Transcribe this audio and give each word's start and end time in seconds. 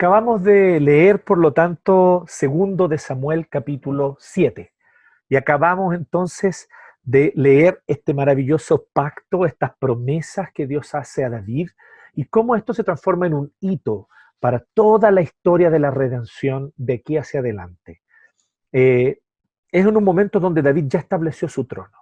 Acabamos 0.00 0.42
de 0.42 0.80
leer, 0.80 1.22
por 1.22 1.36
lo 1.36 1.52
tanto, 1.52 2.24
segundo 2.26 2.88
de 2.88 2.96
Samuel 2.96 3.50
capítulo 3.50 4.16
7. 4.18 4.72
Y 5.28 5.36
acabamos 5.36 5.94
entonces 5.94 6.70
de 7.02 7.34
leer 7.36 7.82
este 7.86 8.14
maravilloso 8.14 8.86
pacto, 8.94 9.44
estas 9.44 9.72
promesas 9.78 10.52
que 10.54 10.66
Dios 10.66 10.94
hace 10.94 11.22
a 11.22 11.28
David 11.28 11.68
y 12.14 12.24
cómo 12.24 12.56
esto 12.56 12.72
se 12.72 12.82
transforma 12.82 13.26
en 13.26 13.34
un 13.34 13.52
hito 13.60 14.08
para 14.38 14.64
toda 14.72 15.10
la 15.10 15.20
historia 15.20 15.68
de 15.68 15.80
la 15.80 15.90
redención 15.90 16.72
de 16.78 16.94
aquí 16.94 17.18
hacia 17.18 17.40
adelante. 17.40 18.00
Eh, 18.72 19.20
es 19.70 19.84
en 19.84 19.94
un 19.94 20.02
momento 20.02 20.40
donde 20.40 20.62
David 20.62 20.86
ya 20.86 21.00
estableció 21.00 21.46
su 21.46 21.66
trono. 21.66 21.98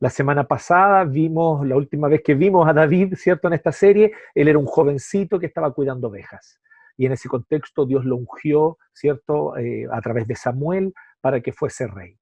La 0.00 0.10
semana 0.10 0.42
pasada 0.42 1.04
vimos, 1.04 1.64
la 1.64 1.76
última 1.76 2.08
vez 2.08 2.20
que 2.24 2.34
vimos 2.34 2.68
a 2.68 2.72
David, 2.72 3.14
¿cierto? 3.14 3.46
En 3.46 3.54
esta 3.54 3.70
serie, 3.70 4.10
él 4.34 4.48
era 4.48 4.58
un 4.58 4.66
jovencito 4.66 5.38
que 5.38 5.46
estaba 5.46 5.72
cuidando 5.72 6.08
ovejas 6.08 6.58
y 6.98 7.06
en 7.06 7.12
ese 7.12 7.28
contexto 7.28 7.86
Dios 7.86 8.04
lo 8.04 8.16
ungió, 8.16 8.76
¿cierto?, 8.92 9.56
eh, 9.56 9.86
a 9.90 10.00
través 10.02 10.26
de 10.26 10.34
Samuel 10.34 10.92
para 11.22 11.40
que 11.40 11.52
fuese 11.52 11.86
rey. 11.86 12.18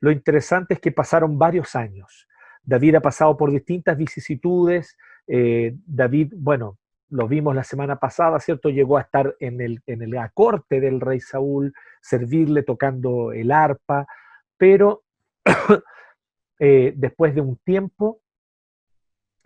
Lo 0.00 0.10
interesante 0.10 0.74
es 0.74 0.80
que 0.80 0.90
pasaron 0.90 1.38
varios 1.38 1.76
años. 1.76 2.26
David 2.62 2.96
ha 2.96 3.00
pasado 3.00 3.36
por 3.36 3.52
distintas 3.52 3.96
vicisitudes. 3.96 4.96
Eh, 5.26 5.76
David, 5.86 6.32
bueno, 6.34 6.78
lo 7.10 7.28
vimos 7.28 7.54
la 7.54 7.64
semana 7.64 7.96
pasada, 7.96 8.40
¿cierto? 8.40 8.70
Llegó 8.70 8.96
a 8.96 9.02
estar 9.02 9.36
en, 9.38 9.60
el, 9.60 9.82
en 9.86 10.10
la 10.10 10.30
corte 10.30 10.80
del 10.80 11.00
rey 11.00 11.20
Saúl, 11.20 11.74
servirle 12.00 12.62
tocando 12.62 13.32
el 13.32 13.52
arpa, 13.52 14.06
pero 14.56 15.02
eh, 16.58 16.94
después 16.96 17.34
de 17.34 17.42
un 17.42 17.56
tiempo, 17.58 18.22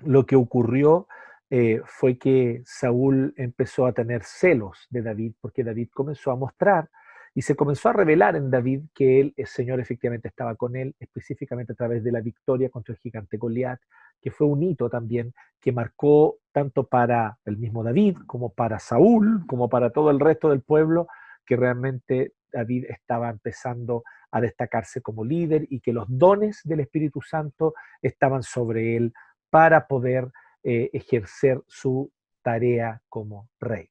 lo 0.04 0.26
que 0.26 0.36
ocurrió 0.36 1.08
eh, 1.56 1.80
fue 1.84 2.18
que 2.18 2.62
Saúl 2.66 3.32
empezó 3.36 3.86
a 3.86 3.92
tener 3.92 4.24
celos 4.24 4.88
de 4.90 5.02
David, 5.02 5.34
porque 5.40 5.62
David 5.62 5.88
comenzó 5.94 6.32
a 6.32 6.36
mostrar 6.36 6.90
y 7.32 7.42
se 7.42 7.54
comenzó 7.54 7.90
a 7.90 7.92
revelar 7.92 8.34
en 8.34 8.50
David 8.50 8.86
que 8.92 9.32
el 9.36 9.46
Señor, 9.46 9.78
efectivamente 9.78 10.26
estaba 10.26 10.56
con 10.56 10.74
él, 10.74 10.96
específicamente 10.98 11.72
a 11.72 11.76
través 11.76 12.02
de 12.02 12.10
la 12.10 12.20
victoria 12.20 12.70
contra 12.70 12.92
el 12.94 12.98
gigante 12.98 13.36
Goliat, 13.36 13.78
que 14.20 14.32
fue 14.32 14.48
un 14.48 14.64
hito 14.64 14.90
también 14.90 15.32
que 15.60 15.70
marcó 15.70 16.38
tanto 16.50 16.88
para 16.88 17.38
el 17.44 17.56
mismo 17.56 17.84
David 17.84 18.16
como 18.26 18.52
para 18.52 18.80
Saúl, 18.80 19.46
como 19.46 19.68
para 19.68 19.90
todo 19.90 20.10
el 20.10 20.18
resto 20.18 20.50
del 20.50 20.62
pueblo, 20.62 21.06
que 21.46 21.54
realmente 21.54 22.32
David 22.52 22.86
estaba 22.88 23.30
empezando 23.30 24.02
a 24.32 24.40
destacarse 24.40 25.02
como 25.02 25.24
líder 25.24 25.68
y 25.70 25.78
que 25.78 25.92
los 25.92 26.06
dones 26.08 26.62
del 26.64 26.80
Espíritu 26.80 27.20
Santo 27.22 27.74
estaban 28.02 28.42
sobre 28.42 28.96
él 28.96 29.12
para 29.50 29.86
poder 29.86 30.32
eh, 30.64 30.90
ejercer 30.92 31.62
su 31.66 32.10
tarea 32.42 33.00
como 33.08 33.48
rey. 33.60 33.88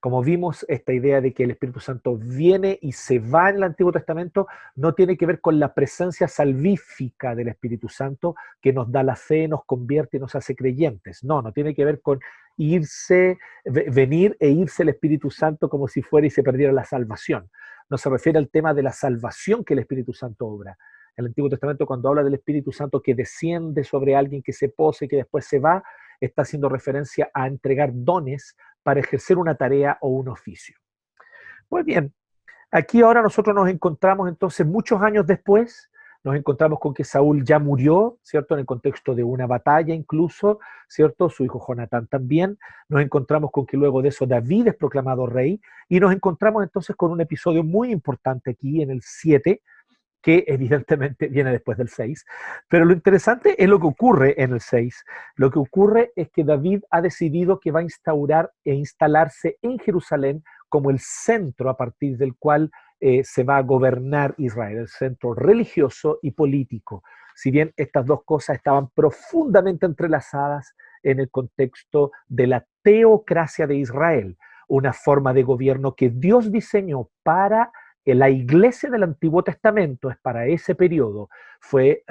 Como 0.00 0.22
vimos, 0.22 0.64
esta 0.68 0.92
idea 0.92 1.20
de 1.20 1.34
que 1.34 1.42
el 1.42 1.50
Espíritu 1.50 1.80
Santo 1.80 2.16
viene 2.16 2.78
y 2.80 2.92
se 2.92 3.18
va 3.18 3.50
en 3.50 3.56
el 3.56 3.62
Antiguo 3.64 3.92
Testamento 3.92 4.46
no 4.76 4.94
tiene 4.94 5.16
que 5.16 5.26
ver 5.26 5.40
con 5.40 5.58
la 5.58 5.74
presencia 5.74 6.28
salvífica 6.28 7.34
del 7.34 7.48
Espíritu 7.48 7.88
Santo 7.88 8.36
que 8.60 8.72
nos 8.72 8.90
da 8.92 9.02
la 9.02 9.16
fe, 9.16 9.48
nos 9.48 9.64
convierte 9.64 10.18
y 10.18 10.20
nos 10.20 10.34
hace 10.34 10.54
creyentes. 10.54 11.24
No, 11.24 11.42
no 11.42 11.52
tiene 11.52 11.74
que 11.74 11.84
ver 11.84 12.00
con 12.00 12.20
irse, 12.56 13.38
venir 13.64 14.36
e 14.38 14.50
irse 14.50 14.84
el 14.84 14.90
Espíritu 14.90 15.30
Santo 15.30 15.68
como 15.68 15.88
si 15.88 16.02
fuera 16.02 16.26
y 16.26 16.30
se 16.30 16.42
perdiera 16.42 16.72
la 16.72 16.84
salvación. 16.84 17.50
No 17.90 17.98
se 17.98 18.08
refiere 18.08 18.38
al 18.38 18.48
tema 18.48 18.72
de 18.72 18.82
la 18.82 18.92
salvación 18.92 19.64
que 19.64 19.74
el 19.74 19.80
Espíritu 19.80 20.12
Santo 20.12 20.46
obra, 20.46 20.76
el 21.16 21.26
Antiguo 21.26 21.48
Testamento 21.48 21.86
cuando 21.86 22.08
habla 22.08 22.22
del 22.22 22.34
Espíritu 22.34 22.72
Santo 22.72 23.00
que 23.00 23.14
desciende 23.14 23.84
sobre 23.84 24.14
alguien 24.14 24.42
que 24.42 24.52
se 24.52 24.68
pose 24.68 25.06
y 25.06 25.08
que 25.08 25.16
después 25.16 25.46
se 25.46 25.58
va, 25.58 25.82
está 26.20 26.42
haciendo 26.42 26.68
referencia 26.68 27.30
a 27.32 27.46
entregar 27.46 27.90
dones 27.92 28.56
para 28.82 29.00
ejercer 29.00 29.38
una 29.38 29.56
tarea 29.56 29.98
o 30.00 30.08
un 30.08 30.28
oficio. 30.28 30.76
Pues 31.68 31.84
bien, 31.84 32.14
aquí 32.70 33.02
ahora 33.02 33.22
nosotros 33.22 33.54
nos 33.54 33.68
encontramos 33.68 34.28
entonces 34.28 34.66
muchos 34.66 35.00
años 35.02 35.26
después, 35.26 35.90
nos 36.22 36.34
encontramos 36.34 36.80
con 36.80 36.92
que 36.92 37.04
Saúl 37.04 37.44
ya 37.44 37.60
murió, 37.60 38.18
¿cierto? 38.22 38.54
En 38.54 38.60
el 38.60 38.66
contexto 38.66 39.14
de 39.14 39.22
una 39.22 39.46
batalla 39.46 39.94
incluso, 39.94 40.58
¿cierto? 40.88 41.30
Su 41.30 41.44
hijo 41.44 41.64
Jonatán 41.64 42.08
también. 42.08 42.58
Nos 42.88 43.00
encontramos 43.00 43.52
con 43.52 43.64
que 43.64 43.76
luego 43.76 44.02
de 44.02 44.08
eso 44.08 44.26
David 44.26 44.66
es 44.66 44.74
proclamado 44.74 45.26
rey 45.26 45.60
y 45.88 46.00
nos 46.00 46.12
encontramos 46.12 46.64
entonces 46.64 46.96
con 46.96 47.12
un 47.12 47.20
episodio 47.20 47.62
muy 47.62 47.92
importante 47.92 48.50
aquí 48.50 48.82
en 48.82 48.90
el 48.90 49.02
7, 49.02 49.62
que 50.26 50.42
evidentemente 50.48 51.28
viene 51.28 51.52
después 51.52 51.78
del 51.78 51.88
6. 51.88 52.26
Pero 52.68 52.84
lo 52.84 52.92
interesante 52.92 53.62
es 53.62 53.68
lo 53.68 53.78
que 53.78 53.86
ocurre 53.86 54.42
en 54.42 54.54
el 54.54 54.60
6. 54.60 55.04
Lo 55.36 55.52
que 55.52 55.60
ocurre 55.60 56.12
es 56.16 56.30
que 56.30 56.42
David 56.42 56.82
ha 56.90 57.00
decidido 57.00 57.60
que 57.60 57.70
va 57.70 57.78
a 57.78 57.84
instaurar 57.84 58.50
e 58.64 58.74
instalarse 58.74 59.56
en 59.62 59.78
Jerusalén 59.78 60.42
como 60.68 60.90
el 60.90 60.98
centro 60.98 61.70
a 61.70 61.76
partir 61.76 62.18
del 62.18 62.34
cual 62.34 62.72
eh, 62.98 63.22
se 63.22 63.44
va 63.44 63.58
a 63.58 63.62
gobernar 63.62 64.34
Israel, 64.36 64.78
el 64.78 64.88
centro 64.88 65.32
religioso 65.32 66.18
y 66.22 66.32
político. 66.32 67.04
Si 67.36 67.52
bien 67.52 67.72
estas 67.76 68.04
dos 68.04 68.24
cosas 68.24 68.56
estaban 68.56 68.88
profundamente 68.96 69.86
entrelazadas 69.86 70.74
en 71.04 71.20
el 71.20 71.30
contexto 71.30 72.10
de 72.26 72.48
la 72.48 72.66
teocracia 72.82 73.68
de 73.68 73.76
Israel, 73.76 74.36
una 74.66 74.92
forma 74.92 75.32
de 75.32 75.44
gobierno 75.44 75.94
que 75.94 76.08
Dios 76.08 76.50
diseñó 76.50 77.10
para 77.22 77.70
la 78.14 78.30
iglesia 78.30 78.88
del 78.88 79.02
Antiguo 79.02 79.42
Testamento 79.42 80.10
es 80.10 80.16
para 80.18 80.46
ese 80.46 80.74
periodo, 80.74 81.28
fue 81.60 82.04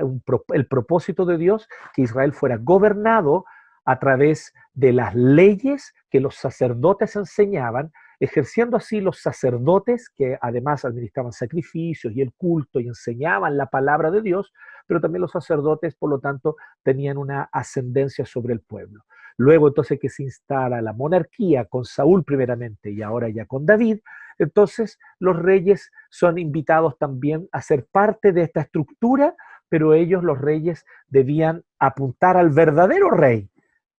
el 0.53 0.67
propósito 0.67 1.25
de 1.25 1.37
Dios 1.37 1.67
que 1.93 2.01
Israel 2.01 2.33
fuera 2.33 2.57
gobernado 2.57 3.45
a 3.85 3.99
través 3.99 4.53
de 4.73 4.91
las 4.91 5.15
leyes 5.15 5.93
que 6.09 6.19
los 6.19 6.35
sacerdotes 6.35 7.15
enseñaban, 7.15 7.91
ejerciendo 8.19 8.77
así 8.77 8.99
los 8.99 9.21
sacerdotes 9.21 10.09
que 10.09 10.37
además 10.41 10.85
administraban 10.85 11.31
sacrificios 11.31 12.13
y 12.13 12.21
el 12.21 12.33
culto 12.33 12.79
y 12.79 12.87
enseñaban 12.87 13.57
la 13.57 13.67
palabra 13.67 14.11
de 14.11 14.21
Dios, 14.21 14.51
pero 14.87 14.99
también 14.99 15.21
los 15.21 15.31
sacerdotes, 15.31 15.95
por 15.95 16.09
lo 16.09 16.19
tanto, 16.19 16.55
tenían 16.83 17.17
una 17.17 17.49
ascendencia 17.51 18.25
sobre 18.25 18.53
el 18.53 18.61
pueblo. 18.61 19.03
Luego 19.37 19.67
entonces 19.67 19.99
que 19.99 20.09
se 20.09 20.23
instala 20.23 20.81
la 20.81 20.93
monarquía 20.93 21.65
con 21.65 21.85
Saúl 21.85 22.23
primeramente 22.23 22.91
y 22.91 23.01
ahora 23.01 23.29
ya 23.29 23.45
con 23.45 23.65
David, 23.65 23.99
entonces 24.37 24.99
los 25.19 25.37
reyes 25.37 25.91
son 26.09 26.37
invitados 26.37 26.97
también 26.97 27.47
a 27.51 27.61
ser 27.61 27.85
parte 27.85 28.31
de 28.31 28.43
esta 28.43 28.61
estructura, 28.61 29.35
pero 29.69 29.93
ellos, 29.93 30.23
los 30.23 30.39
reyes, 30.39 30.85
debían 31.07 31.63
apuntar 31.79 32.37
al 32.37 32.49
verdadero 32.49 33.09
rey, 33.11 33.49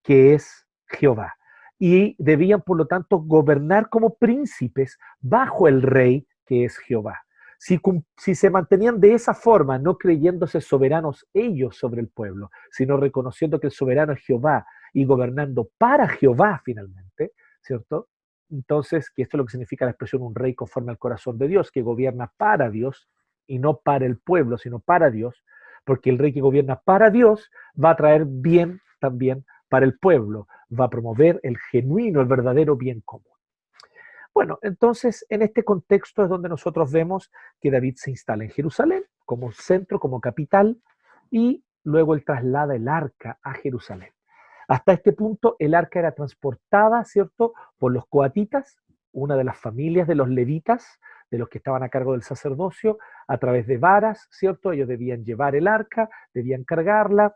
que 0.02 0.34
es 0.34 0.66
Jehová. 0.86 1.34
Y 1.78 2.16
debían, 2.19 2.62
por 2.62 2.78
lo 2.78 2.87
tanto, 2.87 3.19
gobernar 3.19 3.88
como 3.88 4.16
príncipes 4.16 4.99
bajo 5.20 5.69
el 5.69 5.82
rey, 5.82 6.26
que 6.46 6.64
es 6.64 6.78
Jehová. 6.78 7.20
Si, 7.58 7.81
si, 8.16 8.34
se 8.34 8.50
mantenían 8.50 9.00
de 9.00 9.14
esa 9.14 9.34
forma, 9.34 9.78
no 9.78 9.96
creyéndose 9.96 10.61
soberanos 10.61 11.26
ellos 11.34 11.76
sobre 11.76 12.00
el 12.00 12.08
pueblo, 12.08 12.50
sino 12.70 12.96
reconociendo 12.96 13.58
que 13.58 13.69
el 13.69 13.72
soberano 13.72 14.12
es 14.12 14.20
Jehová 14.20 14.66
y 14.93 15.05
gobernando 15.05 15.69
para 15.78 16.06
Jehová 16.06 16.61
finalmente, 16.64 17.32
¿cierto? 17.62 18.08
Entonces, 18.50 19.10
que 19.10 19.22
esto 19.22 19.37
es 19.37 19.38
lo 19.38 19.44
que 19.44 19.52
significa 19.52 19.84
la 19.84 19.93
expresión 19.93 20.22
un 20.22 20.34
rey 20.34 20.54
conforme 20.54 20.93
al 20.93 20.98
corazón 20.98 21.38
de 21.38 21.48
Dios, 21.48 21.70
que 21.70 21.82
gobierna 21.82 22.32
para 22.37 22.70
Dios 22.70 23.08
y 23.46 23.58
no 23.58 23.78
para 23.78 24.06
el 24.06 24.19
pueblo, 24.19 24.58
sino 24.58 24.81
para 24.81 25.10
Dios, 25.10 25.44
porque 25.84 26.10
el 26.10 26.19
rey 26.19 26.32
que 26.32 26.40
gobierna 26.40 26.81
para 26.81 27.10
Dios 27.10 27.50
va 27.82 27.90
a 27.90 27.96
traer 27.96 28.25
bien 28.26 28.81
también 29.00 29.44
para 29.69 29.84
el 29.84 29.98
pueblo, 29.98 30.46
va 30.69 30.87
a 30.87 30.90
promover 30.90 31.40
el 31.43 31.58
genuino, 31.70 32.20
el 32.20 32.26
verdadero 32.26 32.76
bien 32.76 33.02
común. 33.04 33.32
Bueno, 34.34 34.58
entonces 34.62 35.25
en 35.31 35.42
este 35.42 35.64
contexto 35.64 36.22
es 36.22 36.28
donde 36.28 36.49
nosotros 36.49 36.92
vemos 36.92 37.31
que 37.60 37.70
David 37.70 37.94
se 37.96 38.10
instala 38.10 38.44
en 38.44 38.50
Jerusalén 38.50 39.04
como 39.25 39.50
centro, 39.50 39.99
como 39.99 40.20
capital, 40.20 40.81
y 41.31 41.64
luego 41.84 42.14
él 42.14 42.25
traslada 42.25 42.76
el 42.76 42.87
arca 42.88 43.38
a 43.42 43.54
Jerusalén. 43.54 44.10
Hasta 44.68 44.92
este 44.92 45.12
punto 45.12 45.56
el 45.58 45.74
arca 45.74 45.98
era 45.98 46.12
transportada, 46.12 47.04
¿cierto?, 47.04 47.54
por 47.78 47.92
los 47.92 48.06
coatitas, 48.06 48.76
una 49.12 49.36
de 49.36 49.44
las 49.44 49.58
familias 49.58 50.06
de 50.06 50.14
los 50.14 50.28
levitas, 50.28 50.98
de 51.30 51.38
los 51.38 51.48
que 51.48 51.58
estaban 51.58 51.82
a 51.82 51.88
cargo 51.88 52.12
del 52.12 52.22
sacerdocio, 52.22 52.98
a 53.26 53.38
través 53.38 53.66
de 53.66 53.78
varas, 53.78 54.28
¿cierto? 54.30 54.72
Ellos 54.72 54.88
debían 54.88 55.24
llevar 55.24 55.56
el 55.56 55.66
arca, 55.68 56.08
debían 56.34 56.64
cargarla. 56.64 57.34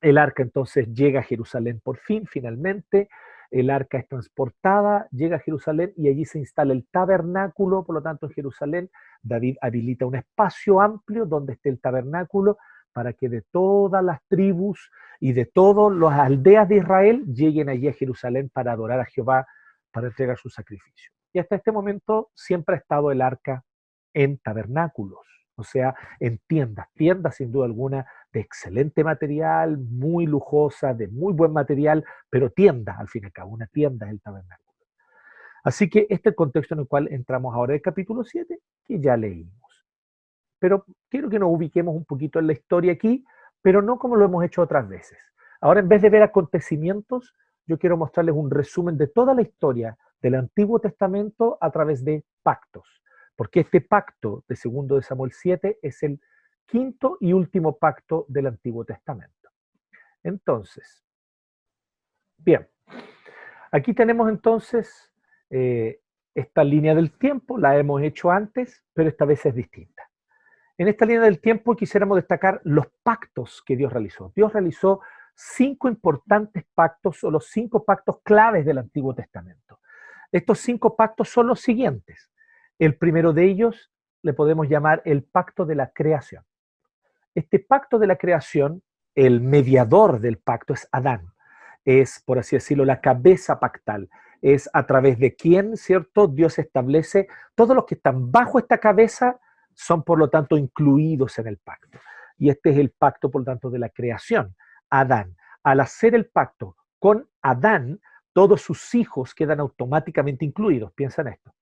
El 0.00 0.18
arca 0.18 0.42
entonces 0.42 0.92
llega 0.92 1.20
a 1.20 1.24
Jerusalén 1.24 1.80
por 1.80 1.98
fin, 1.98 2.26
finalmente. 2.26 3.08
El 3.50 3.70
arca 3.70 3.98
es 3.98 4.08
transportada, 4.08 5.08
llega 5.10 5.36
a 5.36 5.40
Jerusalén 5.40 5.92
y 5.96 6.08
allí 6.08 6.24
se 6.24 6.38
instala 6.38 6.74
el 6.74 6.86
tabernáculo, 6.90 7.84
por 7.84 7.94
lo 7.94 8.02
tanto 8.02 8.26
en 8.26 8.32
Jerusalén 8.32 8.90
David 9.22 9.56
habilita 9.62 10.04
un 10.06 10.16
espacio 10.16 10.80
amplio 10.80 11.24
donde 11.24 11.54
esté 11.54 11.70
el 11.70 11.80
tabernáculo 11.80 12.58
para 12.92 13.12
que 13.12 13.28
de 13.28 13.42
todas 13.42 14.02
las 14.02 14.20
tribus 14.28 14.90
y 15.20 15.32
de 15.32 15.46
todas 15.46 15.96
las 15.96 16.18
aldeas 16.18 16.68
de 16.68 16.76
Israel 16.76 17.24
lleguen 17.26 17.68
allí 17.68 17.88
a 17.88 17.92
Jerusalén 17.92 18.50
para 18.52 18.72
adorar 18.72 19.00
a 19.00 19.04
Jehová, 19.04 19.46
para 19.92 20.08
entregar 20.08 20.36
su 20.36 20.48
sacrificio. 20.48 21.12
Y 21.32 21.38
hasta 21.38 21.56
este 21.56 21.72
momento 21.72 22.30
siempre 22.34 22.74
ha 22.74 22.78
estado 22.78 23.10
el 23.12 23.20
arca 23.20 23.64
en 24.14 24.38
tabernáculos, 24.38 25.20
o 25.56 25.64
sea, 25.64 25.94
en 26.20 26.40
tiendas, 26.46 26.88
tiendas 26.94 27.36
sin 27.36 27.52
duda 27.52 27.66
alguna 27.66 28.06
de 28.32 28.40
excelente 28.40 29.04
material, 29.04 29.78
muy 29.78 30.26
lujosa, 30.26 30.94
de 30.94 31.08
muy 31.08 31.32
buen 31.32 31.52
material, 31.52 32.04
pero 32.30 32.50
tienda 32.50 32.96
al 32.98 33.08
fin 33.08 33.22
y 33.24 33.26
al 33.26 33.32
cabo, 33.32 33.50
una 33.50 33.66
tienda 33.66 34.06
es 34.06 34.12
el 34.12 34.20
tabernáculo. 34.20 34.68
Así 35.64 35.90
que 35.90 36.00
este 36.08 36.14
es 36.14 36.32
el 36.32 36.34
contexto 36.34 36.74
en 36.74 36.80
el 36.80 36.88
cual 36.88 37.08
entramos 37.10 37.54
ahora 37.54 37.74
el 37.74 37.82
capítulo 37.82 38.24
7, 38.24 38.58
que 38.84 39.00
ya 39.00 39.16
leímos. 39.16 39.67
Pero 40.58 40.84
quiero 41.08 41.28
que 41.28 41.38
nos 41.38 41.50
ubiquemos 41.50 41.94
un 41.94 42.04
poquito 42.04 42.38
en 42.38 42.46
la 42.46 42.52
historia 42.52 42.92
aquí, 42.92 43.24
pero 43.62 43.82
no 43.82 43.98
como 43.98 44.16
lo 44.16 44.24
hemos 44.24 44.44
hecho 44.44 44.62
otras 44.62 44.88
veces. 44.88 45.18
Ahora, 45.60 45.80
en 45.80 45.88
vez 45.88 46.02
de 46.02 46.10
ver 46.10 46.22
acontecimientos, 46.22 47.34
yo 47.66 47.78
quiero 47.78 47.96
mostrarles 47.96 48.34
un 48.34 48.50
resumen 48.50 48.96
de 48.96 49.08
toda 49.08 49.34
la 49.34 49.42
historia 49.42 49.96
del 50.20 50.34
Antiguo 50.36 50.80
Testamento 50.80 51.58
a 51.60 51.70
través 51.70 52.04
de 52.04 52.24
pactos, 52.42 53.02
porque 53.36 53.60
este 53.60 53.80
pacto 53.80 54.44
de 54.48 54.56
segundo 54.56 54.96
de 54.96 55.02
Samuel 55.02 55.32
7 55.32 55.78
es 55.82 56.02
el 56.02 56.20
quinto 56.66 57.16
y 57.20 57.32
último 57.32 57.76
pacto 57.78 58.26
del 58.28 58.46
Antiguo 58.46 58.84
Testamento. 58.84 59.50
Entonces, 60.22 61.04
bien, 62.36 62.68
aquí 63.70 63.94
tenemos 63.94 64.28
entonces 64.28 65.12
eh, 65.50 66.00
esta 66.34 66.62
línea 66.64 66.94
del 66.94 67.12
tiempo, 67.12 67.58
la 67.58 67.76
hemos 67.76 68.02
hecho 68.02 68.30
antes, 68.30 68.84
pero 68.92 69.08
esta 69.08 69.24
vez 69.24 69.44
es 69.46 69.54
distinta. 69.54 69.97
En 70.78 70.86
esta 70.86 71.04
línea 71.04 71.22
del 71.22 71.40
tiempo 71.40 71.74
quisiéramos 71.74 72.16
destacar 72.16 72.60
los 72.62 72.86
pactos 73.02 73.62
que 73.66 73.76
Dios 73.76 73.92
realizó. 73.92 74.32
Dios 74.36 74.52
realizó 74.52 75.00
cinco 75.34 75.88
importantes 75.88 76.64
pactos 76.72 77.22
o 77.24 77.32
los 77.32 77.46
cinco 77.48 77.84
pactos 77.84 78.20
claves 78.22 78.64
del 78.64 78.78
Antiguo 78.78 79.12
Testamento. 79.12 79.80
Estos 80.30 80.60
cinco 80.60 80.94
pactos 80.94 81.30
son 81.30 81.48
los 81.48 81.60
siguientes. 81.60 82.30
El 82.78 82.96
primero 82.96 83.32
de 83.32 83.44
ellos 83.46 83.90
le 84.22 84.34
podemos 84.34 84.68
llamar 84.68 85.02
el 85.04 85.24
pacto 85.24 85.66
de 85.66 85.74
la 85.74 85.90
creación. 85.90 86.44
Este 87.34 87.58
pacto 87.58 87.98
de 87.98 88.06
la 88.06 88.16
creación, 88.16 88.82
el 89.16 89.40
mediador 89.40 90.20
del 90.20 90.38
pacto 90.38 90.74
es 90.74 90.88
Adán. 90.92 91.32
Es, 91.84 92.22
por 92.24 92.38
así 92.38 92.54
decirlo, 92.54 92.84
la 92.84 93.00
cabeza 93.00 93.58
pactal. 93.58 94.08
Es 94.42 94.70
a 94.72 94.86
través 94.86 95.18
de 95.18 95.34
quien, 95.34 95.76
¿cierto? 95.76 96.28
Dios 96.28 96.56
establece, 96.60 97.26
todos 97.56 97.74
los 97.74 97.84
que 97.84 97.96
están 97.96 98.30
bajo 98.30 98.60
esta 98.60 98.78
cabeza 98.78 99.40
son, 99.78 100.02
por 100.02 100.18
lo 100.18 100.28
tanto, 100.28 100.56
incluidos 100.56 101.38
en 101.38 101.46
el 101.46 101.58
pacto. 101.58 102.00
Y 102.36 102.50
este 102.50 102.70
es 102.70 102.78
el 102.78 102.90
pacto, 102.90 103.30
por 103.30 103.42
lo 103.42 103.44
tanto, 103.44 103.70
de 103.70 103.78
la 103.78 103.88
creación. 103.90 104.56
Adán. 104.90 105.36
Al 105.62 105.80
hacer 105.80 106.16
el 106.16 106.26
pacto 106.26 106.76
con 106.98 107.28
Adán, 107.42 108.00
todos 108.32 108.60
sus 108.60 108.94
hijos 108.96 109.34
quedan 109.36 109.60
automáticamente 109.60 110.44
incluidos. 110.44 110.92
Piensa 110.92 111.22
en 111.22 111.28
esto. 111.28 111.54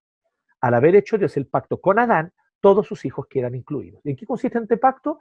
Al 0.62 0.74
haber 0.74 0.96
hecho 0.96 1.18
Dios 1.18 1.36
el 1.36 1.46
pacto 1.46 1.78
con 1.78 1.98
Adán, 1.98 2.32
todos 2.60 2.86
sus 2.86 3.04
hijos 3.04 3.26
quedan 3.28 3.54
incluidos. 3.54 4.00
¿En 4.06 4.16
qué 4.16 4.24
consiste 4.24 4.58
este 4.58 4.78
pacto? 4.78 5.18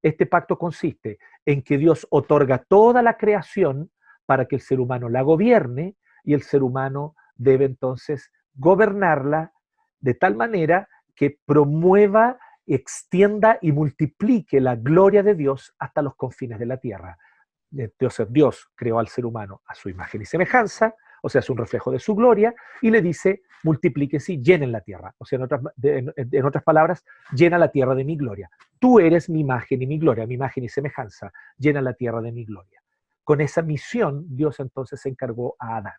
Este 0.00 0.26
pacto 0.26 0.56
consiste 0.56 1.18
en 1.44 1.62
que 1.62 1.78
Dios 1.78 2.06
otorga 2.10 2.58
toda 2.58 3.02
la 3.02 3.16
creación 3.16 3.90
para 4.24 4.46
que 4.46 4.56
el 4.56 4.62
ser 4.62 4.78
humano 4.78 5.08
la 5.08 5.22
gobierne 5.22 5.96
y 6.22 6.34
el 6.34 6.42
ser 6.42 6.62
humano 6.62 7.16
debe 7.34 7.64
entonces 7.64 8.30
gobernarla 8.54 9.52
de 9.98 10.14
tal 10.14 10.36
manera 10.36 10.88
que 11.16 11.38
promueva, 11.44 12.38
extienda 12.66 13.58
y 13.62 13.72
multiplique 13.72 14.60
la 14.60 14.76
gloria 14.76 15.22
de 15.22 15.34
Dios 15.34 15.74
hasta 15.78 16.02
los 16.02 16.14
confines 16.14 16.58
de 16.58 16.66
la 16.66 16.76
tierra. 16.76 17.18
Entonces 17.72 18.26
Dios 18.30 18.68
creó 18.74 18.98
al 18.98 19.08
ser 19.08 19.24
humano 19.24 19.62
a 19.66 19.74
su 19.74 19.88
imagen 19.88 20.22
y 20.22 20.26
semejanza, 20.26 20.94
o 21.22 21.28
sea, 21.28 21.40
es 21.40 21.50
un 21.50 21.56
reflejo 21.56 21.90
de 21.90 21.98
su 21.98 22.14
gloria, 22.14 22.54
y 22.82 22.90
le 22.90 23.02
dice, 23.02 23.42
multiplíquense 23.64 24.34
y 24.34 24.42
llenen 24.42 24.70
la 24.70 24.80
tierra. 24.80 25.14
O 25.18 25.24
sea, 25.24 25.38
en 25.38 25.42
otras, 25.44 25.60
en 25.82 26.44
otras 26.44 26.62
palabras, 26.62 27.04
llena 27.32 27.58
la 27.58 27.70
tierra 27.70 27.94
de 27.94 28.04
mi 28.04 28.16
gloria. 28.16 28.50
Tú 28.78 29.00
eres 29.00 29.28
mi 29.28 29.40
imagen 29.40 29.82
y 29.82 29.86
mi 29.86 29.98
gloria, 29.98 30.26
mi 30.26 30.34
imagen 30.34 30.64
y 30.64 30.68
semejanza, 30.68 31.32
llena 31.56 31.80
la 31.80 31.94
tierra 31.94 32.20
de 32.20 32.32
mi 32.32 32.44
gloria. 32.44 32.80
Con 33.24 33.40
esa 33.40 33.62
misión, 33.62 34.24
Dios 34.28 34.60
entonces 34.60 35.00
se 35.00 35.08
encargó 35.08 35.56
a 35.58 35.78
Adán. 35.78 35.94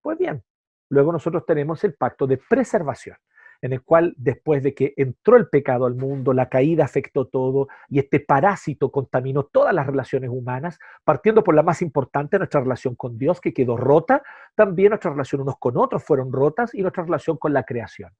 Pues 0.00 0.18
bien, 0.18 0.42
luego 0.88 1.12
nosotros 1.12 1.44
tenemos 1.46 1.84
el 1.84 1.94
pacto 1.94 2.26
de 2.26 2.38
preservación 2.38 3.16
en 3.64 3.72
el 3.72 3.80
cual 3.80 4.12
después 4.18 4.62
de 4.62 4.74
que 4.74 4.92
entró 4.98 5.38
el 5.38 5.48
pecado 5.48 5.86
al 5.86 5.94
mundo, 5.94 6.34
la 6.34 6.50
caída 6.50 6.84
afectó 6.84 7.28
todo 7.28 7.68
y 7.88 7.98
este 7.98 8.20
parásito 8.20 8.92
contaminó 8.92 9.44
todas 9.44 9.72
las 9.72 9.86
relaciones 9.86 10.28
humanas, 10.28 10.78
partiendo 11.02 11.42
por 11.42 11.54
la 11.54 11.62
más 11.62 11.80
importante, 11.80 12.36
nuestra 12.36 12.60
relación 12.60 12.94
con 12.94 13.16
Dios, 13.16 13.40
que 13.40 13.54
quedó 13.54 13.78
rota, 13.78 14.22
también 14.54 14.90
nuestra 14.90 15.12
relación 15.12 15.40
unos 15.40 15.56
con 15.58 15.78
otros 15.78 16.04
fueron 16.04 16.30
rotas 16.30 16.74
y 16.74 16.82
nuestra 16.82 17.04
relación 17.04 17.38
con 17.38 17.54
la 17.54 17.62
creación. 17.62 18.10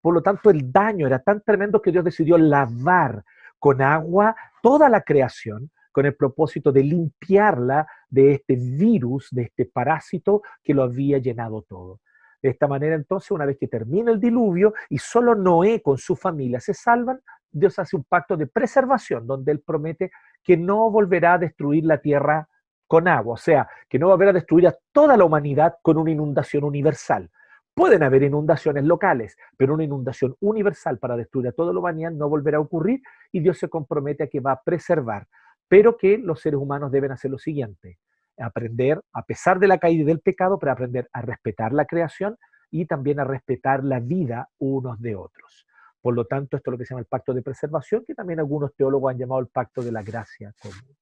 Por 0.00 0.14
lo 0.14 0.22
tanto, 0.22 0.50
el 0.50 0.70
daño 0.70 1.08
era 1.08 1.18
tan 1.18 1.40
tremendo 1.40 1.82
que 1.82 1.90
Dios 1.90 2.04
decidió 2.04 2.38
lavar 2.38 3.24
con 3.58 3.82
agua 3.82 4.36
toda 4.62 4.88
la 4.88 5.00
creación 5.00 5.72
con 5.90 6.06
el 6.06 6.14
propósito 6.14 6.70
de 6.70 6.84
limpiarla 6.84 7.88
de 8.08 8.34
este 8.34 8.54
virus, 8.54 9.30
de 9.32 9.42
este 9.42 9.66
parásito 9.66 10.42
que 10.62 10.74
lo 10.74 10.84
había 10.84 11.18
llenado 11.18 11.62
todo. 11.62 11.98
De 12.42 12.50
esta 12.50 12.66
manera, 12.66 12.96
entonces, 12.96 13.30
una 13.30 13.46
vez 13.46 13.56
que 13.56 13.68
termina 13.68 14.10
el 14.10 14.18
diluvio 14.18 14.74
y 14.88 14.98
solo 14.98 15.34
Noé 15.36 15.80
con 15.80 15.96
su 15.96 16.16
familia 16.16 16.58
se 16.58 16.74
salvan, 16.74 17.20
Dios 17.50 17.78
hace 17.78 17.96
un 17.96 18.04
pacto 18.04 18.36
de 18.36 18.48
preservación 18.48 19.26
donde 19.26 19.52
Él 19.52 19.60
promete 19.60 20.10
que 20.42 20.56
no 20.56 20.90
volverá 20.90 21.34
a 21.34 21.38
destruir 21.38 21.84
la 21.84 21.98
tierra 21.98 22.48
con 22.88 23.06
agua, 23.06 23.34
o 23.34 23.38
sea, 23.38 23.68
que 23.88 23.98
no 23.98 24.08
volverá 24.08 24.30
a 24.30 24.34
destruir 24.34 24.66
a 24.66 24.76
toda 24.90 25.16
la 25.16 25.24
humanidad 25.24 25.76
con 25.82 25.96
una 25.98 26.10
inundación 26.10 26.64
universal. 26.64 27.30
Pueden 27.74 28.02
haber 28.02 28.24
inundaciones 28.24 28.84
locales, 28.84 29.36
pero 29.56 29.74
una 29.74 29.84
inundación 29.84 30.36
universal 30.40 30.98
para 30.98 31.16
destruir 31.16 31.48
a 31.48 31.52
toda 31.52 31.72
la 31.72 31.78
humanidad 31.78 32.10
no 32.10 32.28
volverá 32.28 32.58
a 32.58 32.60
ocurrir 32.60 33.00
y 33.30 33.40
Dios 33.40 33.58
se 33.58 33.68
compromete 33.68 34.24
a 34.24 34.26
que 34.26 34.40
va 34.40 34.52
a 34.52 34.62
preservar, 34.62 35.26
pero 35.68 35.96
que 35.96 36.18
los 36.18 36.40
seres 36.40 36.60
humanos 36.60 36.90
deben 36.90 37.12
hacer 37.12 37.30
lo 37.30 37.38
siguiente, 37.38 37.98
aprender, 38.38 39.00
a 39.12 39.24
pesar 39.24 39.58
de 39.58 39.68
la 39.68 39.78
caída 39.78 40.04
del 40.04 40.20
pecado, 40.20 40.58
pero 40.58 40.72
aprender 40.72 41.08
a 41.12 41.22
respetar 41.22 41.72
la 41.72 41.84
creación 41.84 42.36
y 42.70 42.86
también 42.86 43.20
a 43.20 43.24
respetar 43.24 43.84
la 43.84 44.00
vida 44.00 44.48
unos 44.58 45.00
de 45.00 45.14
otros. 45.14 45.66
Por 46.00 46.14
lo 46.14 46.26
tanto, 46.26 46.56
esto 46.56 46.70
es 46.70 46.72
lo 46.72 46.78
que 46.78 46.84
se 46.84 46.94
llama 46.94 47.00
el 47.00 47.06
pacto 47.06 47.32
de 47.32 47.42
preservación, 47.42 48.04
que 48.06 48.14
también 48.14 48.40
algunos 48.40 48.74
teólogos 48.74 49.12
han 49.12 49.18
llamado 49.18 49.40
el 49.40 49.48
pacto 49.48 49.82
de 49.82 49.92
la 49.92 50.02
gracia 50.02 50.52
común. 50.60 50.96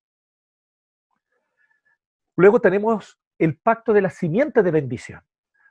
Luego 2.36 2.60
tenemos 2.60 3.18
el 3.38 3.58
pacto 3.58 3.92
de 3.92 4.02
la 4.02 4.10
simiente 4.10 4.62
de 4.62 4.70
bendición. 4.70 5.22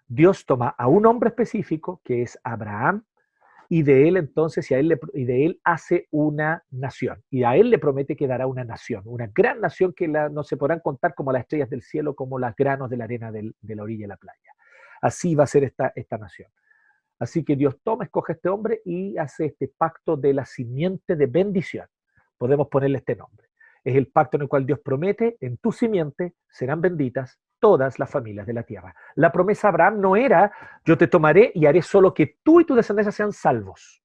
Dios 0.07 0.45
toma 0.45 0.69
a 0.69 0.87
un 0.87 1.05
hombre 1.05 1.29
específico, 1.29 2.01
que 2.03 2.23
es 2.23 2.39
Abraham, 2.43 3.05
y 3.71 3.83
de 3.83 4.07
él 4.07 4.17
entonces, 4.17 4.69
y, 4.71 4.73
a 4.73 4.79
él 4.79 4.99
y 5.13 5.25
de 5.25 5.45
él 5.45 5.61
hace 5.63 6.07
una 6.09 6.63
nación. 6.71 7.23
Y 7.29 7.43
a 7.43 7.55
él 7.55 7.69
le 7.69 7.77
promete 7.77 8.15
que 8.15 8.27
dará 8.27 8.47
una 8.47 8.63
nación, 8.63 9.03
una 9.05 9.27
gran 9.27 9.61
nación 9.61 9.93
que 9.93 10.07
no 10.07 10.43
se 10.43 10.57
podrán 10.57 10.79
contar 10.79 11.13
como 11.13 11.31
las 11.31 11.41
estrellas 11.41 11.69
del 11.69 11.83
cielo, 11.83 12.15
como 12.15 12.39
las 12.39 12.55
granos 12.55 12.89
de 12.89 12.97
la 12.97 13.03
arena 13.03 13.31
de 13.31 13.53
la 13.61 13.83
orilla 13.83 14.05
de 14.05 14.07
la 14.07 14.17
playa. 14.17 14.53
Así 15.01 15.35
va 15.35 15.43
a 15.43 15.47
ser 15.47 15.63
esta, 15.63 15.93
esta 15.95 16.17
nación. 16.17 16.49
Así 17.19 17.43
que 17.43 17.55
Dios 17.55 17.77
toma, 17.83 18.05
escoge 18.05 18.33
a 18.33 18.35
este 18.35 18.49
hombre 18.49 18.81
y 18.85 19.17
hace 19.17 19.45
este 19.45 19.67
pacto 19.67 20.17
de 20.17 20.33
la 20.33 20.45
simiente 20.45 21.15
de 21.15 21.27
bendición. 21.27 21.85
Podemos 22.39 22.69
ponerle 22.69 22.97
este 22.97 23.15
nombre. 23.15 23.49
Es 23.83 23.95
el 23.95 24.07
pacto 24.07 24.37
en 24.37 24.43
el 24.43 24.49
cual 24.49 24.65
Dios 24.65 24.79
promete, 24.79 25.37
en 25.41 25.57
tu 25.57 25.71
simiente 25.71 26.33
serán 26.49 26.81
benditas 26.81 27.37
todas 27.59 27.99
las 27.99 28.09
familias 28.09 28.47
de 28.47 28.53
la 28.53 28.63
tierra. 28.63 28.95
La 29.15 29.31
promesa 29.31 29.67
a 29.67 29.71
Abraham 29.71 29.99
no 29.99 30.15
era, 30.15 30.51
yo 30.85 30.97
te 30.97 31.07
tomaré 31.07 31.51
y 31.53 31.65
haré 31.65 31.81
solo 31.81 32.13
que 32.13 32.37
tú 32.43 32.61
y 32.61 32.65
tu 32.65 32.75
descendencia 32.75 33.11
sean 33.11 33.31
salvos. 33.31 34.01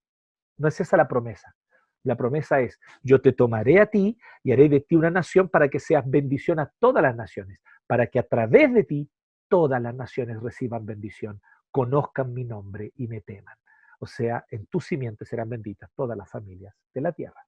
No 0.56 0.68
es 0.68 0.80
esa 0.80 0.96
la 0.96 1.08
promesa. 1.08 1.54
La 2.02 2.16
promesa 2.16 2.60
es, 2.60 2.78
yo 3.02 3.20
te 3.20 3.32
tomaré 3.32 3.80
a 3.80 3.86
ti 3.86 4.18
y 4.42 4.52
haré 4.52 4.68
de 4.68 4.80
ti 4.80 4.94
una 4.94 5.10
nación 5.10 5.48
para 5.48 5.68
que 5.68 5.80
seas 5.80 6.04
bendición 6.06 6.60
a 6.60 6.70
todas 6.78 7.02
las 7.02 7.16
naciones, 7.16 7.60
para 7.86 8.06
que 8.08 8.18
a 8.18 8.26
través 8.26 8.74
de 8.74 8.84
ti 8.84 9.10
todas 9.48 9.80
las 9.80 9.94
naciones 9.94 10.42
reciban 10.42 10.84
bendición, 10.84 11.40
conozcan 11.70 12.34
mi 12.34 12.44
nombre 12.44 12.92
y 12.96 13.08
me 13.08 13.22
teman. 13.22 13.56
O 14.00 14.06
sea, 14.06 14.44
en 14.50 14.66
tu 14.66 14.80
simiente 14.80 15.24
serán 15.24 15.48
benditas 15.48 15.90
todas 15.94 16.16
las 16.16 16.30
familias 16.30 16.74
de 16.92 17.00
la 17.00 17.12
tierra. 17.12 17.40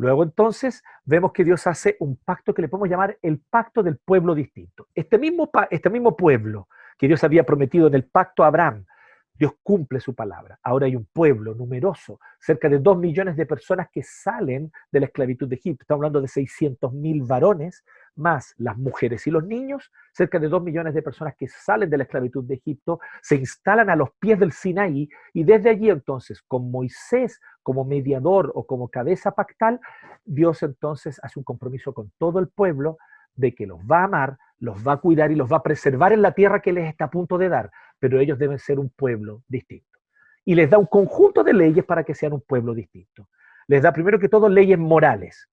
Luego 0.00 0.22
entonces 0.22 0.82
vemos 1.04 1.32
que 1.32 1.44
Dios 1.44 1.66
hace 1.66 1.96
un 2.00 2.16
pacto 2.16 2.54
que 2.54 2.62
le 2.62 2.68
podemos 2.68 2.88
llamar 2.88 3.18
el 3.20 3.38
pacto 3.38 3.82
del 3.82 3.98
pueblo 3.98 4.34
distinto. 4.34 4.88
Este 4.94 5.18
mismo, 5.18 5.50
este 5.70 5.90
mismo 5.90 6.16
pueblo 6.16 6.68
que 6.96 7.06
Dios 7.06 7.22
había 7.22 7.44
prometido 7.44 7.86
en 7.86 7.94
el 7.94 8.04
pacto 8.04 8.42
a 8.42 8.46
Abraham, 8.46 8.86
Dios 9.40 9.54
cumple 9.62 10.00
su 10.00 10.14
palabra. 10.14 10.60
Ahora 10.62 10.84
hay 10.84 10.94
un 10.94 11.06
pueblo 11.06 11.54
numeroso, 11.54 12.20
cerca 12.38 12.68
de 12.68 12.78
dos 12.78 12.98
millones 12.98 13.38
de 13.38 13.46
personas 13.46 13.88
que 13.90 14.02
salen 14.02 14.70
de 14.92 15.00
la 15.00 15.06
esclavitud 15.06 15.48
de 15.48 15.56
Egipto. 15.56 15.82
Estamos 15.82 16.00
hablando 16.00 16.20
de 16.20 16.28
600 16.28 16.92
mil 16.92 17.22
varones 17.22 17.82
más 18.16 18.54
las 18.58 18.76
mujeres 18.76 19.26
y 19.26 19.30
los 19.30 19.42
niños, 19.42 19.90
cerca 20.12 20.38
de 20.38 20.48
dos 20.48 20.62
millones 20.62 20.92
de 20.92 21.00
personas 21.00 21.36
que 21.38 21.48
salen 21.48 21.88
de 21.88 21.96
la 21.96 22.02
esclavitud 22.02 22.44
de 22.44 22.56
Egipto, 22.56 23.00
se 23.22 23.36
instalan 23.36 23.88
a 23.88 23.96
los 23.96 24.10
pies 24.18 24.38
del 24.38 24.52
Sinaí 24.52 25.08
y 25.32 25.42
desde 25.42 25.70
allí 25.70 25.88
entonces, 25.88 26.42
con 26.42 26.70
Moisés 26.70 27.40
como 27.62 27.86
mediador 27.86 28.52
o 28.54 28.66
como 28.66 28.88
cabeza 28.90 29.30
pactal, 29.30 29.80
Dios 30.22 30.62
entonces 30.62 31.18
hace 31.22 31.38
un 31.38 31.44
compromiso 31.44 31.94
con 31.94 32.12
todo 32.18 32.40
el 32.40 32.48
pueblo 32.48 32.98
de 33.34 33.54
que 33.54 33.66
los 33.66 33.80
va 33.80 34.00
a 34.00 34.04
amar, 34.04 34.38
los 34.58 34.86
va 34.86 34.94
a 34.94 34.96
cuidar 34.98 35.30
y 35.30 35.36
los 35.36 35.50
va 35.50 35.58
a 35.58 35.62
preservar 35.62 36.12
en 36.12 36.22
la 36.22 36.32
tierra 36.32 36.60
que 36.60 36.72
les 36.72 36.88
está 36.88 37.06
a 37.06 37.10
punto 37.10 37.38
de 37.38 37.48
dar, 37.48 37.70
pero 37.98 38.20
ellos 38.20 38.38
deben 38.38 38.58
ser 38.58 38.78
un 38.78 38.90
pueblo 38.90 39.42
distinto. 39.48 39.98
Y 40.44 40.54
les 40.54 40.68
da 40.68 40.78
un 40.78 40.86
conjunto 40.86 41.42
de 41.44 41.52
leyes 41.52 41.84
para 41.84 42.04
que 42.04 42.14
sean 42.14 42.32
un 42.32 42.40
pueblo 42.40 42.74
distinto. 42.74 43.28
Les 43.66 43.82
da 43.82 43.92
primero 43.92 44.18
que 44.18 44.28
todo 44.28 44.48
leyes 44.48 44.78
morales, 44.78 45.48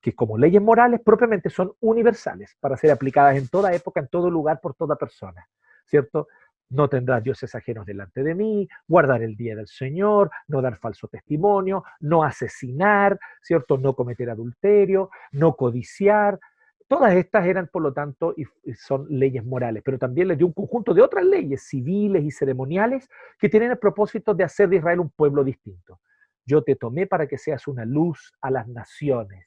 que 0.00 0.14
como 0.14 0.38
leyes 0.38 0.62
morales 0.62 1.00
propiamente 1.04 1.50
son 1.50 1.72
universales 1.80 2.56
para 2.60 2.76
ser 2.76 2.90
aplicadas 2.90 3.36
en 3.36 3.48
toda 3.48 3.74
época, 3.74 4.00
en 4.00 4.08
todo 4.08 4.30
lugar, 4.30 4.60
por 4.60 4.74
toda 4.74 4.96
persona, 4.96 5.46
¿cierto? 5.86 6.28
no 6.70 6.88
tendrás 6.88 7.22
dioses 7.22 7.54
ajenos 7.54 7.86
delante 7.86 8.22
de 8.22 8.34
mí, 8.34 8.68
guardar 8.86 9.22
el 9.22 9.36
día 9.36 9.54
del 9.54 9.68
Señor, 9.68 10.30
no 10.48 10.60
dar 10.60 10.76
falso 10.78 11.08
testimonio, 11.08 11.84
no 12.00 12.24
asesinar, 12.24 13.18
¿cierto? 13.40 13.78
No 13.78 13.94
cometer 13.94 14.30
adulterio, 14.30 15.10
no 15.32 15.54
codiciar. 15.54 16.38
Todas 16.88 17.14
estas 17.14 17.46
eran, 17.46 17.66
por 17.66 17.82
lo 17.82 17.92
tanto, 17.92 18.32
y 18.36 18.44
son 18.74 19.06
leyes 19.08 19.44
morales, 19.44 19.82
pero 19.84 19.98
también 19.98 20.28
les 20.28 20.38
dio 20.38 20.46
un 20.46 20.52
conjunto 20.52 20.94
de 20.94 21.02
otras 21.02 21.24
leyes 21.24 21.64
civiles 21.64 22.22
y 22.22 22.30
ceremoniales 22.30 23.08
que 23.38 23.48
tienen 23.48 23.72
el 23.72 23.78
propósito 23.78 24.34
de 24.34 24.44
hacer 24.44 24.68
de 24.68 24.76
Israel 24.76 25.00
un 25.00 25.10
pueblo 25.10 25.42
distinto. 25.42 26.00
Yo 26.44 26.62
te 26.62 26.76
tomé 26.76 27.08
para 27.08 27.26
que 27.26 27.38
seas 27.38 27.66
una 27.66 27.84
luz 27.84 28.32
a 28.40 28.52
las 28.52 28.68
naciones, 28.68 29.46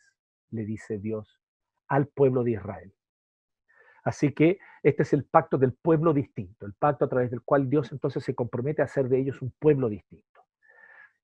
le 0.52 0.66
dice 0.66 0.98
Dios 0.98 1.40
al 1.88 2.08
pueblo 2.08 2.44
de 2.44 2.52
Israel. 2.52 2.94
Así 4.04 4.34
que 4.34 4.60
este 4.84 5.04
es 5.04 5.14
el 5.14 5.24
pacto 5.24 5.58
del 5.58 5.74
pueblo 5.74 6.14
distinto, 6.14 6.66
el 6.66 6.74
pacto 6.74 7.06
a 7.06 7.10
través 7.10 7.32
del 7.32 7.42
cual 7.42 7.70
Dios 7.70 7.92
entonces 7.92 8.24
se 8.24 8.36
compromete 8.36 8.82
a 8.82 8.86
hacer 8.86 9.08
de 9.08 9.20
ellos 9.20 9.42
un 9.42 9.54
pueblo 9.60 9.88
distinto. 9.88 10.42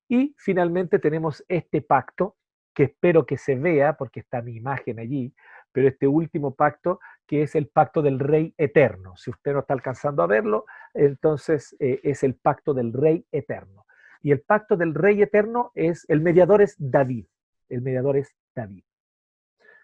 Y 0.08 0.36
finalmente 0.38 1.00
tenemos 1.00 1.44
este 1.48 1.82
pacto, 1.82 2.36
que 2.74 2.84
espero 2.84 3.26
que 3.26 3.38
se 3.38 3.56
vea, 3.56 3.94
porque 3.94 4.20
está 4.20 4.42
mi 4.42 4.56
imagen 4.56 5.00
allí, 5.00 5.34
pero 5.76 5.90
este 5.90 6.08
último 6.08 6.56
pacto, 6.56 7.02
que 7.28 7.42
es 7.42 7.54
el 7.54 7.68
pacto 7.68 8.02
del 8.02 8.18
Rey 8.18 8.54
Eterno. 8.58 9.18
Si 9.18 9.30
usted 9.30 9.52
no 9.52 9.60
está 9.60 9.74
alcanzando 9.74 10.24
a 10.24 10.28
verlo, 10.28 10.64
entonces 10.94 11.76
eh, 11.82 12.00
es 12.02 12.24
el 12.24 12.36
pacto 12.36 12.74
del 12.74 12.94
Rey 12.94 13.26
Eterno. 13.30 13.86
Y 14.22 14.32
el 14.32 14.40
pacto 14.40 14.78
del 14.78 14.96
Rey 14.96 15.22
Eterno 15.22 15.74
es, 15.76 16.06
el 16.08 16.22
mediador 16.22 16.62
es 16.62 16.78
David, 16.80 17.26
el 17.68 17.82
mediador 17.82 18.16
es 18.16 18.34
David. 18.56 18.86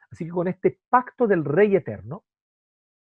Así 0.10 0.24
que 0.24 0.32
con 0.32 0.48
este 0.48 0.80
pacto 0.88 1.28
del 1.28 1.44
Rey 1.44 1.76
Eterno, 1.76 2.24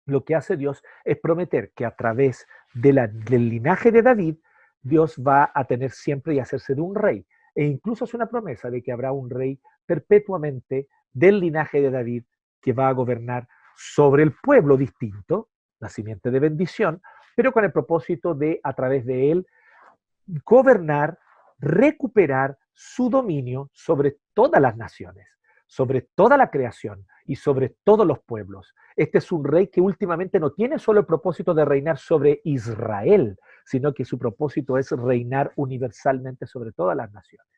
lo 0.08 0.26
que 0.26 0.34
hace 0.34 0.58
Dios 0.58 0.84
es 1.04 1.20
prometer 1.20 1.74
que 1.76 1.86
a 1.86 1.96
través 1.96 2.48
del 2.74 3.50
linaje 3.50 3.92
de 3.92 4.02
David, 4.02 4.38
Dios 4.82 5.22
va 5.22 5.52
a 5.54 5.66
tener 5.66 5.92
siempre 5.92 6.34
y 6.34 6.40
hacerse 6.40 6.74
de 6.74 6.82
un 6.82 6.96
rey. 6.96 7.24
E 7.54 7.66
incluso 7.66 8.06
es 8.06 8.16
una 8.16 8.26
promesa 8.26 8.72
de 8.72 8.82
que 8.82 8.92
habrá 8.92 9.12
un 9.12 9.30
rey 9.30 9.62
perpetuamente 9.86 10.88
del 11.12 11.40
linaje 11.40 11.80
de 11.80 11.92
David 11.92 12.24
que 12.64 12.74
va 12.74 12.88
a 12.88 12.94
gobernar 12.94 13.48
sobre 13.76 14.24
el 14.24 14.34
pueblo 14.42 14.78
distinto, 14.78 15.50
la 15.80 15.90
de 15.90 16.40
bendición, 16.40 17.02
pero 17.36 17.52
con 17.52 17.66
el 17.66 17.72
propósito 17.72 18.34
de, 18.34 18.60
a 18.64 18.74
través 18.74 19.06
de 19.06 19.32
él, 19.32 19.46
gobernar, 20.46 21.20
recuperar 21.60 22.58
su 22.74 23.10
dominio 23.10 23.70
sobre 23.74 24.18
todas 24.34 24.62
las 24.62 24.78
naciones, 24.78 25.28
sobre 25.68 26.08
toda 26.16 26.38
la 26.38 26.50
creación 26.50 27.06
y 27.26 27.36
sobre 27.36 27.76
todos 27.84 28.08
los 28.08 28.20
pueblos. 28.20 28.74
Este 28.96 29.18
es 29.18 29.32
un 29.32 29.44
rey 29.44 29.68
que 29.68 29.82
últimamente 29.82 30.40
no 30.40 30.52
tiene 30.52 30.80
solo 30.80 31.02
el 31.02 31.06
propósito 31.06 31.54
de 31.54 31.66
reinar 31.66 31.98
sobre 31.98 32.42
Israel, 32.44 33.38
sino 33.66 33.94
que 33.94 34.06
su 34.06 34.18
propósito 34.18 34.78
es 34.78 34.92
reinar 34.92 35.52
universalmente 35.56 36.46
sobre 36.46 36.72
todas 36.72 36.96
las 36.96 37.12
naciones. 37.12 37.53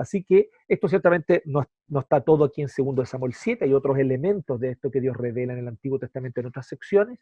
Así 0.00 0.24
que 0.24 0.48
esto 0.66 0.88
ciertamente 0.88 1.42
no, 1.44 1.66
está 2.00 2.22
todo 2.22 2.44
aquí 2.44 2.62
en 2.62 2.68
2 2.74 3.06
Samuel 3.06 3.34
7, 3.34 3.66
hay 3.66 3.74
otros 3.74 3.98
elementos 3.98 4.58
de 4.58 4.70
esto 4.70 4.90
que 4.90 4.98
Dios 4.98 5.14
revela 5.14 5.52
en 5.52 5.58
el 5.58 5.68
Antiguo 5.68 5.98
Testamento 5.98 6.40
en 6.40 6.46
otras 6.46 6.66
secciones, 6.68 7.18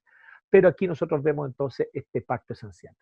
pero 0.48 0.68
aquí 0.68 0.86
nosotros 0.86 1.20
vemos 1.24 1.48
entonces 1.48 1.88
este 1.92 2.22
pacto 2.22 2.52
esencial. 2.52 2.94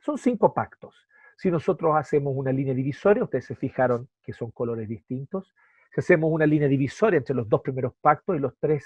Son 0.00 0.18
cinco 0.18 0.52
pactos. 0.52 1.06
Si 1.36 1.48
nosotros 1.48 1.94
hacemos 1.94 2.34
una 2.36 2.50
línea 2.50 2.74
divisoria, 2.74 3.22
ustedes 3.22 3.44
se 3.44 3.54
fijaron 3.54 4.08
que 4.20 4.32
son 4.32 4.50
colores 4.50 4.88
distintos, 4.88 5.54
si 5.94 6.00
hacemos 6.00 6.28
una 6.32 6.44
línea 6.44 6.66
divisoria 6.66 7.18
entre 7.18 7.36
los 7.36 7.48
dos 7.48 7.60
primeros 7.60 7.94
pactos 8.00 8.34
y 8.34 8.40
los 8.40 8.58
tres 8.58 8.84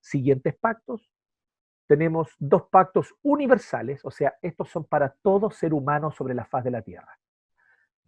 siguientes 0.00 0.54
pactos, 0.54 1.10
tenemos 1.88 2.36
dos 2.38 2.62
pactos 2.70 3.12
universales, 3.22 4.04
o 4.04 4.12
sea, 4.12 4.34
estos 4.40 4.68
son 4.68 4.84
para 4.84 5.16
todo 5.20 5.50
ser 5.50 5.74
humano 5.74 6.12
sobre 6.12 6.34
la 6.34 6.44
faz 6.44 6.62
de 6.62 6.70
la 6.70 6.82
Tierra. 6.82 7.19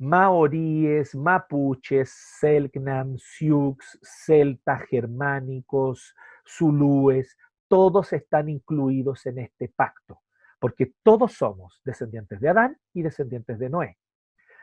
Maoríes, 0.02 1.14
mapuches, 1.14 2.11
selknam, 2.40 3.16
sioux, 3.18 3.76
celtas, 4.02 4.82
germánicos, 4.90 6.16
zulúes, 6.44 7.38
todos 7.68 8.12
están 8.12 8.49
incluidos 8.49 9.25
en 9.26 9.38
este 9.38 9.68
pacto, 9.68 10.23
porque 10.59 10.92
todos 11.04 11.35
somos 11.35 11.80
descendientes 11.85 12.40
de 12.40 12.49
Adán 12.49 12.76
y 12.92 13.02
descendientes 13.02 13.61
de 13.61 13.71
Noé. 13.71 13.97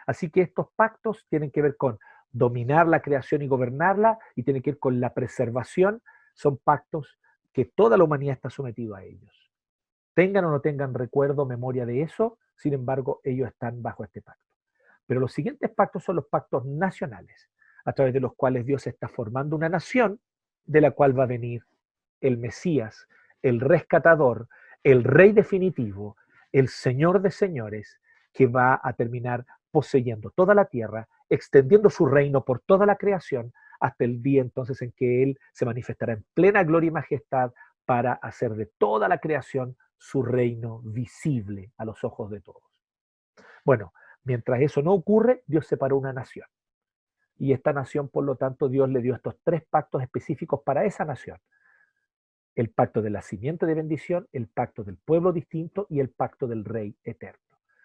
Así 0.05 0.29
que 0.29 0.41
estos 0.41 0.67
pactos 0.75 1.25
tienen 1.29 1.51
que 1.51 1.62
ver 1.62 1.77
con 1.77 1.98
dominar 2.31 2.89
la 2.89 3.01
creación 3.01 3.41
y 3.41 3.48
gobernarla 3.48 4.19
y 4.36 4.43
tienen 4.43 4.62
que 4.62 4.72
ver 4.72 4.79
con 4.79 5.00
la 5.00 5.13
preservación 5.13 6.01
son 6.34 6.58
pactos 6.58 7.17
que 7.53 7.63
toda 7.63 7.96
la 7.96 8.03
humanidad 8.03 8.36
está 8.36 8.50
sometido 8.50 8.93
a 8.93 9.05
ellos. 9.05 9.53
Tengan 10.13 10.43
o 10.43 10.51
no 10.51 10.60
tengan 10.60 10.93
recuerdo, 10.93 11.46
memoria 11.46 11.86
de 11.86 12.01
eso, 12.01 12.39
sin 12.58 12.74
embargo, 12.74 13.22
ellos 13.24 13.48
están 13.48 13.81
bajo 13.81 14.03
este 14.03 14.22
pacto. 14.22 14.49
Pero 15.10 15.22
los 15.22 15.34
siguientes 15.34 15.72
pactos 15.72 16.04
son 16.04 16.18
los 16.18 16.28
pactos 16.28 16.63
nacionales, 16.68 17.50
a 17.84 17.94
través 17.94 18.13
de 18.13 18.20
los 18.20 18.36
cuales 18.36 18.63
Dios 18.63 18.86
está 18.86 19.08
formando 19.08 19.56
una 19.56 19.68
nación 19.68 20.20
de 20.66 20.82
la 20.82 20.92
cual 20.92 21.18
va 21.18 21.24
a 21.24 21.25
venir 21.25 21.63
el 22.22 22.38
Mesías, 22.38 23.08
el 23.42 23.60
rescatador, 23.60 24.50
el 24.84 25.04
rey 25.04 25.32
definitivo, 25.32 26.16
el 26.51 26.68
Señor 26.68 27.24
de 27.24 27.32
señores, 27.32 28.00
que 28.32 28.46
va 28.46 28.80
a 28.84 28.94
terminar 28.94 29.48
poseyendo 29.72 30.30
toda 30.30 30.54
la 30.54 30.66
tierra, 30.66 31.08
extendiendo 31.28 31.89
su 31.89 32.06
reino 32.06 32.46
por 32.46 32.60
toda 32.60 32.86
la 32.86 32.96
creación, 32.96 33.51
hasta 33.80 34.04
el 34.04 34.22
día 34.22 34.44
entonces 34.44 34.80
en 34.84 34.92
que 34.92 35.24
Él 35.24 35.39
se 35.54 35.66
manifestará 35.66 36.13
en 36.13 36.24
plena 36.36 36.63
gloria 36.63 36.89
y 36.89 36.92
majestad 36.92 37.51
para 37.84 38.13
hacer 38.13 38.54
de 38.54 38.68
toda 38.78 39.08
la 39.08 39.18
creación 39.18 39.75
su 39.98 40.22
reino 40.22 40.82
visible 40.84 41.72
a 41.78 41.86
los 41.86 42.04
ojos 42.04 42.30
de 42.30 42.42
todos. 42.42 42.62
Bueno, 43.66 43.92
mientras 44.23 44.61
eso 44.61 44.81
no 44.81 44.93
ocurre, 44.93 45.43
Dios 45.47 45.67
separó 45.67 45.97
una 45.97 46.13
nación. 46.13 46.47
Y 47.38 47.53
esta 47.53 47.71
nación, 47.71 48.09
por 48.09 48.25
lo 48.25 48.35
tanto, 48.35 48.67
Dios 48.67 48.89
le 48.89 49.01
dio 49.01 49.15
estos 49.15 49.35
tres 49.43 49.63
pactos 49.69 50.01
específicos 50.01 50.61
para 50.63 50.83
esa 50.85 51.05
nación. 51.05 51.39
El 52.53 52.71
pacto 52.71 53.01
de 53.01 53.09
la 53.09 53.21
simiente 53.21 53.65
de 53.65 53.75
bendición, 53.75 54.27
el 54.33 54.47
pacto 54.47 54.83
del 54.83 54.97
pueblo 54.97 55.31
distinto 55.31 55.88
y 55.89 56.01
el 56.01 56.09
pacto 56.09 56.47
del 56.47 56.65
rey 56.65 56.97
eterno. 57.03 57.41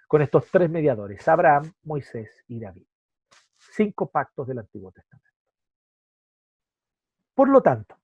Con 0.09 0.23
estos 0.23 0.51
tres 0.51 0.69
mediadores, 0.69 1.27
Abraham, 1.29 1.73
Moisés 1.85 2.45
y 2.49 2.59
David. 2.59 2.87
Cinco 3.57 4.11
pactos 4.11 4.49
del 4.49 4.59
Antiguo 4.59 4.91
Testamento. 4.91 5.31
Por 7.35 7.49
lo 7.49 7.63
tanto, 7.63 7.97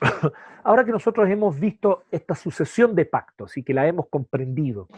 ahora 0.64 0.84
que 0.84 0.92
nosotros 0.92 1.28
hemos 1.28 1.58
visto 1.58 2.04
esta 2.10 2.34
sucesión 2.34 2.94
de 2.94 3.04
pactos 3.04 3.56
y 3.56 3.62
que 3.62 3.74
la 3.74 3.86
hemos 3.86 4.08
comprendido, 4.08 4.88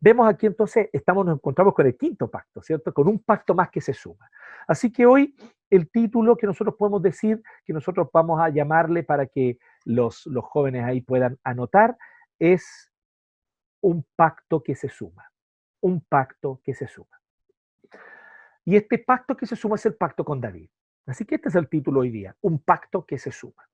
vemos 0.00 0.28
aquí 0.28 0.46
entonces, 0.46 0.88
estamos, 0.92 1.24
nos 1.24 1.36
encontramos 1.36 1.74
con 1.74 1.86
el 1.86 1.96
quinto 1.96 2.28
pacto, 2.28 2.62
¿cierto? 2.62 2.92
Con 2.92 3.08
un 3.08 3.18
pacto 3.20 3.54
más 3.54 3.70
que 3.70 3.80
se 3.80 3.94
suma. 3.94 4.30
Así 4.66 4.92
que 4.92 5.06
hoy 5.06 5.34
el 5.70 5.90
título 5.90 6.36
que 6.36 6.46
nosotros 6.46 6.76
podemos 6.76 7.02
decir, 7.02 7.42
que 7.64 7.72
nosotros 7.72 8.08
vamos 8.12 8.40
a 8.40 8.50
llamarle 8.50 9.02
para 9.02 9.26
que 9.26 9.58
los, 9.84 10.26
los 10.26 10.44
jóvenes 10.44 10.84
ahí 10.84 11.00
puedan 11.00 11.38
anotar, 11.44 11.96
es 12.38 12.90
un 13.80 14.04
pacto 14.16 14.62
que 14.62 14.74
se 14.74 14.88
suma. 14.88 15.30
Un 15.80 16.00
pacto 16.00 16.60
que 16.62 16.74
se 16.74 16.86
suma. 16.86 17.20
Y 18.64 18.76
este 18.76 18.98
pacto 18.98 19.36
que 19.36 19.46
se 19.46 19.56
suma 19.56 19.74
es 19.76 19.86
el 19.86 19.94
pacto 19.94 20.24
con 20.24 20.40
David. 20.40 20.68
Así 21.06 21.24
que 21.24 21.34
este 21.34 21.48
es 21.48 21.54
el 21.56 21.68
título 21.68 22.00
hoy 22.00 22.10
día, 22.10 22.36
un 22.42 22.60
pacto 22.60 23.04
que 23.04 23.18
se 23.18 23.32
suma. 23.32 23.68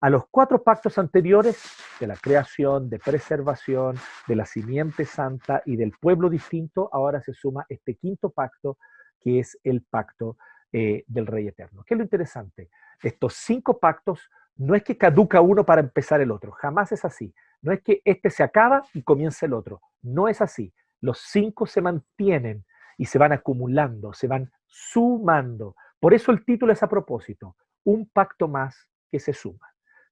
A 0.00 0.10
los 0.10 0.24
cuatro 0.30 0.62
pactos 0.62 0.98
anteriores 0.98 1.58
de 1.98 2.06
la 2.06 2.16
creación, 2.16 2.90
de 2.90 2.98
preservación, 2.98 3.96
de 4.26 4.36
la 4.36 4.44
simiente 4.44 5.04
santa 5.04 5.62
y 5.64 5.76
del 5.76 5.92
pueblo 5.92 6.28
distinto, 6.28 6.90
ahora 6.92 7.20
se 7.22 7.32
suma 7.32 7.64
este 7.68 7.94
quinto 7.94 8.30
pacto 8.30 8.78
que 9.20 9.40
es 9.40 9.58
el 9.64 9.82
pacto 9.82 10.36
eh, 10.72 11.04
del 11.06 11.26
Rey 11.26 11.48
Eterno. 11.48 11.82
¿Qué 11.86 11.94
es 11.94 11.98
lo 11.98 12.04
interesante? 12.04 12.68
Estos 13.02 13.34
cinco 13.34 13.78
pactos 13.78 14.30
no 14.56 14.74
es 14.74 14.84
que 14.84 14.96
caduca 14.96 15.40
uno 15.40 15.64
para 15.64 15.80
empezar 15.80 16.20
el 16.20 16.30
otro, 16.30 16.52
jamás 16.52 16.92
es 16.92 17.04
así. 17.04 17.34
No 17.62 17.72
es 17.72 17.80
que 17.82 18.02
este 18.04 18.30
se 18.30 18.42
acaba 18.42 18.82
y 18.92 19.02
comienza 19.02 19.46
el 19.46 19.54
otro, 19.54 19.80
no 20.02 20.28
es 20.28 20.40
así. 20.40 20.72
Los 21.00 21.20
cinco 21.20 21.66
se 21.66 21.80
mantienen 21.80 22.64
y 22.98 23.06
se 23.06 23.18
van 23.18 23.32
acumulando, 23.32 24.12
se 24.12 24.28
van 24.28 24.50
sumando 24.66 25.74
por 26.00 26.14
eso 26.14 26.30
el 26.30 26.44
título 26.44 26.72
es 26.72 26.82
a 26.82 26.88
propósito, 26.88 27.56
un 27.84 28.08
pacto 28.08 28.48
más 28.48 28.88
que 29.10 29.18
se 29.18 29.32
suma. 29.32 29.66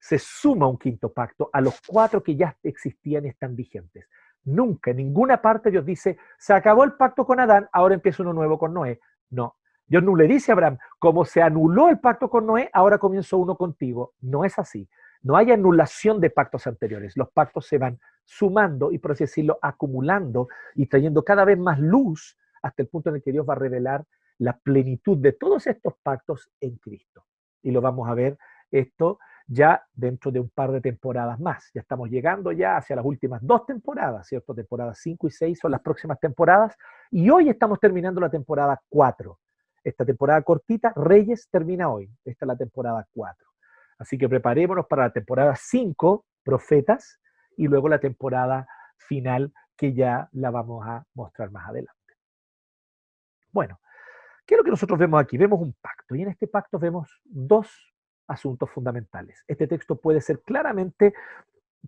Se 0.07 0.19
suma 0.19 0.67
un 0.67 0.77
quinto 0.77 1.15
pacto 1.15 1.49
a 1.51 1.63
los 1.63 1.81
cuatro 1.81 2.23
que 2.23 2.37
ya 2.37 2.55
existían 2.63 3.25
y 3.25 3.31
están 3.31 3.57
vigentes. 3.57 4.07
Nunca, 4.45 4.91
en 4.91 4.99
ninguna 4.99 5.41
parte 5.41 5.71
Dios 5.71 5.87
dice, 5.87 6.19
se 6.37 6.53
acabó 6.53 6.85
el 6.85 6.93
pacto 6.93 7.25
con 7.25 7.41
Adán, 7.41 7.71
ahora 7.73 7.95
empieza 7.95 8.23
uno 8.23 8.35
nuevo 8.35 8.59
con 8.59 8.75
Noé. 8.75 9.01
No. 9.31 9.57
Dios 9.87 10.03
no 10.03 10.15
le 10.15 10.29
dice 10.29 10.53
a 10.53 10.57
Abraham, 10.57 10.77
como 10.99 11.25
se 11.25 11.41
anuló 11.41 11.89
el 11.89 12.01
pacto 12.01 12.29
con 12.29 12.45
Noé, 12.45 12.69
ahora 12.75 12.99
comienzo 12.99 13.39
uno 13.39 13.57
contigo. 13.57 14.13
No 14.21 14.45
es 14.45 14.59
así. 14.59 14.87
No 15.23 15.39
hay 15.39 15.53
anulación 15.53 16.21
de 16.21 16.29
pactos 16.29 16.67
anteriores. 16.67 17.17
Los 17.17 17.31
pactos 17.31 17.67
se 17.67 17.79
van 17.79 17.99
sumando 18.27 18.93
y, 18.93 18.99
por 18.99 19.13
así 19.13 19.25
decirlo, 19.25 19.59
acumulando 19.63 20.49
y 20.75 20.85
trayendo 20.85 21.25
cada 21.25 21.47
vez 21.47 21.59
más 21.59 21.79
luz 21.79 22.37
hasta 22.61 22.83
el 22.83 22.89
punto 22.89 23.09
en 23.09 23.17
el 23.17 23.23
que 23.23 23.33
Dios 23.33 23.47
va 23.49 23.55
a 23.55 23.57
revelar 23.57 24.05
la 24.37 24.55
plenitud 24.59 25.17
de 25.17 25.33
todos 25.33 25.67
estos 25.67 25.95
pactos 26.03 26.51
en 26.61 26.77
Cristo. 26.77 27.25
Y 27.63 27.71
lo 27.71 27.81
vamos 27.81 28.07
a 28.07 28.13
ver 28.13 28.37
esto 28.71 29.19
ya 29.47 29.85
dentro 29.93 30.31
de 30.31 30.41
un 30.41 30.49
par 30.49 30.73
de 30.73 30.81
temporadas 30.81 31.39
más. 31.39 31.71
Ya 31.75 31.81
estamos 31.81 32.09
llegando 32.09 32.53
ya 32.53 32.77
hacia 32.77 32.97
las 32.97 33.05
últimas 33.05 33.41
dos 33.43 33.67
temporadas, 33.67 34.27
¿cierto? 34.27 34.55
Temporadas 34.55 34.99
5 35.03 35.27
y 35.27 35.31
6 35.31 35.59
son 35.61 35.71
las 35.71 35.81
próximas 35.81 36.19
temporadas 36.19 36.77
y 37.11 37.29
hoy 37.31 37.49
estamos 37.49 37.79
terminando 37.79 38.21
la 38.21 38.31
temporada 38.31 38.81
4. 38.89 39.39
Esta 39.83 40.05
temporada 40.05 40.41
cortita, 40.43 40.93
Reyes, 40.97 41.49
termina 41.51 41.91
hoy. 41.91 42.11
Esta 42.25 42.47
es 42.47 42.49
la 42.49 42.57
temporada 42.57 43.07
4. 43.13 43.47
Así 43.99 44.17
que 44.17 44.29
preparémonos 44.29 44.87
para 44.87 45.05
la 45.05 45.13
temporada 45.13 45.55
5, 45.57 46.25
Profetas, 46.43 47.21
y 47.57 47.69
luego 47.69 47.89
la 47.89 48.01
temporada 48.01 48.67
final 48.97 49.53
que 49.77 49.93
ya 49.93 50.29
la 50.33 50.51
vamos 50.51 50.87
a 50.87 51.05
mostrar 51.15 51.51
más 51.51 51.69
adelante. 51.69 51.93
Bueno, 53.53 53.79
¿qué 54.47 54.55
es 54.55 54.59
lo 54.59 54.65
que 54.65 54.71
nosotros 54.71 54.99
vemos 54.99 55.21
aquí? 55.21 55.37
Vemos 55.37 55.61
un 55.61 55.75
pacto 55.81 56.15
y 56.15 56.23
en 56.23 56.29
este 56.29 56.49
pacto 56.49 56.79
vemos 56.79 57.21
dos 57.25 57.94
asuntos 58.27 58.71
fundamentales. 58.71 59.45
Este 59.47 59.67
texto 59.67 59.97
puede 59.97 60.21
ser 60.21 60.41
claramente 60.41 61.15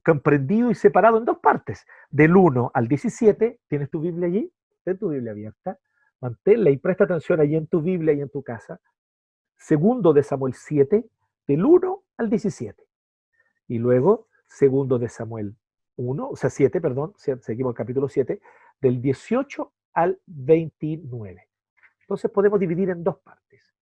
comprendido 0.05 0.71
y 0.71 0.75
separado 0.75 1.19
en 1.19 1.25
dos 1.25 1.39
partes. 1.39 1.87
Del 2.11 2.37
1 2.37 2.71
al 2.75 2.89
17, 2.89 3.61
¿tienes 3.69 3.91
tu 3.91 4.01
Biblia 4.01 4.27
allí? 4.27 4.53
Ten 4.85 4.99
tu 4.99 5.09
Biblia 5.09 5.33
abierta, 5.33 5.79
manténla 6.21 6.71
y 6.71 6.77
presta 6.77 7.05
atención 7.05 7.41
allí 7.41 7.57
en 7.57 7.67
tu 7.67 7.81
Biblia 7.81 8.13
y 8.13 8.21
en 8.21 8.29
tu 8.29 8.43
casa. 8.43 8.81
Segundo 9.57 10.13
de 10.13 10.23
Samuel 10.23 10.55
7, 10.55 11.05
del 11.47 11.65
1 11.65 12.03
al 12.19 12.31
17. 12.31 12.83
Y 13.69 13.79
luego, 13.79 14.29
segundo 14.47 14.99
de 14.99 15.09
Samuel 15.09 15.57
1, 15.97 16.29
o 16.29 16.37
sea, 16.37 16.51
7, 16.51 16.81
perdón, 16.81 17.15
seguimos 17.17 17.73
el 17.73 17.77
capítulo 17.77 18.09
7, 18.09 18.41
del 18.81 19.01
18 19.01 19.73
al 19.95 20.21
29. 20.27 21.49
Entonces 22.03 22.31
podemos 22.31 22.61
dividir 22.61 22.91
en 22.91 23.03
dos 23.03 23.19
partes. 23.19 23.76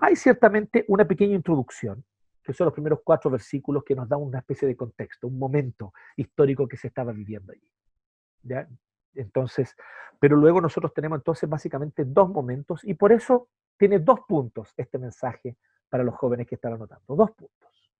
Hay 0.00 0.16
ciertamente 0.16 0.84
una 0.88 1.06
pequeña 1.06 1.34
introducción, 1.34 2.04
que 2.42 2.52
son 2.52 2.66
los 2.66 2.74
primeros 2.74 3.00
cuatro 3.04 3.30
versículos 3.30 3.84
que 3.84 3.94
nos 3.94 4.08
dan 4.08 4.20
una 4.22 4.38
especie 4.38 4.66
de 4.68 4.76
contexto, 4.76 5.26
un 5.26 5.38
momento 5.38 5.92
histórico 6.16 6.66
que 6.68 6.76
se 6.76 6.88
estaba 6.88 7.12
viviendo 7.12 7.52
allí. 7.52 8.66
Entonces, 9.14 9.74
pero 10.18 10.36
luego 10.36 10.60
nosotros 10.60 10.94
tenemos 10.94 11.18
entonces 11.18 11.48
básicamente 11.48 12.04
dos 12.04 12.28
momentos 12.30 12.84
y 12.84 12.94
por 12.94 13.12
eso 13.12 13.48
tiene 13.76 13.98
dos 13.98 14.20
puntos 14.26 14.72
este 14.76 14.98
mensaje 14.98 15.56
para 15.88 16.04
los 16.04 16.14
jóvenes 16.14 16.46
que 16.46 16.54
están 16.54 16.74
anotando, 16.74 17.16
dos 17.16 17.30
puntos. 17.32 17.92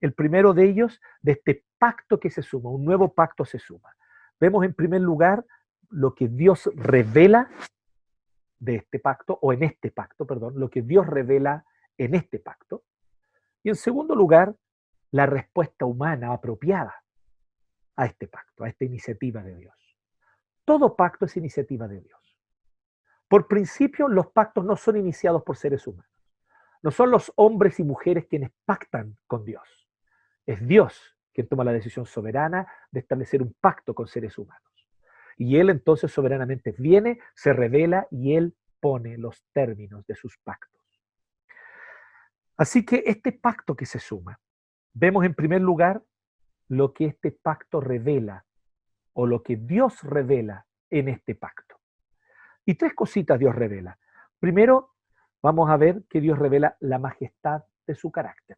El 0.00 0.12
primero 0.12 0.52
de 0.52 0.64
ellos, 0.64 1.00
de 1.22 1.32
este 1.32 1.64
pacto 1.78 2.18
que 2.20 2.30
se 2.30 2.42
suma, 2.42 2.70
un 2.70 2.84
nuevo 2.84 3.12
pacto 3.12 3.44
se 3.44 3.58
suma. 3.58 3.94
Vemos 4.38 4.64
en 4.64 4.74
primer 4.74 5.00
lugar 5.00 5.44
lo 5.90 6.14
que 6.14 6.28
Dios 6.28 6.70
revela 6.74 7.48
de 8.58 8.76
este 8.76 8.98
pacto, 8.98 9.38
o 9.42 9.52
en 9.52 9.62
este 9.62 9.90
pacto, 9.90 10.26
perdón, 10.26 10.58
lo 10.58 10.70
que 10.70 10.82
Dios 10.82 11.06
revela 11.06 11.64
en 11.98 12.14
este 12.14 12.38
pacto. 12.38 12.84
Y 13.62 13.68
en 13.68 13.76
segundo 13.76 14.14
lugar, 14.14 14.54
la 15.10 15.26
respuesta 15.26 15.84
humana 15.84 16.32
apropiada 16.32 17.02
a 17.96 18.06
este 18.06 18.28
pacto, 18.28 18.64
a 18.64 18.68
esta 18.68 18.84
iniciativa 18.84 19.42
de 19.42 19.56
Dios. 19.56 19.74
Todo 20.64 20.96
pacto 20.96 21.26
es 21.26 21.36
iniciativa 21.36 21.88
de 21.88 22.00
Dios. 22.00 22.38
Por 23.28 23.48
principio, 23.48 24.08
los 24.08 24.28
pactos 24.28 24.64
no 24.64 24.76
son 24.76 24.96
iniciados 24.96 25.42
por 25.42 25.56
seres 25.56 25.86
humanos. 25.86 26.10
No 26.82 26.90
son 26.90 27.10
los 27.10 27.32
hombres 27.36 27.80
y 27.80 27.84
mujeres 27.84 28.26
quienes 28.26 28.50
pactan 28.64 29.16
con 29.26 29.44
Dios. 29.44 29.88
Es 30.44 30.64
Dios 30.66 31.16
quien 31.32 31.48
toma 31.48 31.64
la 31.64 31.72
decisión 31.72 32.06
soberana 32.06 32.66
de 32.90 33.00
establecer 33.00 33.42
un 33.42 33.54
pacto 33.60 33.94
con 33.94 34.06
seres 34.06 34.38
humanos. 34.38 34.75
Y 35.36 35.58
Él 35.58 35.70
entonces 35.70 36.10
soberanamente 36.10 36.74
viene, 36.78 37.20
se 37.34 37.52
revela 37.52 38.06
y 38.10 38.34
Él 38.34 38.56
pone 38.80 39.18
los 39.18 39.44
términos 39.52 40.06
de 40.06 40.14
sus 40.14 40.38
pactos. 40.38 40.80
Así 42.56 42.84
que 42.84 43.02
este 43.06 43.32
pacto 43.32 43.76
que 43.76 43.84
se 43.84 43.98
suma, 43.98 44.40
vemos 44.94 45.24
en 45.24 45.34
primer 45.34 45.60
lugar 45.60 46.02
lo 46.68 46.94
que 46.94 47.06
este 47.06 47.30
pacto 47.30 47.80
revela 47.80 48.44
o 49.12 49.26
lo 49.26 49.42
que 49.42 49.56
Dios 49.56 50.02
revela 50.02 50.66
en 50.90 51.08
este 51.08 51.34
pacto. 51.34 51.76
Y 52.64 52.74
tres 52.74 52.94
cositas 52.94 53.38
Dios 53.38 53.54
revela. 53.54 53.98
Primero, 54.40 54.94
vamos 55.42 55.70
a 55.70 55.76
ver 55.76 56.04
que 56.08 56.20
Dios 56.20 56.38
revela 56.38 56.76
la 56.80 56.98
majestad 56.98 57.62
de 57.86 57.94
su 57.94 58.10
carácter. 58.10 58.56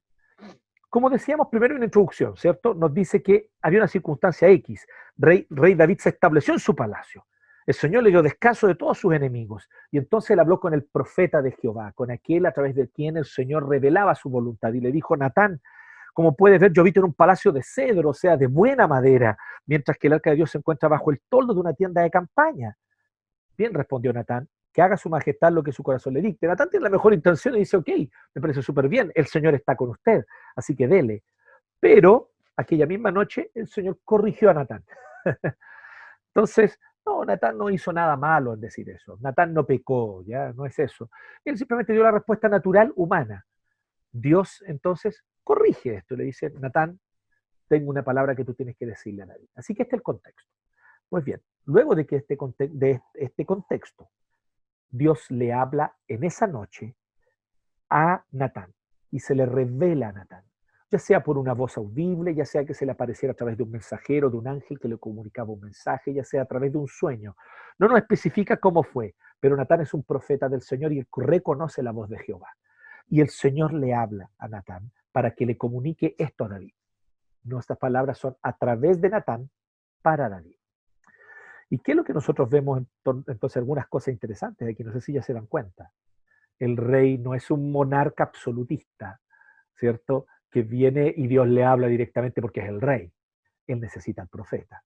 Como 0.90 1.11
decíamos 1.11 1.48
primero 1.48 1.74
en 1.74 1.81
la 1.81 1.87
introducción, 1.87 2.37
¿cierto? 2.37 2.74
Nos 2.74 2.94
dice 2.94 3.22
que 3.22 3.51
había 3.61 3.81
una 3.81 3.88
circunstancia 3.88 4.48
X. 4.48 4.87
Rey, 5.16 5.46
David 5.51 5.98
se 5.98 6.09
estableció 6.11 6.55
en 6.55 6.61
su 6.61 6.74
palacio. 6.74 7.27
El 7.66 7.74
Señor 7.74 8.03
le 8.03 8.11
dio 8.11 8.22
descanso 8.22 8.66
de 8.66 8.74
todos 8.74 8.96
sus 8.96 9.12
enemigos. 9.12 9.68
Y 9.90 9.98
entonces 9.98 10.31
él 10.31 10.40
habló 10.40 10.59
con 10.59 10.72
el 10.72 10.85
profeta 10.85 11.42
de 11.42 11.53
Jehová, 11.53 11.92
con 11.92 12.11
aquel 12.11 12.46
a 12.46 12.53
través 12.53 12.74
de 12.74 12.88
quien 12.88 13.18
el 13.18 13.27
Señor 13.27 13.68
revelaba 13.68 14.14
su 14.14 14.31
voluntad. 14.31 14.72
Y 14.72 14.81
le 14.81 14.90
dijo, 14.90 15.14
Natán, 15.14 15.61
como 16.14 16.35
puedes 16.35 16.59
ver, 16.59 16.72
yo 16.72 16.81
habito 16.81 17.01
en 17.01 17.05
un 17.05 17.14
palacio 17.14 17.53
de 17.53 17.62
cedro, 17.62 18.09
o 18.09 18.14
sea, 18.14 18.38
de 18.38 18.46
buena 18.46 18.87
madera, 18.87 19.37
mientras 19.66 19.98
que 19.98 20.07
el 20.07 20.14
arca 20.14 20.31
de 20.31 20.37
Dios 20.37 20.51
se 20.51 20.59
encuentra 20.59 20.88
bajo 20.88 21.11
el 21.11 21.20
toldo 21.29 21.53
de 21.53 21.61
una 21.61 21.74
tienda 21.74 22.01
de 22.03 22.11
campaña. 22.11 22.77
Bien, 23.57 23.74
respondió 23.74 24.12
Natán, 24.12 24.48
que 24.78 24.82
haga 24.82 24.96
su 24.96 25.10
majestad 25.10 25.50
lo 25.50 25.64
que 25.64 25.72
su 25.72 25.82
corazón 25.82 26.14
le 26.14 26.20
dicte. 26.20 26.46
Natán 26.46 26.70
tiene 26.70 26.84
la 26.84 26.90
mejor 26.90 27.12
intención 27.12 27.56
y 27.56 27.58
dice, 27.58 27.76
ok, 27.76 27.88
me 28.32 28.40
parece 28.40 28.62
súper 28.62 28.86
bien, 28.86 29.10
el 29.12 29.26
Señor 29.26 29.56
está 29.56 29.74
con 29.74 29.88
usted, 29.88 30.24
así 30.54 30.76
que 30.76 30.86
dele. 30.86 31.24
Pero 31.80 32.30
aquella 32.56 32.86
misma 32.86 33.10
noche 33.10 33.50
el 33.56 33.66
Señor 33.66 33.98
corrigió 34.04 34.50
a 34.50 34.54
Natán. 34.54 34.84
Entonces, 36.32 36.78
no, 37.04 37.24
Natán 37.24 37.58
no 37.58 37.70
hizo 37.70 37.92
nada 37.92 38.16
malo 38.16 38.54
en 38.54 38.60
decir 38.60 38.88
eso. 38.88 39.18
Natán 39.20 39.52
no 39.52 39.66
pecó, 39.66 40.22
ya, 40.24 40.52
no 40.52 40.64
es 40.64 40.78
eso. 40.78 41.10
Él 41.44 41.58
simplemente 41.58 41.92
dio 41.92 42.04
la 42.04 42.12
respuesta 42.12 42.48
natural 42.48 42.92
humana. 42.94 43.44
Dios 44.12 44.62
entonces 44.64 45.24
corrige 45.42 45.94
esto, 45.96 46.14
le 46.14 46.22
dice, 46.22 46.50
Natán, 46.50 47.00
tengo 47.66 47.90
una 47.90 48.04
palabra 48.04 48.36
que 48.36 48.44
tú 48.44 48.54
tienes 48.54 48.76
que 48.76 48.86
decirle 48.86 49.24
a 49.24 49.26
nadie. 49.26 49.48
Así 49.56 49.74
que 49.74 49.82
este 49.82 49.96
es 49.96 49.98
el 49.98 50.04
contexto. 50.04 50.52
Pues 51.08 51.24
bien, 51.24 51.42
luego 51.64 51.96
de 51.96 52.06
que 52.06 52.14
este, 52.14 52.38
de 52.68 53.02
este 53.14 53.44
contexto 53.44 54.08
Dios 54.90 55.31
le 55.31 55.53
habla 55.53 55.94
en 56.07 56.24
esa 56.24 56.46
noche 56.46 56.96
a 57.90 58.24
Natán 58.33 58.74
y 59.11 59.20
se 59.20 59.35
le 59.35 59.46
revela 59.46 60.09
a 60.09 60.12
Natán, 60.12 60.44
ya 60.90 60.98
sea 60.98 61.22
por 61.22 61.38
una 61.38 61.53
voz 61.53 61.77
audible, 61.77 62.35
ya 62.35 62.44
sea 62.44 62.64
que 62.64 62.74
se 62.74 62.87
le 62.87 62.92
apareciera 62.92 63.33
a 63.33 63.37
través 63.37 63.57
de 63.57 63.62
un 63.62 63.70
mensajero, 63.70 64.31
de 64.31 64.37
un 64.37 64.48
ángel 64.48 64.79
que 64.79 64.88
le 64.88 64.98
comunicaba 64.98 65.53
un 65.53 65.61
mensaje, 65.61 66.14
ya 66.14 66.24
sea 66.24 66.42
a 66.42 66.46
través 66.46 66.72
de 66.72 66.79
un 66.79 66.88
sueño. 66.88 67.37
No 67.79 67.88
nos 67.88 67.98
especifica 67.98 68.57
cómo 68.57 68.83
fue, 68.83 69.14
pero 69.40 69.57
Natán 69.57 69.81
es 69.81 69.94
un 69.94 70.03
profeta 70.03 70.48
del 70.48 70.62
Señor 70.62 70.92
y 70.92 71.07
reconoce 71.16 71.83
la 71.83 71.92
voz 71.92 72.09
de 72.09 72.18
Jehová. 72.18 72.48
Y 73.09 73.20
el 73.20 73.29
Señor 73.29 73.72
le 73.72 73.94
habla 73.94 74.31
a 74.38 74.48
Natán 74.48 74.90
para 75.12 75.31
que 75.33 75.46
le 75.46 75.57
comunique 75.57 76.14
esto 76.18 76.44
a 76.44 76.48
David. 76.48 76.74
Nuestras 77.44 77.79
palabras 77.79 78.18
son 78.18 78.37
a 78.42 78.57
través 78.57 79.01
de 79.01 79.09
Natán 79.09 79.51
para 80.03 80.29
David. 80.29 80.57
¿Y 81.70 81.78
qué 81.78 81.92
es 81.92 81.96
lo 81.96 82.04
que 82.04 82.14
nosotros 82.14 82.48
vemos 82.48 82.83
entonces? 83.04 83.57
Algunas 83.57 83.88
cosas 83.88 84.12
interesantes 84.12 84.68
aquí, 84.68 84.83
no 84.85 84.92
sé 84.92 85.00
si 85.00 85.12
ya 85.12 85.22
se 85.22 85.35
dan 85.35 85.46
cuenta. 85.46 85.92
El 86.59 86.76
rey 86.76 87.18
no 87.18 87.35
es 87.35 87.50
un 87.50 87.70
monarca 87.70 88.24
absolutista, 88.24 89.20
¿cierto? 89.76 90.26
Que 90.50 90.62
viene 90.62 91.12
y 91.14 91.26
Dios 91.26 91.46
le 91.46 91.64
habla 91.64 91.87
directamente 91.88 92.40
porque 92.40 92.61
es 92.61 92.68
el 92.68 92.81
rey. 92.81 93.12
Él 93.66 93.81
necesita 93.81 94.22
al 94.22 94.28
profeta. 94.28 94.83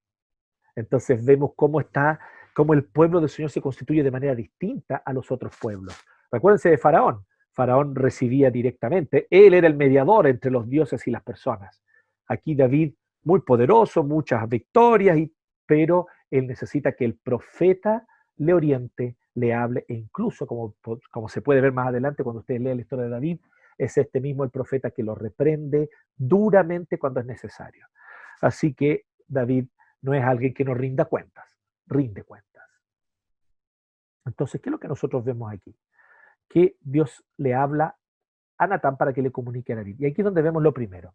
Entonces 0.75 1.25
vemos 1.25 1.53
cómo 1.55 1.81
está, 1.81 2.19
cómo 2.55 2.75
el 2.75 2.85
pueblo 2.85 3.21
del 3.21 3.29
Señor 3.29 3.51
se 3.51 3.61
constituye 3.61 4.03
de 4.03 4.11
manera 4.11 4.35
distinta 4.35 5.03
a 5.05 5.13
los 5.13 5.31
otros 5.31 5.55
pueblos. 5.61 5.95
Recuérdense 6.31 6.71
de 6.71 6.79
Faraón. 6.79 7.25
Faraón 7.53 7.95
recibía 7.95 8.51
directamente. 8.51 9.27
Él 9.31 9.55
era 9.55 9.67
el 9.67 9.77
mediador 9.77 10.27
entre 10.27 10.51
los 10.51 10.69
dioses 10.69 11.07
y 11.07 11.11
las 11.11 11.23
personas. 11.23 11.83
Aquí 12.27 12.55
David, 12.55 12.95
muy 13.25 13.41
poderoso, 13.41 14.03
muchas 14.03 14.49
victorias, 14.49 15.19
pero 15.67 16.07
él 16.33 16.47
necesita 16.47 16.93
que 16.93 17.05
el 17.05 17.15
profeta 17.15 18.07
le 18.37 18.55
oriente, 18.55 19.17
le 19.35 19.53
hable, 19.53 19.85
e 19.87 19.95
incluso, 19.95 20.47
como, 20.47 20.75
como 21.11 21.29
se 21.29 21.43
puede 21.43 21.61
ver 21.61 21.73
más 21.73 21.89
adelante 21.89 22.25
cuando 22.25 22.41
ustedes 22.41 22.61
leen 22.61 22.79
la 22.79 22.83
historia 22.83 23.05
de 23.05 23.11
David, 23.11 23.41
es 23.77 23.99
este 23.99 24.21
mismo 24.21 24.43
el 24.43 24.51
profeta 24.51 24.91
que 24.91 25.03
lo 25.03 25.15
reprende 25.15 25.91
duramente 26.17 26.99
cuando 26.99 27.21
es 27.21 27.27
necesario. 27.27 27.87
Así 28.41 28.75
que 28.75 29.05
David 29.29 29.67
no 30.01 30.15
es 30.15 30.25
alguien 30.25 30.55
que 30.55 30.65
nos 30.65 30.77
rinda 30.77 31.05
cuentas, 31.05 31.59
rinde 31.87 32.23
cuentas. 32.23 32.65
Entonces, 34.25 34.61
¿qué 34.61 34.71
es 34.71 34.73
lo 34.73 34.81
que 34.81 34.89
nosotros 34.89 35.25
vemos 35.25 35.53
aquí? 35.53 35.77
Que 36.49 36.77
Dios 36.81 37.25
le 37.37 37.55
habla 37.55 37.97
a 38.57 38.67
Natán 38.67 38.97
para 38.97 39.13
que 39.13 39.21
le 39.21 39.31
comunique 39.31 39.75
a 39.75 39.77
David. 39.77 39.97
Y 39.99 40.07
aquí 40.07 40.23
es 40.23 40.25
donde 40.25 40.43
vemos 40.43 40.63
lo 40.63 40.73
primero 40.73 41.13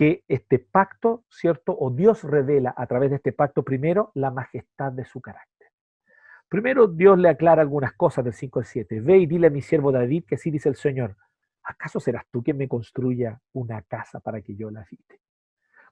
que 0.00 0.24
este 0.28 0.58
pacto, 0.58 1.24
¿cierto? 1.28 1.76
O 1.78 1.90
Dios 1.90 2.24
revela 2.24 2.72
a 2.74 2.86
través 2.86 3.10
de 3.10 3.16
este 3.16 3.34
pacto 3.34 3.62
primero 3.62 4.12
la 4.14 4.30
majestad 4.30 4.92
de 4.92 5.04
su 5.04 5.20
carácter. 5.20 5.68
Primero 6.48 6.86
Dios 6.86 7.18
le 7.18 7.28
aclara 7.28 7.60
algunas 7.60 7.92
cosas 7.92 8.24
del 8.24 8.32
5 8.32 8.60
al 8.60 8.64
7. 8.64 8.98
Ve 9.02 9.18
y 9.18 9.26
dile 9.26 9.48
a 9.48 9.50
mi 9.50 9.60
siervo 9.60 9.92
David 9.92 10.24
que 10.26 10.36
así 10.36 10.50
dice 10.50 10.70
el 10.70 10.76
Señor. 10.76 11.18
¿Acaso 11.62 12.00
serás 12.00 12.24
tú 12.30 12.42
quien 12.42 12.56
me 12.56 12.66
construya 12.66 13.38
una 13.52 13.82
casa 13.82 14.20
para 14.20 14.40
que 14.40 14.56
yo 14.56 14.70
la 14.70 14.80
habite? 14.80 15.20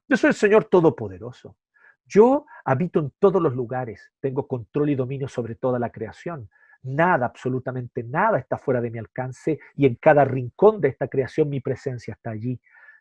Yo 0.08 0.16
soy 0.16 0.28
el 0.28 0.36
Señor 0.36 0.64
Todopoderoso. 0.64 1.58
Yo 2.06 2.46
habito 2.64 3.00
en 3.00 3.12
todos 3.18 3.42
los 3.42 3.54
lugares, 3.54 4.10
tengo 4.20 4.48
control 4.48 4.88
y 4.88 4.94
dominio 4.94 5.28
sobre 5.28 5.54
toda 5.54 5.78
la 5.78 5.90
creación. 5.90 6.48
Nada, 6.82 7.26
absolutamente 7.26 8.04
nada 8.04 8.38
está 8.38 8.56
fuera 8.56 8.80
de 8.80 8.90
mi 8.90 8.98
alcance 8.98 9.58
y 9.76 9.84
en 9.84 9.96
cada 9.96 10.24
rincón 10.24 10.80
de 10.80 10.88
esta 10.88 11.08
creación 11.08 11.50
mi 11.50 11.60
presencia 11.60 12.14
está 12.14 12.30
allí. 12.30 12.58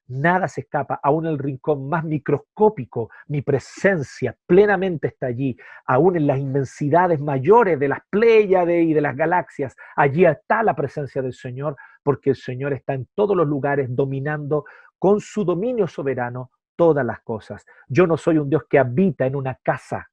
Nada 0.09 0.47
se 0.47 0.61
escapa, 0.61 0.99
aún 1.03 1.25
el 1.25 1.37
rincón 1.37 1.89
más 1.89 2.05
microscópico, 2.05 3.09
mi 3.27 3.41
presencia 3.41 4.37
plenamente 4.45 5.07
está 5.07 5.27
allí, 5.27 5.57
aún 5.85 6.15
en 6.15 6.27
las 6.27 6.39
inmensidades 6.39 7.19
mayores 7.19 7.77
de 7.77 7.89
las 7.89 7.99
Pléyades 8.09 8.85
y 8.85 8.93
de 8.93 9.01
las 9.01 9.17
galaxias, 9.17 9.75
allí 9.97 10.25
está 10.25 10.63
la 10.63 10.75
presencia 10.75 11.21
del 11.21 11.33
Señor, 11.33 11.75
porque 12.03 12.29
el 12.29 12.35
Señor 12.37 12.71
está 12.71 12.93
en 12.93 13.09
todos 13.15 13.35
los 13.35 13.45
lugares 13.47 13.87
dominando 13.89 14.63
con 14.97 15.19
su 15.19 15.43
dominio 15.43 15.87
soberano 15.87 16.51
todas 16.77 17.05
las 17.05 17.19
cosas. 17.21 17.65
Yo 17.89 18.07
no 18.07 18.15
soy 18.15 18.37
un 18.37 18.49
Dios 18.49 18.63
que 18.69 18.79
habita 18.79 19.25
en 19.25 19.35
una 19.35 19.55
casa. 19.55 20.09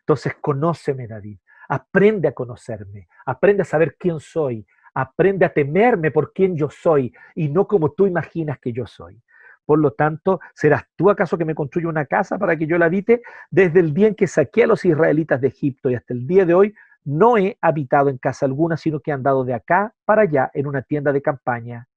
Entonces, 0.00 0.34
conóceme, 0.40 1.06
David. 1.06 1.38
Aprende 1.68 2.28
a 2.28 2.32
conocerme, 2.32 3.08
aprende 3.24 3.62
a 3.62 3.64
saber 3.64 3.96
quién 3.96 4.18
soy, 4.18 4.66
aprende 4.94 5.44
a 5.44 5.52
temerme 5.52 6.10
por 6.10 6.32
quién 6.32 6.56
yo 6.56 6.70
soy 6.70 7.12
y 7.34 7.48
no 7.48 7.66
como 7.66 7.92
tú 7.92 8.06
imaginas 8.06 8.58
que 8.58 8.72
yo 8.72 8.86
soy. 8.86 9.22
Por 9.64 9.78
lo 9.78 9.92
tanto, 9.92 10.40
¿serás 10.54 10.84
tú 10.96 11.10
acaso 11.10 11.38
que 11.38 11.44
me 11.44 11.54
construye 11.54 11.86
una 11.86 12.06
casa 12.06 12.38
para 12.38 12.56
que 12.56 12.66
yo 12.66 12.76
la 12.76 12.86
habite? 12.86 13.22
Desde 13.50 13.80
el 13.80 13.94
día 13.94 14.08
en 14.08 14.14
que 14.14 14.26
saqué 14.26 14.64
a 14.64 14.66
los 14.66 14.84
israelitas 14.84 15.40
de 15.40 15.48
Egipto 15.48 15.90
y 15.90 15.94
hasta 15.94 16.12
el 16.12 16.26
día 16.26 16.44
de 16.44 16.54
hoy, 16.54 16.74
no 17.04 17.38
he 17.38 17.56
habitado 17.60 18.08
en 18.08 18.18
casa 18.18 18.46
alguna, 18.46 18.76
sino 18.76 19.00
que 19.00 19.10
he 19.10 19.14
andado 19.14 19.44
de 19.44 19.54
acá 19.54 19.94
para 20.04 20.22
allá 20.22 20.50
en 20.54 20.66
una 20.66 20.82
tienda 20.82 21.12
de 21.12 21.22
campaña 21.22 21.88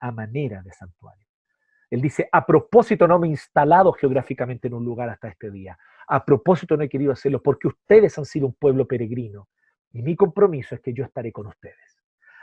a 0.00 0.12
manera 0.12 0.62
de 0.62 0.72
santuario. 0.72 1.26
Él 1.90 2.00
dice, 2.00 2.28
a 2.32 2.44
propósito 2.44 3.06
no 3.06 3.18
me 3.18 3.28
he 3.28 3.30
instalado 3.30 3.92
geográficamente 3.92 4.68
en 4.68 4.74
un 4.74 4.84
lugar 4.84 5.08
hasta 5.08 5.28
este 5.28 5.50
día. 5.50 5.78
A 6.08 6.24
propósito 6.24 6.76
no 6.76 6.82
he 6.82 6.88
querido 6.88 7.12
hacerlo 7.12 7.42
porque 7.42 7.68
ustedes 7.68 8.16
han 8.18 8.24
sido 8.24 8.46
un 8.46 8.54
pueblo 8.54 8.86
peregrino 8.86 9.48
y 9.92 10.02
mi 10.02 10.16
compromiso 10.16 10.74
es 10.74 10.80
que 10.80 10.92
yo 10.92 11.04
estaré 11.04 11.32
con 11.32 11.46
ustedes. 11.46 11.85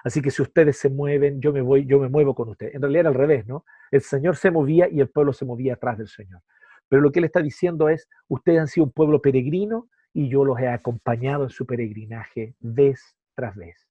Así 0.04 0.22
que 0.22 0.32
si 0.32 0.42
ustedes 0.42 0.78
se 0.78 0.90
mueven, 0.90 1.42
yo 1.42 1.54
me 1.54 1.62
voy, 1.62 1.86
yo 1.86 2.00
me 2.00 2.10
muevo 2.10 2.36
con 2.36 2.50
ustedes. 2.50 2.76
En 2.76 2.82
realidad 2.82 3.02
era 3.02 3.10
al 3.10 3.16
revés, 3.16 3.48
¿no? 3.48 3.66
El 3.90 4.02
Señor 4.02 4.36
se 4.36 4.52
movía 4.52 4.90
y 4.90 5.00
el 5.00 5.10
pueblo 5.10 5.34
se 5.34 5.46
movía 5.46 5.76
atrás 5.76 5.98
del 5.98 6.08
Señor. 6.08 6.42
Pero 6.90 7.02
lo 7.02 7.12
que 7.12 7.20
él 7.20 7.26
está 7.26 7.42
diciendo 7.42 7.90
es, 7.90 8.10
ustedes 8.28 8.60
han 8.60 8.68
sido 8.68 8.86
un 8.86 8.92
pueblo 8.92 9.22
peregrino 9.22 9.88
y 10.14 10.30
yo 10.30 10.44
los 10.44 10.60
he 10.60 10.68
acompañado 10.68 11.44
en 11.44 11.50
su 11.50 11.66
peregrinaje 11.66 12.56
vez 12.60 13.16
tras 13.34 13.56
vez. 13.56 13.88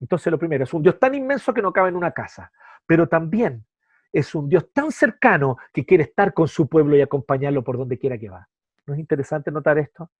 Entonces 0.00 0.30
lo 0.30 0.38
primero, 0.38 0.64
es 0.64 0.72
un 0.72 0.82
Dios 0.82 0.98
tan 0.98 1.14
inmenso 1.14 1.52
que 1.52 1.62
no 1.62 1.72
cabe 1.72 1.88
en 1.88 1.96
una 1.96 2.12
casa, 2.12 2.52
pero 2.86 3.08
también 3.08 3.64
es 4.12 4.34
un 4.34 4.48
Dios 4.48 4.70
tan 4.72 4.90
cercano 4.92 5.58
que 5.72 5.84
quiere 5.84 6.04
estar 6.04 6.32
con 6.32 6.48
su 6.48 6.68
pueblo 6.68 6.96
y 6.96 7.00
acompañarlo 7.00 7.62
por 7.64 7.76
donde 7.76 7.98
quiera 7.98 8.18
que 8.18 8.30
va. 8.30 8.48
¿No 8.86 8.94
es 8.94 9.00
interesante 9.00 9.50
notar 9.50 9.78
esto? 9.78 10.10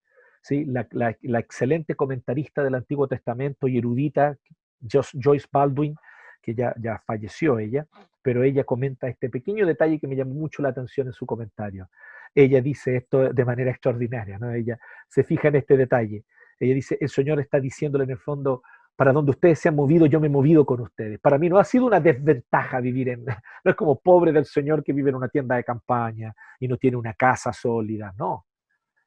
¿Sí? 0.41 0.65
La, 0.65 1.39
excelente 1.39 1.95
comentarista 1.95 2.63
del 2.63 2.75
Antiguo 2.75 3.07
Testamento 3.07 3.67
y 3.67 3.77
erudita 3.77 4.37
Joyce 4.81 5.47
Baldwin, 5.51 5.95
que 6.41 6.55
ya, 6.55 6.73
ya 6.79 7.01
falleció 7.05 7.59
ella, 7.59 7.85
pero 8.21 8.43
ella 8.43 8.63
comenta 8.63 9.07
este 9.07 9.29
pequeño 9.29 9.65
detalle 9.65 9.99
que 9.99 10.07
me 10.07 10.15
llamó 10.15 10.33
mucho 10.33 10.61
la 10.61 10.69
atención 10.69 11.07
en 11.07 11.13
su 11.13 11.25
comentario. 11.25 11.89
Ella 12.33 12.61
dice 12.61 12.97
esto 12.97 13.33
de 13.33 13.45
manera 13.45 13.71
extraordinaria, 13.71 14.37
¿no? 14.37 14.51
Ella 14.51 14.77
se 15.07 15.23
fija 15.23 15.47
en 15.47 15.55
este 15.55 15.77
detalle. 15.77 16.23
Ella 16.59 16.73
dice, 16.73 16.97
el 16.99 17.09
Señor 17.09 17.39
está 17.39 17.59
diciéndole 17.59 18.03
en 18.03 18.11
el 18.11 18.17
fondo, 18.17 18.61
para 18.97 19.13
donde 19.13 19.31
ustedes 19.31 19.59
se 19.59 19.69
han 19.69 19.75
movido, 19.75 20.07
yo 20.07 20.19
me 20.19 20.25
he 20.25 20.29
movido 20.29 20.65
con 20.65 20.81
ustedes. 20.81 21.19
Para 21.19 21.37
mí 21.37 21.49
no 21.49 21.59
ha 21.59 21.63
sido 21.63 21.85
una 21.85 21.99
desventaja 21.99 22.79
vivir 22.79 23.09
en, 23.09 23.25
no 23.63 23.71
es 23.71 23.75
como 23.75 23.99
pobre 23.99 24.31
del 24.31 24.45
Señor 24.45 24.83
que 24.83 24.91
vive 24.91 25.11
en 25.11 25.15
una 25.15 25.29
tienda 25.29 25.55
de 25.55 25.63
campaña 25.63 26.35
y 26.59 26.67
no 26.67 26.77
tiene 26.77 26.97
una 26.97 27.13
casa 27.13 27.53
sólida, 27.53 28.13
no. 28.17 28.47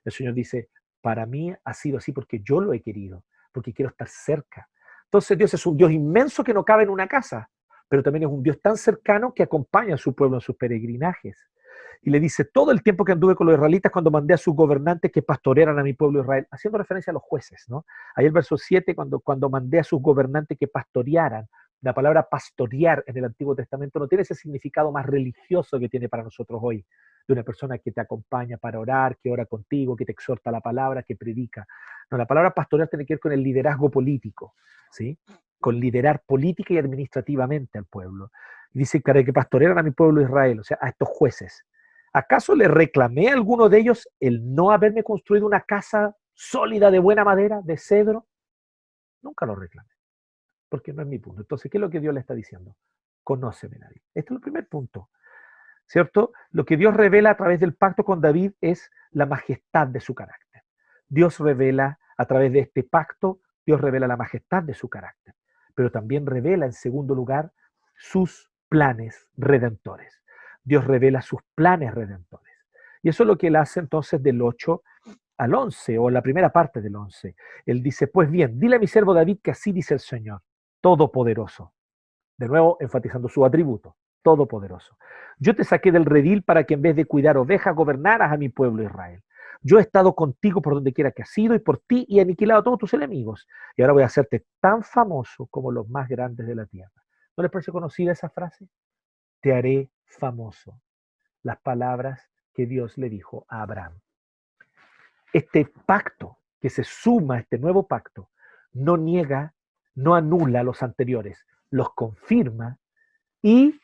El 0.05 0.13
Señor 0.13 0.33
dice, 0.33 0.71
para 1.01 1.27
mí 1.27 1.53
ha 1.65 1.75
sido 1.75 1.99
así 1.99 2.13
porque 2.13 2.41
yo 2.41 2.61
lo 2.61 2.73
he 2.73 2.81
querido, 2.81 3.25
porque 3.53 3.73
quiero 3.73 3.91
estar 3.91 4.09
cerca. 4.09 4.69
Entonces 5.11 5.37
Dios 5.37 5.53
es 5.55 5.67
un 5.67 5.77
Dios 5.77 5.91
inmenso 5.91 6.45
que 6.45 6.55
no 6.55 6.65
cabe 6.65 6.85
en 6.85 6.91
una 6.91 7.09
casa, 7.09 7.51
pero 7.89 8.01
también 8.01 8.23
es 8.23 8.31
un 8.31 8.45
Dios 8.45 8.61
tan 8.63 8.77
cercano 8.77 9.35
que 9.35 9.43
acompaña 9.43 9.97
a 9.97 9.99
su 9.99 10.15
pueblo 10.15 10.37
en 10.37 10.41
sus 10.41 10.55
peregrinajes. 10.55 11.37
Y 12.01 12.11
le 12.11 12.21
dice, 12.21 12.45
todo 12.45 12.71
el 12.71 12.81
tiempo 12.85 13.05
que 13.05 13.11
anduve 13.11 13.35
con 13.35 13.49
los 13.49 13.57
israelitas 13.57 13.91
cuando 13.91 14.13
mandé 14.13 14.35
a 14.35 14.37
sus 14.37 14.55
gobernantes 14.55 15.11
que 15.11 15.21
pastorearan 15.21 15.81
a 15.81 15.83
mi 15.83 15.95
pueblo 15.95 16.21
Israel, 16.21 16.47
haciendo 16.53 16.79
referencia 16.79 17.11
a 17.11 17.15
los 17.15 17.25
jueces, 17.25 17.65
¿no? 17.67 17.85
Ahí 18.15 18.25
el 18.25 18.31
verso 18.31 18.57
7, 18.57 18.95
cuando, 18.95 19.19
cuando 19.19 19.51
mandé 19.51 19.81
a 19.81 19.85
sus 19.85 20.01
gobernantes 20.01 20.57
que 20.57 20.69
pastorearan, 20.69 21.49
la 21.81 21.93
palabra 21.93 22.29
pastorear 22.31 23.03
en 23.09 23.17
el 23.19 23.25
Antiguo 23.25 23.57
Testamento 23.57 23.99
no 23.99 24.07
tiene 24.07 24.23
ese 24.23 24.37
significado 24.37 24.93
más 24.93 25.07
religioso 25.07 25.81
que 25.81 25.89
tiene 25.89 26.09
para 26.09 26.23
nosotros 26.23 26.61
hoy, 26.63 26.87
de 27.27 27.33
una 27.33 27.43
persona 27.43 27.79
que 27.79 27.93
te 27.93 28.01
acompaña 28.01 28.57
para 28.57 28.79
orar, 28.79 29.19
que 29.19 29.31
ora 29.31 29.47
contigo, 29.47 29.97
que 29.97 30.05
te 30.05 30.13
exhorta 30.13 30.51
la 30.51 30.61
palabra, 30.61 31.03
que 31.03 31.17
predica. 31.17 31.67
No, 32.11 32.19
la 32.19 32.27
palabra 32.27 32.53
pastorear 32.53 32.89
tiene 32.89 33.07
que 33.07 33.15
ver 33.15 33.21
con 33.21 33.33
el 33.33 33.43
liderazgo 33.43 33.91
político, 33.91 34.55
¿sí? 34.91 35.19
Con 35.59 35.79
liderar 35.79 36.23
política 36.27 36.75
y 36.75 36.79
administrativamente 36.79 37.79
al 37.79 37.85
pueblo. 37.85 38.31
Y 38.73 38.81
dice 38.81 39.01
que 39.01 39.33
pastorearan 39.33 39.79
a 39.79 39.83
mi 39.83 39.91
pueblo 39.91 40.23
Israel, 40.23 40.61
o 40.61 40.65
sea, 40.65 40.79
a 40.81 40.89
estos 40.89 41.09
jueces. 41.09 41.65
¿Acaso 42.13 42.55
le 42.57 42.67
reclamé 42.67 43.29
a 43.29 43.35
alguno 43.35 43.69
de 43.69 43.79
ellos 43.79 44.09
el 44.19 44.55
no 44.55 44.73
haberme 44.73 45.05
construido 45.05 45.47
una 45.47 45.61
casa 45.61 46.17
sólida 46.35 46.91
de 46.91 46.99
buena 46.99 47.25
madera, 47.25 47.61
de 47.63 47.77
cedro? 47.77 48.27
Nunca 49.23 49.47
lo 49.47 49.55
reclamé, 49.55 49.91
porque 50.69 50.93
no 50.93 51.03
es 51.03 51.09
mi 51.09 51.19
punto. 51.19 51.43
Entonces, 51.43 51.71
¿qué 51.71 51.79
es 51.79 51.83
lo 51.83 51.91
que 51.91 52.01
Dios 52.01 52.13
le 52.13 52.21
está 52.21 52.35
diciendo? 52.35 52.77
Conóceme, 53.23 53.79
David. 53.79 54.01
Este 54.15 54.33
es 54.33 54.37
el 54.37 54.41
primer 54.41 54.67
punto. 54.67 55.11
¿Cierto? 55.91 56.33
Lo 56.53 56.65
que 56.65 56.77
Dios 56.77 56.95
revela 56.95 57.31
a 57.31 57.37
través 57.37 57.59
del 57.59 57.75
pacto 57.75 58.05
con 58.05 58.21
David 58.21 58.53
es 58.61 58.93
la 59.11 59.27
majestad 59.27 59.89
de 59.89 59.99
su 59.99 60.15
carácter. 60.15 60.63
Dios 61.09 61.41
revela 61.41 61.99
a 62.17 62.27
través 62.27 62.53
de 62.53 62.61
este 62.61 62.85
pacto, 62.85 63.41
Dios 63.67 63.81
revela 63.81 64.07
la 64.07 64.17
majestad 64.17 64.63
de 64.63 64.73
su 64.75 64.89
carácter, 64.89 65.35
pero 65.75 65.91
también 65.91 66.27
revela 66.27 66.65
en 66.65 66.73
segundo 66.73 67.13
lugar 67.13 67.51
sus 67.97 68.53
planes 68.69 69.27
redentores. 69.37 70.23
Dios 70.63 70.85
revela 70.85 71.23
sus 71.23 71.41
planes 71.57 71.93
redentores. 71.93 72.55
Y 73.03 73.09
eso 73.09 73.25
es 73.25 73.27
lo 73.27 73.37
que 73.37 73.49
él 73.49 73.57
hace 73.57 73.81
entonces 73.81 74.23
del 74.23 74.43
8 74.43 74.85
al 75.39 75.55
11, 75.57 75.99
o 75.99 76.09
la 76.09 76.23
primera 76.23 76.53
parte 76.53 76.81
del 76.81 76.95
11. 76.95 77.35
Él 77.67 77.83
dice, 77.83 78.07
pues 78.07 78.31
bien, 78.31 78.61
dile 78.61 78.77
a 78.77 78.79
mi 78.79 78.87
siervo 78.87 79.13
David 79.13 79.41
que 79.43 79.51
así 79.51 79.73
dice 79.73 79.95
el 79.95 80.01
Señor, 80.01 80.41
Todopoderoso. 80.81 81.75
De 82.37 82.47
nuevo, 82.47 82.77
enfatizando 82.79 83.29
su 83.29 83.45
atributo, 83.45 83.97
Todopoderoso. 84.23 84.97
Yo 85.39 85.55
te 85.55 85.65
saqué 85.65 85.93
del 85.93 86.05
redil 86.05 86.43
para 86.43 86.65
que 86.65 86.75
en 86.75 86.83
vez 86.83 86.97
de 86.97 87.07
cuidar 87.07 87.37
ovejas 87.39 87.75
gobernaras 87.75 88.33
a 88.33 88.37
mi 88.37 88.49
pueblo 88.49 88.83
Israel. 88.83 89.23
Yo 89.63 89.79
he 89.79 89.83
estado 89.83 90.15
contigo 90.15 90.63
por 90.63 90.75
donde 90.75 90.93
quiera 90.93 91.13
que 91.13 91.23
has 91.23 91.39
ido 91.39 91.55
y 91.55 91.59
por 91.59 91.79
ti 91.79 92.07
y 92.09 92.19
he 92.19 92.23
aniquilado 92.23 92.61
a 92.61 92.65
todos 92.65 92.79
tus 92.79 92.95
enemigos. 92.95 93.47
Y 93.77 93.83
ahora 93.83 93.93
voy 93.93 94.03
a 94.03 94.07
hacerte 94.07 94.47
tan 94.61 94.83
famoso 94.83 95.47
como 95.47 95.71
los 95.71 95.89
más 95.89 96.09
grandes 96.09 96.47
de 96.47 96.55
la 96.55 96.67
tierra. 96.67 97.03
¿No 97.37 97.43
les 97.43 97.51
parece 97.51 97.73
conocida 97.73 98.13
esa 98.13 98.31
frase? 98.31 98.69
Te 99.41 99.55
haré 99.55 99.91
famoso 100.05 100.81
las 101.43 101.59
palabras 101.61 102.29
que 102.55 102.67
Dios 102.67 102.99
le 102.99 103.09
dijo 103.09 103.47
a 103.49 103.63
Abraham. 103.63 104.01
Este 105.33 105.71
pacto 105.87 106.39
que 106.61 106.71
se 106.71 106.85
suma 106.85 107.37
a 107.37 107.41
este 107.41 107.59
nuevo 107.59 107.87
pacto 107.87 108.31
no 108.73 108.97
niega, 108.97 109.55
no 109.95 110.15
anula 110.15 110.63
los 110.63 110.83
anteriores, 110.83 111.47
los 111.71 111.95
confirma 111.95 112.79
y 113.43 113.81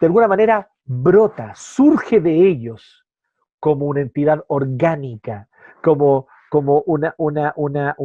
de 0.00 0.06
alguna 0.06 0.28
manera 0.28 0.70
brota, 0.84 1.52
surge 1.54 2.20
de 2.20 2.48
ellos 2.48 3.04
como 3.60 3.86
una 3.86 4.00
entidad 4.00 4.44
orgánica, 4.48 5.48
como, 5.82 6.28
como 6.50 6.82
una, 6.86 7.14
una, 7.18 7.52
una, 7.56 7.96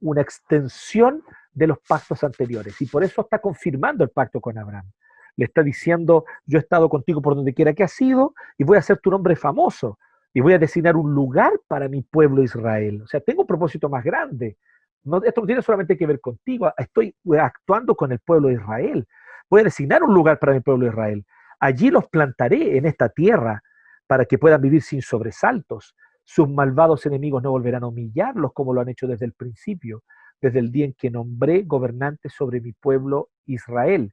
una 0.00 0.20
extensión 0.20 1.22
de 1.52 1.68
los 1.68 1.78
pactos 1.86 2.24
anteriores. 2.24 2.80
Y 2.80 2.86
por 2.86 3.04
eso 3.04 3.22
está 3.22 3.38
confirmando 3.38 4.02
el 4.02 4.10
pacto 4.10 4.40
con 4.40 4.58
Abraham 4.58 4.90
le 5.36 5.46
está 5.46 5.62
diciendo, 5.62 6.24
yo 6.46 6.58
he 6.58 6.60
estado 6.60 6.88
contigo 6.88 7.20
por 7.20 7.34
donde 7.34 7.54
quiera 7.54 7.72
que 7.72 7.84
has 7.84 8.00
ido 8.00 8.34
y 8.58 8.64
voy 8.64 8.76
a 8.76 8.80
hacer 8.80 8.98
tu 8.98 9.10
nombre 9.10 9.36
famoso 9.36 9.98
y 10.32 10.40
voy 10.40 10.52
a 10.52 10.58
designar 10.58 10.96
un 10.96 11.14
lugar 11.14 11.52
para 11.68 11.88
mi 11.88 12.02
pueblo 12.02 12.42
Israel. 12.42 13.02
O 13.02 13.06
sea, 13.06 13.20
tengo 13.20 13.42
un 13.42 13.46
propósito 13.46 13.88
más 13.88 14.04
grande. 14.04 14.58
No, 15.04 15.22
esto 15.22 15.40
no 15.40 15.46
tiene 15.46 15.62
solamente 15.62 15.96
que 15.96 16.06
ver 16.06 16.20
contigo, 16.20 16.72
estoy 16.76 17.14
actuando 17.38 17.94
con 17.94 18.10
el 18.12 18.18
pueblo 18.20 18.50
Israel. 18.50 19.06
Voy 19.50 19.60
a 19.60 19.64
designar 19.64 20.02
un 20.02 20.14
lugar 20.14 20.38
para 20.38 20.52
mi 20.52 20.60
pueblo 20.60 20.86
Israel. 20.86 21.24
Allí 21.64 21.88
los 21.88 22.06
plantaré 22.08 22.76
en 22.76 22.84
esta 22.84 23.08
tierra 23.08 23.62
para 24.06 24.26
que 24.26 24.36
puedan 24.36 24.60
vivir 24.60 24.82
sin 24.82 25.00
sobresaltos. 25.00 25.96
Sus 26.22 26.46
malvados 26.46 27.06
enemigos 27.06 27.42
no 27.42 27.52
volverán 27.52 27.84
a 27.84 27.86
humillarlos 27.86 28.52
como 28.52 28.74
lo 28.74 28.82
han 28.82 28.90
hecho 28.90 29.06
desde 29.06 29.24
el 29.24 29.32
principio, 29.32 30.02
desde 30.42 30.58
el 30.58 30.70
día 30.70 30.84
en 30.84 30.92
que 30.92 31.10
nombré 31.10 31.62
gobernante 31.62 32.28
sobre 32.28 32.60
mi 32.60 32.74
pueblo 32.74 33.30
Israel. 33.46 34.12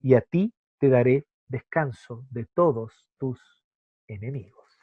Y 0.00 0.14
a 0.14 0.22
ti 0.22 0.52
te 0.80 0.88
daré 0.88 1.24
descanso 1.46 2.26
de 2.30 2.46
todos 2.52 3.06
tus 3.16 3.40
enemigos. 4.08 4.76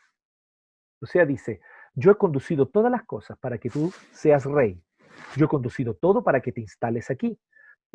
O 1.02 1.08
sea, 1.08 1.26
dice, 1.26 1.60
yo 1.96 2.12
he 2.12 2.16
conducido 2.16 2.70
todas 2.70 2.94
las 2.94 3.04
cosas 3.04 3.38
para 3.40 3.58
que 3.58 3.70
tú 3.70 3.92
seas 4.14 4.46
rey. 4.46 4.82
Yo 5.36 5.48
he 5.48 5.50
conducido 5.50 5.96
todo 5.96 6.24
para 6.24 6.40
que 6.40 6.54
te 6.54 6.62
instales 6.62 7.12
aquí. 7.12 7.38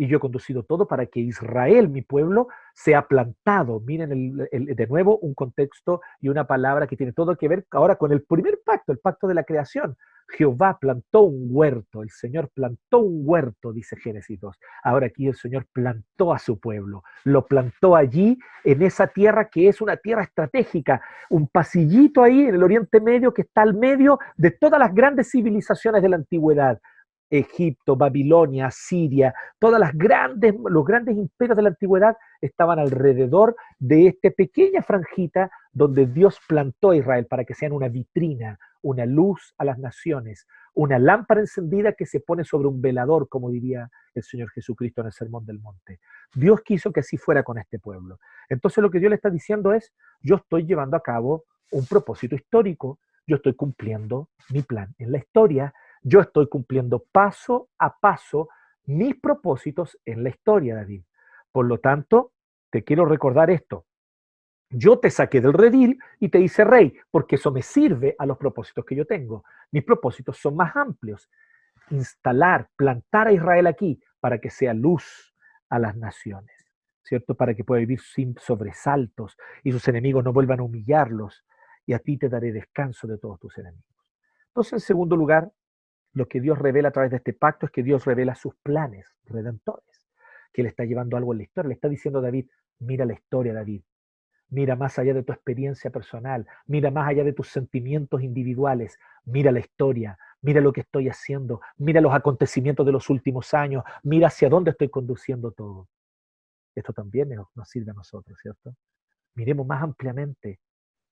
Y 0.01 0.07
yo 0.07 0.17
he 0.17 0.21
conducido 0.21 0.63
todo 0.63 0.89
para 0.89 1.05
que 1.05 1.21
Israel, 1.21 1.91
mi 1.91 2.01
pueblo, 2.01 2.49
sea 2.73 3.07
plantado. 3.07 3.81
Miren 3.81 4.35
de 4.51 4.87
nuevo 4.89 5.19
un 5.19 5.35
contexto 5.35 6.01
y 6.23 6.31
una 6.31 6.47
palabra 6.47 6.87
que 6.87 6.97
tiene 6.97 7.13
todo 7.13 7.37
que 7.37 7.49
ver 7.49 7.67
ahora 7.71 7.97
con 7.97 8.11
el 8.11 8.23
primer 8.23 8.61
pacto, 8.65 8.93
el 8.93 8.99
pacto 8.99 9.29
de 9.29 9.35
la 9.35 9.45
creación. 9.45 9.99
Jehová 10.31 10.79
plantó 10.81 11.21
un 11.21 11.49
huerto, 11.51 12.03
el 12.03 12.09
Señor 12.09 12.49
plantó 12.55 13.01
un 13.01 13.25
huerto, 13.27 13.75
dice 13.75 13.95
Génesis 13.97 14.41
2. 14.41 14.57
Ahora 14.85 15.09
aquí 15.09 15.27
el 15.27 15.35
Señor 15.35 15.67
plantó 15.71 16.33
a 16.33 16.39
su 16.39 16.59
pueblo, 16.59 17.03
lo 17.25 17.45
plantó 17.45 17.95
allí 17.95 18.39
en 18.65 18.81
esa 18.81 19.07
tierra 19.07 19.51
que 19.51 19.69
es 19.69 19.83
una 19.83 19.99
tierra 19.99 20.23
estratégica, 20.23 21.03
un 21.29 21.47
pasillito 21.47 22.23
ahí 22.23 22.47
en 22.47 22.55
el 22.55 22.63
Oriente 22.63 23.03
Medio 23.03 23.35
que 23.35 23.43
está 23.43 23.61
al 23.61 23.75
medio 23.75 24.19
de 24.39 24.51
todas 24.51 24.81
las 24.81 24.95
grandes 24.95 25.31
civilizaciones 25.31 26.01
de 26.01 26.09
la 26.09 26.17
antigüedad. 26.17 26.81
Egipto, 27.31 27.95
Babilonia, 27.95 28.71
Siria, 28.73 29.33
todas 29.61 29.93
grandes, 29.95 30.55
los 30.69 30.85
grandes 30.85 31.17
imperios 31.17 31.57
de 31.57 31.63
la 31.63 31.69
antigüedad 31.69 32.17
estaban 32.41 32.81
alrededor 32.81 33.55
de 33.79 34.09
esta 34.09 34.31
pequeña 34.31 34.83
franjita 34.83 35.51
donde 35.73 36.07
Dios 36.07 36.39
plantó 36.49 36.91
a 36.91 36.97
Israel 36.97 37.27
para 37.27 37.45
que 37.45 37.55
sean 37.55 37.73
una 37.73 37.89
vitrina, 37.89 38.59
una 38.83 39.07
luz 39.07 39.55
a 39.59 39.65
las 39.65 39.79
naciones, 39.79 40.47
una 40.75 40.99
lámpara 40.99 41.41
encendida 41.41 41.93
que 41.93 42.07
se 42.07 42.21
pone 42.21 42.45
sobre 42.45 42.69
un 42.69 42.81
velador, 42.81 43.29
como 43.29 43.51
diría 43.51 43.89
el 44.15 44.23
Señor 44.25 44.51
Jesucristo 44.51 45.01
en 45.01 45.09
el 45.09 45.13
Sermón 45.13 45.47
del 45.47 45.61
Monte. 45.61 46.01
Dios 46.35 46.61
quiso 46.63 46.93
que 46.93 47.01
así 47.01 47.17
fuera 47.17 47.45
con 47.45 47.59
este 47.59 47.79
pueblo. 47.79 48.19
Entonces 48.49 48.83
lo 48.83 48.91
que 48.91 48.99
Dios 48.99 49.11
le 49.11 49.17
está 49.17 49.31
diciendo 49.31 49.73
es, 49.73 49.93
yo 50.21 50.37
estoy 50.37 50.67
llevando 50.67 50.97
a 50.97 51.03
cabo 51.03 51.45
un 51.71 51.87
propósito 51.87 52.35
histórico, 52.35 52.99
yo 53.27 53.37
estoy 53.37 53.55
cumpliendo 53.55 54.31
mi 54.51 54.63
plan 54.63 54.93
en 54.99 55.13
la 55.13 55.19
historia, 55.19 55.73
yo 56.03 56.21
estoy 56.21 56.49
cumpliendo 56.49 57.05
paso 57.13 57.69
a 57.79 57.99
paso 57.99 58.49
mis 58.87 59.19
propósitos 59.21 59.99
en 60.05 60.23
la 60.25 60.31
historia, 60.31 60.75
David. 60.75 61.05
Por 61.53 61.67
lo 61.67 61.79
tanto, 61.79 62.33
te 62.71 62.83
quiero 62.85 63.05
recordar 63.05 63.51
esto. 63.51 63.87
Yo 64.71 64.99
te 64.99 65.11
saqué 65.11 65.41
del 65.41 65.53
redil 65.53 65.99
y 66.21 66.29
te 66.29 66.39
hice 66.39 66.65
rey, 66.65 66.97
porque 67.11 67.35
eso 67.35 67.51
me 67.51 67.63
sirve 67.63 68.15
a 68.19 68.27
los 68.27 68.39
propósitos 68.39 68.85
que 68.85 68.95
yo 68.95 69.05
tengo. 69.05 69.45
Mis 69.73 69.85
propósitos 69.85 70.39
son 70.39 70.57
más 70.57 70.75
amplios. 70.77 71.29
Instalar, 71.91 72.69
plantar 72.77 73.27
a 73.27 73.33
Israel 73.33 73.67
aquí 73.67 74.01
para 74.21 74.39
que 74.39 74.49
sea 74.49 74.73
luz 74.73 75.35
a 75.69 75.79
las 75.79 75.97
naciones, 75.97 76.55
¿cierto? 77.03 77.35
Para 77.35 77.55
que 77.55 77.65
pueda 77.65 77.81
vivir 77.81 78.01
sin 78.01 78.37
sobresaltos 78.39 79.37
y 79.65 79.73
sus 79.73 79.87
enemigos 79.89 80.23
no 80.25 80.33
vuelvan 80.33 80.61
a 80.61 80.65
humillarlos. 80.65 81.45
Y 81.85 81.93
a 81.93 81.99
ti 81.99 82.17
te 82.17 82.29
daré 82.29 82.53
descanso 82.53 83.09
de 83.09 83.19
todos 83.19 83.41
tus 83.41 83.59
enemigos. 83.59 83.91
Entonces, 84.49 84.75
en 84.75 84.81
segundo 84.81 85.17
lugar, 85.17 85.51
lo 86.13 86.29
que 86.29 86.41
Dios 86.41 86.59
revela 86.59 86.89
a 86.89 86.93
través 86.93 87.11
de 87.11 87.19
este 87.19 87.33
pacto 87.33 87.67
es 87.67 87.73
que 87.73 87.83
Dios 87.83 88.05
revela 88.05 88.35
sus 88.35 88.55
planes 88.57 89.15
redentores, 89.25 90.09
que 90.53 90.63
le 90.63 90.69
está 90.69 90.85
llevando 90.85 91.17
algo 91.17 91.33
en 91.33 91.39
la 91.39 91.45
historia. 91.45 91.69
Le 91.69 91.75
está 91.75 91.89
diciendo 91.89 92.19
a 92.19 92.23
David, 92.23 92.47
mira 92.79 93.05
la 93.05 93.15
historia, 93.15 93.55
David, 93.55 93.83
Mira 94.51 94.75
más 94.75 94.99
allá 94.99 95.15
de 95.15 95.23
tu 95.23 95.33
experiencia 95.33 95.91
personal, 95.91 96.45
mira 96.67 96.91
más 96.91 97.09
allá 97.09 97.23
de 97.23 97.33
tus 97.33 97.49
sentimientos 97.49 98.21
individuales, 98.21 98.99
mira 99.25 99.53
la 99.53 99.61
historia, 99.61 100.19
mira 100.43 100.61
lo 100.61 100.73
que 100.73 100.81
estoy 100.81 101.09
haciendo, 101.09 101.61
mira 101.77 102.01
los 102.01 102.13
acontecimientos 102.13 102.85
de 102.85 102.91
los 102.91 103.09
últimos 103.11 103.55
años, 103.55 103.85
mira 104.03 104.27
hacia 104.27 104.49
dónde 104.49 104.73
estoy 104.73 104.89
conduciendo 104.89 105.53
todo. 105.53 105.89
Esto 106.75 106.93
también 106.93 107.31
nos 107.55 107.69
sirve 107.69 107.93
a 107.93 107.95
nosotros, 107.95 108.37
¿cierto? 108.43 108.75
Miremos 109.37 109.65
más 109.69 109.85
ampliamente, 109.85 110.59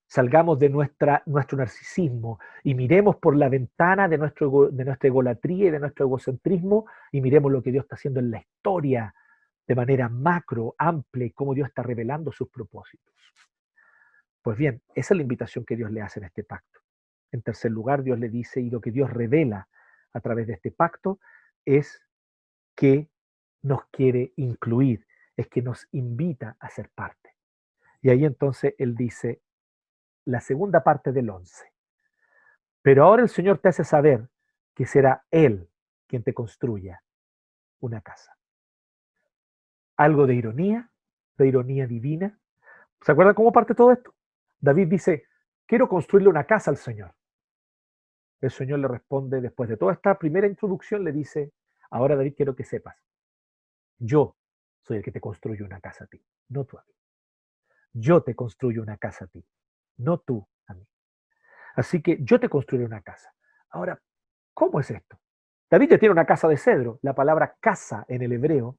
salgamos 0.09 0.59
de 0.59 0.71
nuestra, 0.71 1.23
nuestro 1.27 1.59
narcisismo 1.59 2.41
y 2.65 2.75
miremos 2.75 3.17
por 3.17 3.37
la 3.37 3.51
ventana 3.51 4.09
de, 4.09 4.17
nuestro, 4.17 4.71
de 4.71 4.85
nuestra 4.85 5.07
egolatría 5.07 5.69
y 5.69 5.71
de 5.71 5.79
nuestro 5.79 6.07
egocentrismo 6.07 6.87
y 7.13 7.21
miremos 7.21 7.53
lo 7.53 7.63
que 7.63 7.71
Dios 7.71 7.85
está 7.85 7.97
haciendo 7.97 8.19
en 8.19 8.31
la 8.31 8.39
historia 8.39 9.15
de 9.67 9.75
manera 9.75 10.09
macro, 10.09 10.75
amplia, 10.79 11.31
cómo 11.35 11.55
Dios 11.55 11.69
está 11.69 11.83
revelando 11.83 12.33
sus 12.33 12.49
propósitos. 12.49 13.15
Pues 14.41 14.57
bien, 14.57 14.81
esa 14.95 15.13
es 15.13 15.17
la 15.17 15.23
invitación 15.23 15.67
que 15.67 15.77
Dios 15.77 15.91
le 15.91 16.01
hace 16.01 16.21
en 16.21 16.25
este 16.25 16.43
pacto. 16.43 16.81
En 17.31 17.43
tercer 17.43 17.71
lugar, 17.71 18.03
Dios 18.03 18.19
le 18.19 18.31
dice, 18.31 18.63
y 18.63 18.71
lo 18.71 18.81
que 18.81 18.91
Dios 18.91 19.13
revela 19.13 19.69
a 20.15 20.21
través 20.21 20.47
de 20.47 20.55
este 20.55 20.71
pacto 20.71 21.21
es 21.67 22.01
que 22.75 23.11
nos 23.61 23.85
quiere 23.91 24.33
incluir, 24.37 25.07
es 25.37 25.49
que 25.49 25.61
nos 25.61 25.87
invita 25.93 26.57
a 26.61 26.71
ser 26.71 26.89
parte. 26.95 27.35
Y 28.01 28.09
ahí 28.09 28.25
entonces 28.25 28.75
Él 28.79 28.95
dice 28.95 29.43
la 30.29 30.41
segunda 30.41 30.83
parte 30.83 31.13
del 31.13 31.31
once. 31.31 31.73
Pero 32.83 33.05
ahora 33.05 33.23
el 33.23 33.29
Señor 33.29 33.59
te 33.59 33.69
hace 33.69 33.85
saber 33.85 34.29
que 34.75 34.87
será 34.87 35.25
Él 35.31 35.69
quien 36.07 36.23
te 36.23 36.33
construya 36.33 37.03
una 37.81 38.01
casa 38.01 38.39
algo 39.99 40.27
de 40.27 40.35
ironía, 40.35 40.91
de 41.37 41.49
ironía 41.49 41.87
divina. 41.87 42.39
¿Se 43.03 43.13
acuerdan 43.13 43.35
cómo 43.35 43.53
parte 43.53 43.75
todo 43.75 43.93
esto? 43.93 44.15
David 44.61 44.89
dice, 44.89 45.25
quiero 45.67 45.89
construirle 45.89 46.31
una 46.31 46.45
casa 46.45 46.71
al 46.71 46.77
Señor. 46.77 47.15
El 48.41 48.51
Señor 48.51 48.79
le 48.79 48.89
responde, 48.89 49.41
después 49.41 49.69
de 49.69 49.77
toda 49.77 49.93
esta 49.93 50.17
primera 50.17 50.47
introducción, 50.47 51.05
le 51.05 51.13
dice, 51.13 51.53
ahora 51.91 52.15
David 52.15 52.35
quiero 52.37 52.55
que 52.55 52.65
sepas, 52.65 52.97
yo 53.99 54.37
soy 54.83 54.99
el 54.99 55.03
que 55.03 55.11
te 55.11 55.21
construye 55.21 55.65
una 55.65 55.81
casa 55.81 56.05
a 56.05 56.07
ti, 56.07 56.25
no 56.49 56.65
tú 56.65 56.79
a 56.79 56.85
mí. 56.85 56.95
Yo 57.93 58.23
te 58.23 58.37
construyo 58.37 58.81
una 58.83 58.97
casa 58.97 59.25
a 59.25 59.29
ti, 59.29 59.45
no 59.99 60.19
tú 60.19 60.47
a 60.67 60.75
mí. 60.75 60.87
Así 61.77 62.03
que 62.03 62.19
yo 62.21 62.41
te 62.41 62.49
construiré 62.49 62.87
una 62.87 63.03
casa. 63.03 63.33
Ahora, 63.71 64.01
¿cómo 64.55 64.81
es 64.81 64.91
esto? 64.91 65.21
David 65.71 65.99
tiene 65.99 66.11
una 66.11 66.25
casa 66.25 66.49
de 66.49 66.57
cedro. 66.57 66.99
La 67.03 67.15
palabra 67.15 67.57
casa 67.61 68.05
en 68.09 68.23
el 68.23 68.33
hebreo 68.33 68.79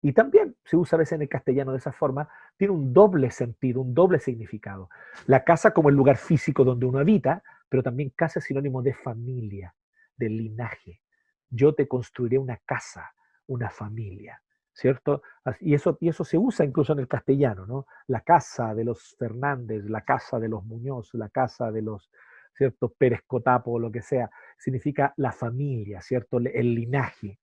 y 0.00 0.12
también 0.12 0.56
se 0.64 0.76
usa 0.76 0.96
a 0.96 1.00
veces 1.00 1.14
en 1.14 1.22
el 1.22 1.28
castellano 1.28 1.72
de 1.72 1.78
esa 1.78 1.92
forma, 1.92 2.28
tiene 2.56 2.72
un 2.72 2.92
doble 2.92 3.30
sentido, 3.30 3.80
un 3.80 3.94
doble 3.94 4.20
significado. 4.20 4.88
La 5.26 5.42
casa 5.42 5.72
como 5.72 5.88
el 5.88 5.96
lugar 5.96 6.16
físico 6.16 6.64
donde 6.64 6.86
uno 6.86 6.98
habita, 6.98 7.42
pero 7.68 7.82
también 7.82 8.10
casa 8.10 8.40
sinónimo 8.40 8.82
de 8.82 8.94
familia, 8.94 9.74
de 10.16 10.28
linaje. 10.28 11.02
Yo 11.50 11.74
te 11.74 11.88
construiré 11.88 12.38
una 12.38 12.58
casa, 12.58 13.12
una 13.46 13.70
familia, 13.70 14.40
¿cierto? 14.78 15.22
Y 15.60 15.74
eso, 15.74 15.98
y 16.00 16.08
eso 16.08 16.24
se 16.24 16.38
usa 16.38 16.64
incluso 16.64 16.92
en 16.92 17.00
el 17.00 17.08
castellano, 17.08 17.66
¿no? 17.66 17.86
La 18.06 18.20
casa 18.20 18.76
de 18.76 18.84
los 18.84 19.16
Fernández, 19.18 19.84
la 19.86 20.02
casa 20.02 20.38
de 20.38 20.48
los 20.48 20.64
Muñoz, 20.64 21.12
la 21.14 21.28
casa 21.30 21.72
de 21.72 21.82
los, 21.82 22.12
¿cierto? 22.54 22.94
Pérez 22.96 23.22
Cotapo 23.26 23.80
lo 23.80 23.90
que 23.90 24.02
sea, 24.02 24.30
significa 24.56 25.12
la 25.16 25.32
familia, 25.32 26.00
¿cierto? 26.00 26.38
El 26.38 26.76
linaje. 26.76 27.40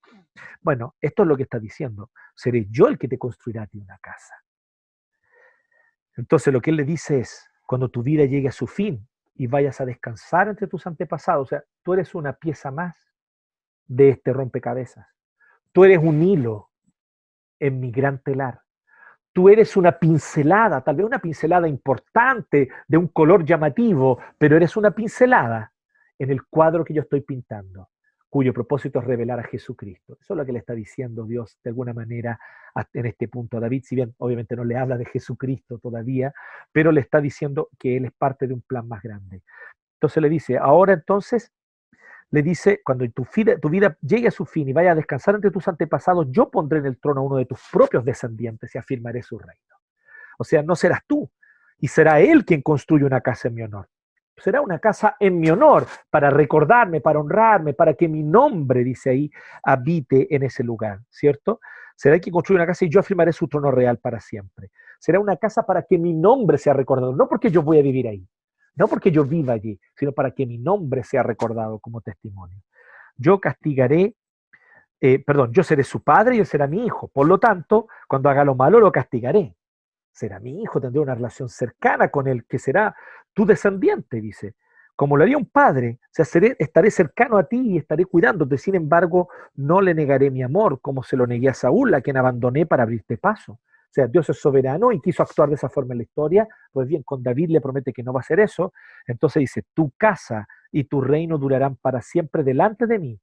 Bueno, 0.62 0.96
esto 1.02 1.24
es 1.24 1.28
lo 1.28 1.36
que 1.36 1.44
está 1.44 1.60
diciendo. 1.60 2.10
Seré 2.34 2.68
yo 2.70 2.88
el 2.88 2.98
que 2.98 3.10
te 3.10 3.18
construirá 3.18 3.64
a 3.64 3.68
ti 3.68 3.80
una 3.80 3.98
casa. 3.98 4.36
Entonces 6.16 6.54
lo 6.54 6.62
que 6.62 6.70
él 6.70 6.78
le 6.78 6.86
dice 6.86 7.20
es, 7.20 7.50
cuando 7.68 7.90
tu 7.90 8.02
vida 8.02 8.24
llegue 8.24 8.48
a 8.48 8.54
su 8.54 8.66
fin 8.66 9.06
y 9.34 9.48
vayas 9.48 9.82
a 9.82 9.86
descansar 9.86 10.48
entre 10.48 10.68
tus 10.68 10.88
antepasados, 10.88 11.48
o 11.48 11.50
sea, 11.50 11.64
tú 11.84 11.94
eres 11.94 12.16
una 12.16 12.32
pieza 12.32 12.72
más 12.72 12.96
de 13.88 14.12
este 14.12 14.32
rompecabezas. 14.32 15.06
Tú 15.74 15.84
eres 15.84 15.98
un 15.98 16.24
hilo 16.24 16.70
en 17.66 17.80
mi 17.80 17.92
gran 17.92 18.20
telar 18.20 18.60
tú 19.36 19.50
eres 19.50 19.76
una 19.76 20.00
pincelada, 20.00 20.80
tal 20.80 20.96
vez 20.96 21.06
una 21.06 21.20
pincelada 21.20 21.68
importante 21.68 22.70
de 22.88 22.98
un 22.98 23.10
color 23.10 23.44
llamativo, 23.44 24.18
pero 24.38 24.56
eres 24.56 24.78
una 24.78 24.92
pincelada 24.92 25.74
en 26.18 26.32
el 26.32 26.46
cuadro 26.46 26.86
que 26.86 26.94
yo 26.94 27.02
estoy 27.02 27.20
pintando, 27.20 27.90
cuyo 28.30 28.54
propósito 28.54 29.00
es 29.00 29.06
revelar 29.06 29.42
a 29.42 29.44
Jesucristo. 29.44 30.18
Eso 30.22 30.34
es 30.34 30.38
lo 30.38 30.46
que 30.46 30.54
le 30.54 30.60
está 30.60 30.74
diciendo 30.74 31.26
Dios 31.26 31.60
de 31.62 31.72
alguna 31.72 31.94
manera 31.94 32.40
en 32.94 33.06
este 33.08 33.28
punto 33.28 33.58
a 33.58 33.60
David, 33.60 33.84
si 33.84 33.96
bien 33.96 34.16
obviamente 34.20 34.56
no 34.56 34.64
le 34.64 34.78
habla 34.78 34.98
de 34.98 35.04
Jesucristo 35.04 35.80
todavía, 35.80 36.34
pero 36.72 36.94
le 36.94 37.02
está 37.02 37.20
diciendo 37.20 37.68
que 37.78 37.98
Él 37.98 38.06
es 38.06 38.14
parte 38.14 38.48
de 38.48 38.54
un 38.54 38.62
plan 38.62 38.88
más 38.88 39.04
grande. 39.04 39.44
Entonces 39.98 40.24
le 40.24 40.30
dice, 40.30 40.58
ahora 40.58 40.94
entonces 40.94 41.52
le 42.36 42.44
dice, 42.44 42.82
cuando 42.84 43.10
tu 43.12 43.26
vida, 43.34 43.58
tu 43.58 43.70
vida 43.70 43.98
llegue 44.02 44.28
a 44.28 44.32
su 44.32 44.46
fin 44.46 44.68
y 44.68 44.74
vaya 44.74 44.92
a 44.92 44.96
descansar 44.96 45.36
entre 45.36 45.52
tus 45.52 45.66
antepasados, 45.70 46.28
yo 46.32 46.52
pondré 46.52 46.80
en 46.80 46.88
el 46.88 47.00
trono 47.00 47.22
a 47.22 47.24
uno 47.24 47.38
de 47.38 47.46
tus 47.46 47.62
propios 47.72 48.04
descendientes 48.04 48.76
y 48.76 48.78
afirmaré 48.78 49.24
su 49.24 49.40
reino. 49.40 49.76
O 50.38 50.44
sea, 50.44 50.62
no 50.62 50.76
serás 50.76 51.00
tú, 51.08 51.32
y 51.80 51.88
será 51.88 52.20
él 52.20 52.44
quien 52.44 52.62
construye 52.62 53.06
una 53.06 53.22
casa 53.22 53.48
en 53.48 53.54
mi 53.54 53.62
honor. 53.62 53.88
Será 54.36 54.60
una 54.60 54.80
casa 54.80 55.16
en 55.18 55.40
mi 55.40 55.50
honor, 55.50 55.88
para 56.10 56.30
recordarme, 56.30 57.00
para 57.00 57.22
honrarme, 57.22 57.74
para 57.74 57.94
que 57.94 58.10
mi 58.10 58.22
nombre, 58.22 58.84
dice 58.84 59.12
ahí, 59.12 59.32
habite 59.64 60.36
en 60.36 60.44
ese 60.44 60.62
lugar, 60.62 61.00
¿cierto? 61.10 61.62
Será 61.96 62.20
quien 62.20 62.34
construye 62.34 62.58
una 62.58 62.68
casa 62.68 62.84
y 62.84 62.90
yo 62.90 63.00
afirmaré 63.00 63.32
su 63.32 63.48
trono 63.48 63.72
real 63.72 63.98
para 63.98 64.20
siempre. 64.20 64.72
Será 65.00 65.22
una 65.22 65.38
casa 65.38 65.66
para 65.66 65.84
que 65.84 65.98
mi 65.98 66.14
nombre 66.14 66.58
sea 66.58 66.74
recordado, 66.74 67.16
no 67.16 67.30
porque 67.30 67.50
yo 67.50 67.62
voy 67.62 67.80
a 67.80 67.82
vivir 67.82 68.10
ahí, 68.10 68.28
no 68.76 68.88
porque 68.88 69.12
yo 69.12 69.24
viva 69.24 69.54
allí, 69.54 69.80
sino 69.96 70.12
para 70.12 70.32
que 70.32 70.46
mi 70.46 70.58
nombre 70.58 71.04
sea 71.04 71.24
recordado 71.24 71.80
como 71.80 72.02
testimonio. 72.02 72.62
Yo 73.18 73.40
castigaré, 73.40 74.16
eh, 75.00 75.20
perdón, 75.20 75.52
yo 75.54 75.64
seré 75.64 75.84
su 75.84 76.04
padre 76.04 76.36
y 76.36 76.40
él 76.40 76.46
será 76.46 76.68
mi 76.68 76.86
hijo. 76.86 77.08
Por 77.08 77.28
lo 77.28 77.40
tanto, 77.40 77.88
cuando 78.08 78.30
haga 78.30 78.44
lo 78.44 78.56
malo, 78.56 78.80
lo 78.80 78.92
castigaré. 78.92 79.56
Será 80.12 80.40
mi 80.40 80.62
hijo, 80.62 80.82
tendré 80.82 81.00
una 81.00 81.16
relación 81.16 81.50
cercana 81.50 82.10
con 82.10 82.28
él, 82.28 82.46
que 82.46 82.60
será 82.60 82.96
tu 83.34 83.46
descendiente, 83.46 84.22
dice. 84.22 84.56
como 84.96 85.18
lo 85.18 85.24
haría 85.24 85.38
un 85.38 85.50
padre, 85.50 86.00
o 86.02 86.08
sea, 86.12 86.26
estaré 86.58 86.90
cercano 86.90 87.38
a 87.38 87.44
ti 87.44 87.60
y 87.74 87.78
estaré 87.78 88.06
cuidándote, 88.06 88.58
sin 88.58 88.76
embargo, 88.76 89.28
no 89.56 89.82
le 89.82 89.94
negaré 89.94 90.32
mi 90.32 90.42
amor, 90.42 90.80
como 90.80 91.04
se 91.04 91.18
lo 91.18 91.28
negué 91.28 91.50
a 91.50 91.54
Saúl, 91.54 91.94
a 91.94 92.02
quien 92.02 92.16
abandoné 92.16 92.66
para 92.66 92.84
abrirte 92.84 93.18
paso. 93.18 93.60
Sea, 93.96 94.08
Dios 94.08 94.30
es 94.30 94.42
soberano 94.42 94.92
y 94.92 95.00
quiso 95.00 95.24
actuar 95.24 95.48
de 95.48 95.56
esa 95.56 95.70
forma 95.70 95.94
en 95.94 96.00
la 96.00 96.04
historia, 96.04 96.46
pues 96.74 96.86
bien, 96.86 97.02
con 97.04 97.24
David 97.24 97.50
le 97.50 97.62
promete 97.62 97.94
que 97.94 98.04
no 98.04 98.12
va 98.12 98.20
a 98.20 98.24
hacer 98.24 98.42
eso, 98.42 98.74
entonces 99.08 99.40
dice, 99.40 99.64
tu 99.74 99.92
casa 99.92 100.50
y 100.70 100.84
tu 100.84 101.00
reino 101.00 101.38
durarán 101.38 101.78
para 101.78 102.02
siempre 102.02 102.44
delante 102.44 102.88
de 102.88 103.00
mí, 103.00 103.22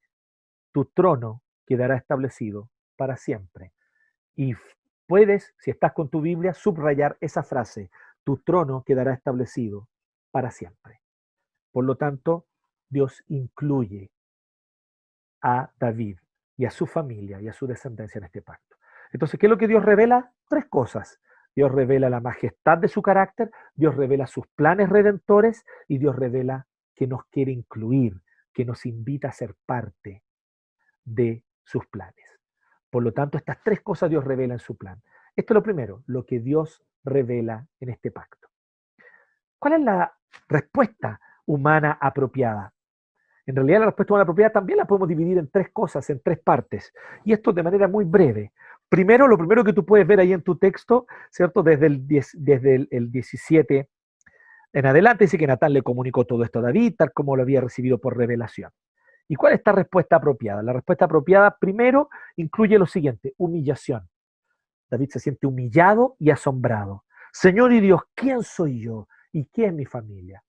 tu 0.72 0.86
trono 0.86 1.42
quedará 1.66 1.98
establecido 1.98 2.70
para 2.96 3.18
siempre. 3.18 3.74
Y 4.34 4.54
puedes, 5.06 5.52
si 5.58 5.72
estás 5.72 5.92
con 5.92 6.08
tu 6.08 6.22
Biblia, 6.22 6.54
subrayar 6.54 7.18
esa 7.20 7.42
frase, 7.42 7.90
tu 8.24 8.38
trono 8.38 8.82
quedará 8.82 9.12
establecido 9.12 9.90
para 10.30 10.50
siempre. 10.50 11.02
Por 11.70 11.84
lo 11.84 11.96
tanto, 11.96 12.46
Dios 12.88 13.22
incluye 13.28 14.10
a 15.42 15.70
David 15.78 16.16
y 16.56 16.64
a 16.64 16.70
su 16.70 16.86
familia 16.86 17.42
y 17.42 17.48
a 17.48 17.52
su 17.52 17.66
descendencia 17.66 18.20
en 18.20 18.24
este 18.24 18.40
pacto. 18.40 18.78
Entonces, 19.12 19.38
¿qué 19.38 19.46
es 19.46 19.50
lo 19.50 19.58
que 19.58 19.68
Dios 19.68 19.84
revela? 19.84 20.32
Tres 20.52 20.66
cosas. 20.68 21.18
Dios 21.56 21.72
revela 21.72 22.10
la 22.10 22.20
majestad 22.20 22.76
de 22.76 22.88
su 22.88 23.00
carácter, 23.00 23.50
Dios 23.74 23.96
revela 23.96 24.26
sus 24.26 24.46
planes 24.48 24.90
redentores 24.90 25.64
y 25.88 25.96
Dios 25.96 26.14
revela 26.14 26.66
que 26.94 27.06
nos 27.06 27.24
quiere 27.30 27.52
incluir, 27.52 28.20
que 28.52 28.66
nos 28.66 28.84
invita 28.84 29.28
a 29.28 29.32
ser 29.32 29.54
parte 29.64 30.22
de 31.06 31.42
sus 31.64 31.86
planes. 31.86 32.38
Por 32.90 33.02
lo 33.02 33.14
tanto, 33.14 33.38
estas 33.38 33.62
tres 33.64 33.80
cosas 33.80 34.10
Dios 34.10 34.24
revela 34.24 34.52
en 34.52 34.60
su 34.60 34.76
plan. 34.76 35.00
Esto 35.34 35.54
es 35.54 35.56
lo 35.56 35.62
primero, 35.62 36.02
lo 36.04 36.26
que 36.26 36.38
Dios 36.38 36.84
revela 37.02 37.66
en 37.80 37.88
este 37.88 38.10
pacto. 38.10 38.48
¿Cuál 39.58 39.72
es 39.72 39.80
la 39.80 40.14
respuesta 40.48 41.18
humana 41.46 41.96
apropiada? 41.98 42.74
En 43.46 43.56
realidad 43.56 43.80
la 43.80 43.86
respuesta 43.86 44.12
humana 44.12 44.24
apropiada 44.24 44.52
también 44.52 44.76
la 44.76 44.84
podemos 44.84 45.08
dividir 45.08 45.38
en 45.38 45.48
tres 45.48 45.70
cosas, 45.70 46.08
en 46.10 46.20
tres 46.20 46.38
partes. 46.40 46.92
Y 47.24 47.32
esto 47.32 47.54
de 47.54 47.62
manera 47.62 47.88
muy 47.88 48.04
breve. 48.04 48.52
Primero, 48.92 49.26
lo 49.26 49.38
primero 49.38 49.64
que 49.64 49.72
tú 49.72 49.86
puedes 49.86 50.06
ver 50.06 50.20
ahí 50.20 50.34
en 50.34 50.42
tu 50.42 50.58
texto, 50.58 51.06
¿cierto? 51.30 51.62
Desde 51.62 51.86
el, 51.86 52.06
desde 52.06 52.86
el, 52.90 53.10
17 53.10 53.88
en 54.74 54.86
adelante, 54.86 55.24
dice 55.24 55.38
que 55.38 55.46
Natán 55.46 55.72
le 55.72 55.80
comunicó 55.80 56.26
todo 56.26 56.44
esto 56.44 56.58
a 56.58 56.62
David, 56.62 56.96
tal 56.98 57.10
como 57.10 57.34
lo 57.34 57.40
había 57.40 57.62
recibido 57.62 57.96
por 57.96 58.18
revelación. 58.18 58.70
¿Y 59.28 59.34
cuál 59.34 59.54
es 59.54 59.60
esta 59.60 59.72
respuesta 59.72 60.16
apropiada? 60.16 60.62
La 60.62 60.74
respuesta 60.74 61.06
apropiada 61.06 61.56
primero 61.58 62.10
incluye 62.36 62.78
lo 62.78 62.84
siguiente, 62.84 63.32
humillación. 63.38 64.10
David 64.90 65.08
se 65.08 65.20
siente 65.20 65.46
humillado 65.46 66.16
y 66.18 66.28
asombrado. 66.28 67.04
Señor 67.32 67.72
y 67.72 67.80
Dios, 67.80 68.02
¿quién 68.14 68.42
soy 68.42 68.82
yo? 68.82 69.08
¿Y 69.32 69.46
quién 69.46 69.70
es 69.70 69.74
mi 69.74 69.86
familia? 69.86 70.44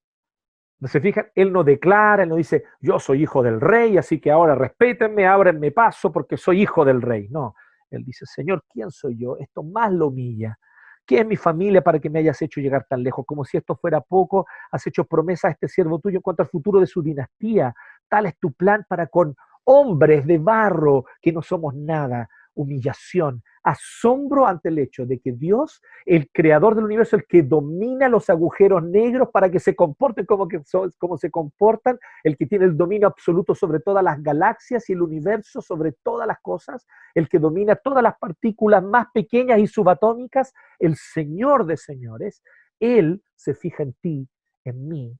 ¿No 0.81 0.89
se 0.89 0.99
fijan? 0.99 1.27
Él 1.33 1.53
no 1.53 1.63
declara, 1.63 2.23
él 2.23 2.29
no 2.29 2.35
dice, 2.35 2.65
yo 2.81 2.99
soy 2.99 3.23
hijo 3.23 3.41
del 3.41 3.61
rey, 3.61 3.97
así 3.97 4.19
que 4.19 4.31
ahora 4.31 4.53
respétenme, 4.53 5.27
ábrenme 5.27 5.71
paso 5.71 6.11
porque 6.11 6.35
soy 6.35 6.63
hijo 6.63 6.83
del 6.83 7.01
rey. 7.01 7.29
No, 7.29 7.55
él 7.97 8.03
dice, 8.03 8.25
Señor, 8.25 8.63
¿quién 8.69 8.91
soy 8.91 9.17
yo? 9.17 9.37
Esto 9.37 9.63
más 9.63 9.91
lo 9.91 10.07
humilla. 10.07 10.57
¿Qué 11.05 11.19
es 11.19 11.25
mi 11.25 11.35
familia 11.35 11.81
para 11.81 11.99
que 11.99 12.09
me 12.09 12.19
hayas 12.19 12.41
hecho 12.41 12.61
llegar 12.61 12.85
tan 12.89 13.03
lejos? 13.03 13.25
Como 13.25 13.43
si 13.43 13.57
esto 13.57 13.75
fuera 13.75 13.99
poco, 13.99 14.45
has 14.71 14.87
hecho 14.87 15.03
promesa 15.03 15.49
a 15.49 15.51
este 15.51 15.67
siervo 15.67 15.99
tuyo 15.99 16.17
en 16.17 16.21
cuanto 16.21 16.43
al 16.43 16.49
futuro 16.49 16.79
de 16.79 16.87
su 16.87 17.01
dinastía. 17.01 17.73
Tal 18.07 18.25
es 18.27 18.37
tu 18.39 18.53
plan 18.53 18.85
para 18.87 19.07
con 19.07 19.35
hombres 19.65 20.25
de 20.25 20.37
barro 20.37 21.05
que 21.21 21.33
no 21.33 21.41
somos 21.41 21.73
nada. 21.75 22.29
Humillación, 22.55 23.43
asombro 23.63 24.45
ante 24.45 24.69
el 24.69 24.79
hecho 24.79 25.05
de 25.05 25.19
que 25.19 25.31
Dios, 25.31 25.81
el 26.05 26.29
creador 26.31 26.75
del 26.75 26.85
universo, 26.85 27.15
el 27.15 27.25
que 27.25 27.41
domina 27.41 28.09
los 28.09 28.29
agujeros 28.29 28.83
negros 28.83 29.29
para 29.31 29.49
que 29.49 29.59
se 29.59 29.75
comporten 29.75 30.25
como, 30.25 30.47
que 30.47 30.61
como 30.97 31.17
se 31.17 31.31
comportan, 31.31 31.97
el 32.23 32.37
que 32.37 32.45
tiene 32.45 32.65
el 32.65 32.77
dominio 32.77 33.07
absoluto 33.07 33.55
sobre 33.55 33.79
todas 33.79 34.03
las 34.03 34.21
galaxias 34.21 34.89
y 34.89 34.93
el 34.93 35.01
universo, 35.01 35.61
sobre 35.61 35.93
todas 36.03 36.27
las 36.27 36.39
cosas, 36.41 36.85
el 37.15 37.29
que 37.29 37.39
domina 37.39 37.75
todas 37.75 38.03
las 38.03 38.17
partículas 38.17 38.83
más 38.83 39.07
pequeñas 39.13 39.59
y 39.59 39.67
subatómicas, 39.67 40.53
el 40.79 40.95
Señor 40.95 41.65
de 41.65 41.77
señores, 41.77 42.43
Él 42.79 43.23
se 43.35 43.53
fija 43.53 43.83
en 43.83 43.93
ti, 43.93 44.29
en 44.65 44.87
mí, 44.87 45.17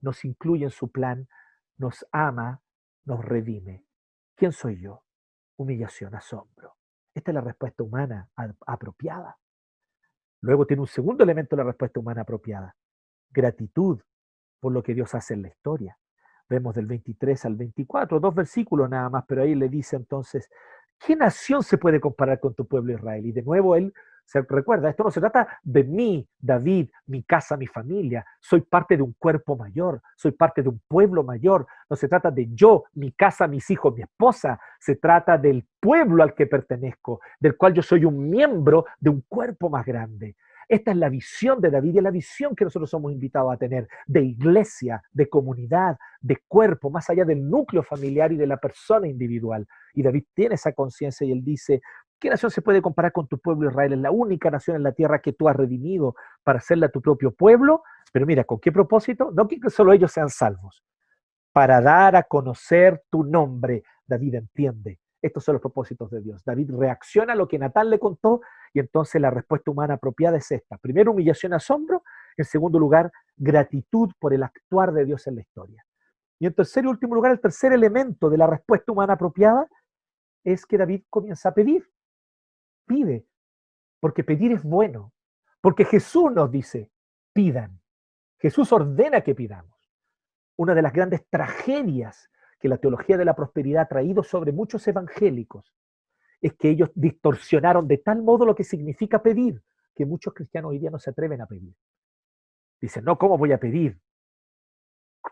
nos 0.00 0.24
incluye 0.24 0.64
en 0.64 0.70
su 0.70 0.90
plan, 0.90 1.26
nos 1.76 2.06
ama, 2.12 2.60
nos 3.04 3.24
redime. 3.24 3.84
¿Quién 4.36 4.52
soy 4.52 4.80
yo? 4.80 5.07
Humillación, 5.58 6.14
asombro. 6.14 6.76
Esta 7.12 7.32
es 7.32 7.34
la 7.34 7.40
respuesta 7.40 7.82
humana 7.82 8.28
apropiada. 8.66 9.36
Luego 10.40 10.66
tiene 10.66 10.82
un 10.82 10.86
segundo 10.86 11.24
elemento 11.24 11.56
de 11.56 11.62
la 11.62 11.68
respuesta 11.68 11.98
humana 11.98 12.22
apropiada, 12.22 12.76
gratitud 13.28 14.00
por 14.60 14.72
lo 14.72 14.82
que 14.82 14.94
Dios 14.94 15.14
hace 15.14 15.34
en 15.34 15.42
la 15.42 15.48
historia. 15.48 15.98
Vemos 16.48 16.76
del 16.76 16.86
23 16.86 17.44
al 17.44 17.56
24, 17.56 18.20
dos 18.20 18.34
versículos 18.34 18.88
nada 18.88 19.10
más, 19.10 19.24
pero 19.26 19.42
ahí 19.42 19.56
le 19.56 19.68
dice 19.68 19.96
entonces, 19.96 20.48
¿qué 20.98 21.16
nación 21.16 21.62
se 21.62 21.76
puede 21.76 22.00
comparar 22.00 22.38
con 22.38 22.54
tu 22.54 22.66
pueblo 22.66 22.92
Israel? 22.92 23.26
Y 23.26 23.32
de 23.32 23.42
nuevo 23.42 23.74
él 23.74 23.92
se 24.28 24.42
recuerda, 24.42 24.90
esto 24.90 25.04
no 25.04 25.10
se 25.10 25.20
trata 25.20 25.48
de 25.62 25.84
mí, 25.84 26.28
David, 26.38 26.90
mi 27.06 27.22
casa, 27.22 27.56
mi 27.56 27.66
familia. 27.66 28.26
Soy 28.38 28.60
parte 28.60 28.94
de 28.94 29.02
un 29.02 29.14
cuerpo 29.18 29.56
mayor, 29.56 30.02
soy 30.16 30.32
parte 30.32 30.62
de 30.62 30.68
un 30.68 30.82
pueblo 30.86 31.24
mayor. 31.24 31.66
No 31.88 31.96
se 31.96 32.08
trata 32.08 32.30
de 32.30 32.46
yo, 32.52 32.84
mi 32.92 33.12
casa, 33.12 33.48
mis 33.48 33.70
hijos, 33.70 33.94
mi 33.94 34.02
esposa. 34.02 34.60
Se 34.78 34.96
trata 34.96 35.38
del 35.38 35.66
pueblo 35.80 36.22
al 36.22 36.34
que 36.34 36.46
pertenezco, 36.46 37.22
del 37.40 37.56
cual 37.56 37.72
yo 37.72 37.82
soy 37.82 38.04
un 38.04 38.28
miembro 38.28 38.84
de 39.00 39.08
un 39.08 39.24
cuerpo 39.26 39.70
más 39.70 39.86
grande. 39.86 40.36
Esta 40.68 40.90
es 40.90 40.98
la 40.98 41.08
visión 41.08 41.62
de 41.62 41.70
David 41.70 41.94
y 41.94 41.98
es 41.98 42.04
la 42.04 42.10
visión 42.10 42.54
que 42.54 42.64
nosotros 42.64 42.90
somos 42.90 43.10
invitados 43.10 43.50
a 43.50 43.56
tener 43.56 43.88
de 44.06 44.20
iglesia, 44.20 45.02
de 45.10 45.26
comunidad, 45.26 45.96
de 46.20 46.36
cuerpo, 46.46 46.90
más 46.90 47.08
allá 47.08 47.24
del 47.24 47.48
núcleo 47.48 47.82
familiar 47.82 48.30
y 48.32 48.36
de 48.36 48.46
la 48.46 48.58
persona 48.58 49.08
individual. 49.08 49.66
Y 49.94 50.02
David 50.02 50.24
tiene 50.34 50.56
esa 50.56 50.72
conciencia 50.72 51.26
y 51.26 51.32
él 51.32 51.42
dice, 51.42 51.80
¿Qué 52.20 52.28
nación 52.28 52.50
se 52.50 52.62
puede 52.62 52.82
comparar 52.82 53.12
con 53.12 53.28
tu 53.28 53.38
pueblo 53.38 53.70
Israel? 53.70 53.92
Es 53.92 53.98
la 54.00 54.10
única 54.10 54.50
nación 54.50 54.76
en 54.76 54.82
la 54.82 54.92
tierra 54.92 55.20
que 55.20 55.32
tú 55.32 55.48
has 55.48 55.54
redimido 55.54 56.16
para 56.42 56.58
hacerla 56.58 56.88
tu 56.88 57.00
propio 57.00 57.32
pueblo. 57.32 57.82
Pero 58.12 58.26
mira, 58.26 58.44
¿con 58.44 58.58
qué 58.58 58.72
propósito? 58.72 59.30
No 59.32 59.46
que 59.46 59.70
solo 59.70 59.92
ellos 59.92 60.10
sean 60.10 60.28
salvos, 60.28 60.82
para 61.52 61.80
dar 61.80 62.16
a 62.16 62.24
conocer 62.24 63.02
tu 63.10 63.22
nombre. 63.22 63.84
David 64.06 64.34
entiende. 64.34 64.98
Estos 65.22 65.44
son 65.44 65.54
los 65.54 65.62
propósitos 65.62 66.10
de 66.10 66.20
Dios. 66.20 66.42
David 66.44 66.70
reacciona 66.76 67.34
a 67.34 67.36
lo 67.36 67.46
que 67.46 67.58
Natán 67.58 67.90
le 67.90 67.98
contó 67.98 68.40
y 68.72 68.80
entonces 68.80 69.20
la 69.20 69.30
respuesta 69.30 69.70
humana 69.70 69.94
apropiada 69.94 70.38
es 70.38 70.50
esta. 70.50 70.76
Primero, 70.78 71.12
humillación, 71.12 71.54
asombro. 71.54 72.02
En 72.36 72.44
segundo 72.44 72.78
lugar, 72.78 73.10
gratitud 73.36 74.10
por 74.18 74.32
el 74.32 74.42
actuar 74.42 74.92
de 74.92 75.04
Dios 75.04 75.26
en 75.26 75.36
la 75.36 75.40
historia. 75.40 75.84
Y 76.40 76.46
en 76.46 76.54
tercer 76.54 76.84
y 76.84 76.88
último 76.88 77.14
lugar, 77.14 77.32
el 77.32 77.40
tercer 77.40 77.72
elemento 77.72 78.30
de 78.30 78.38
la 78.38 78.46
respuesta 78.46 78.92
humana 78.92 79.14
apropiada 79.14 79.68
es 80.44 80.64
que 80.66 80.78
David 80.78 81.02
comienza 81.10 81.48
a 81.48 81.54
pedir 81.54 81.84
pide, 82.88 83.24
porque 84.00 84.24
pedir 84.24 84.50
es 84.50 84.64
bueno, 84.64 85.12
porque 85.60 85.84
Jesús 85.84 86.32
nos 86.32 86.50
dice, 86.50 86.90
pidan. 87.32 87.80
Jesús 88.38 88.72
ordena 88.72 89.20
que 89.20 89.36
pidamos. 89.36 89.78
Una 90.56 90.74
de 90.74 90.82
las 90.82 90.92
grandes 90.92 91.24
tragedias 91.28 92.28
que 92.58 92.68
la 92.68 92.78
teología 92.78 93.16
de 93.16 93.24
la 93.24 93.36
prosperidad 93.36 93.82
ha 93.82 93.88
traído 93.88 94.24
sobre 94.24 94.50
muchos 94.50 94.86
evangélicos 94.88 95.72
es 96.40 96.54
que 96.54 96.70
ellos 96.70 96.90
distorsionaron 96.94 97.88
de 97.88 97.98
tal 97.98 98.22
modo 98.22 98.44
lo 98.44 98.54
que 98.54 98.64
significa 98.64 99.22
pedir, 99.22 99.62
que 99.94 100.06
muchos 100.06 100.32
cristianos 100.34 100.70
hoy 100.70 100.78
día 100.78 100.90
no 100.90 100.98
se 100.98 101.10
atreven 101.10 101.40
a 101.40 101.46
pedir. 101.46 101.74
Dicen, 102.80 103.04
no, 103.04 103.18
¿cómo 103.18 103.36
voy 103.38 103.52
a 103.52 103.58
pedir? 103.58 103.98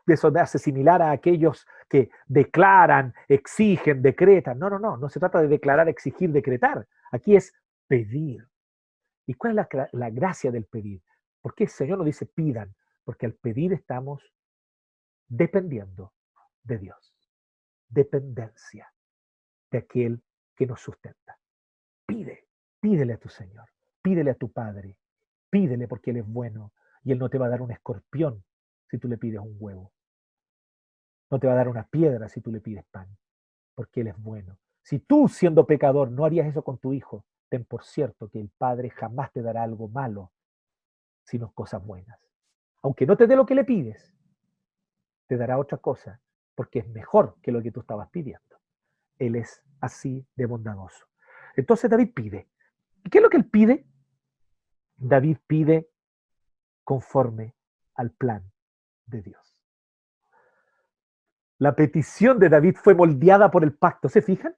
Eso 0.07 0.31
me 0.31 0.41
hace 0.41 0.59
similar 0.59 1.03
a 1.03 1.11
aquellos 1.11 1.67
que 1.89 2.11
declaran, 2.27 3.15
exigen, 3.29 4.03
decretan. 4.03 4.59
No, 4.59 4.71
no, 4.71 4.79
no, 4.79 4.97
no 4.97 5.09
se 5.09 5.21
trata 5.21 5.41
de 5.41 5.49
declarar, 5.49 5.89
exigir, 5.89 6.31
decretar. 6.31 6.87
Aquí 7.13 7.37
es 7.37 7.53
pedir. 7.87 8.49
¿Y 9.27 9.35
cuál 9.35 9.59
es 9.59 9.67
la, 9.93 10.11
gracia 10.11 10.51
del 10.51 10.67
pedir? 10.67 11.03
Porque 11.41 11.65
el 11.65 11.71
Señor 11.71 11.99
nos 11.99 12.07
dice 12.07 12.27
pidan? 12.27 12.75
Porque 13.05 13.27
al 13.27 13.35
pedir 13.35 13.73
estamos 13.73 14.23
dependiendo 15.29 16.13
de 16.63 16.79
Dios. 16.79 17.15
Dependencia 17.89 18.93
de 19.71 19.79
aquel 19.79 20.23
que 20.55 20.67
nos 20.67 20.81
sustenta. 20.81 21.39
Pide, 22.07 22.47
pídele 22.81 23.15
a 23.15 23.19
tu 23.19 23.29
Señor, 23.29 23.69
pídele 24.03 24.31
a 24.31 24.35
tu 24.35 24.53
Padre, 24.53 24.97
pídele 25.51 25.89
porque 25.89 26.11
Él 26.11 26.19
es 26.19 26.27
bueno 26.27 26.73
y 27.03 27.13
Él 27.13 27.19
no 27.19 27.29
te 27.29 27.39
va 27.39 27.47
a 27.47 27.51
dar 27.51 27.63
un 27.63 27.73
escorpión 27.73 28.45
si 28.89 28.99
tú 28.99 29.09
le 29.09 29.19
pides 29.19 29.41
un 29.41 29.57
huevo. 29.59 29.93
No 31.31 31.39
te 31.39 31.47
va 31.47 31.55
a 31.55 31.57
dar 31.57 31.69
una 31.69 31.87
piedra 31.87 32.29
si 32.29 32.41
tú 32.41 32.53
le 32.53 32.61
pides 32.61 32.85
pan, 32.91 33.09
porque 33.75 34.01
Él 34.03 34.09
es 34.09 34.19
bueno. 34.19 34.59
Si 34.83 35.01
tú, 35.01 35.29
siendo 35.29 35.67
pecador, 35.67 36.11
no 36.11 36.25
harías 36.25 36.47
eso 36.47 36.63
con 36.63 36.79
tu 36.79 36.93
hijo, 36.93 37.25
ten 37.49 37.65
por 37.65 37.85
cierto 37.85 38.29
que 38.29 38.41
el 38.41 38.51
Padre 38.51 38.91
jamás 38.91 39.33
te 39.33 39.43
dará 39.43 39.65
algo 39.65 39.89
malo, 39.89 40.33
sino 41.25 41.53
cosas 41.53 41.85
buenas. 41.85 42.21
Aunque 42.83 43.07
no 43.07 43.17
te 43.17 43.27
dé 43.27 43.35
lo 43.35 43.47
que 43.47 43.57
le 43.57 43.65
pides, 43.65 44.15
te 45.27 45.37
dará 45.37 45.59
otra 45.59 45.79
cosa, 45.79 46.21
porque 46.55 46.79
es 46.81 46.89
mejor 46.89 47.37
que 47.43 47.51
lo 47.51 47.61
que 47.61 47.73
tú 47.73 47.81
estabas 47.81 48.09
pidiendo. 48.11 48.61
Él 49.19 49.35
es 49.35 49.63
así 49.81 50.25
de 50.37 50.47
bondadoso. 50.47 51.07
Entonces 51.57 51.91
David 51.91 52.13
pide. 52.15 52.49
¿Y 53.05 53.11
qué 53.11 53.19
es 53.19 53.23
lo 53.23 53.31
que 53.31 53.39
él 53.39 53.49
pide? 53.49 53.87
David 54.97 55.39
pide 55.47 55.91
conforme 56.85 57.55
al 57.95 58.13
plan 58.13 58.53
de 59.07 59.23
Dios. 59.23 59.57
La 61.59 61.75
petición 61.75 62.39
de 62.39 62.49
David 62.49 62.77
fue 62.77 62.95
moldeada 62.95 63.51
por 63.51 63.65
el 63.65 63.75
pacto. 63.75 64.09
¿Se 64.09 64.21
fijan? 64.21 64.55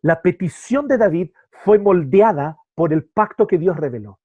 La 0.00 0.22
petición 0.22 0.88
de 0.88 0.96
David 0.96 1.32
fue 1.50 1.78
moldeada 1.78 2.56
por 2.74 2.92
el 2.92 3.04
pacto 3.04 3.46
que 3.46 3.58
Dios 3.58 3.76
reveló. 3.76 4.18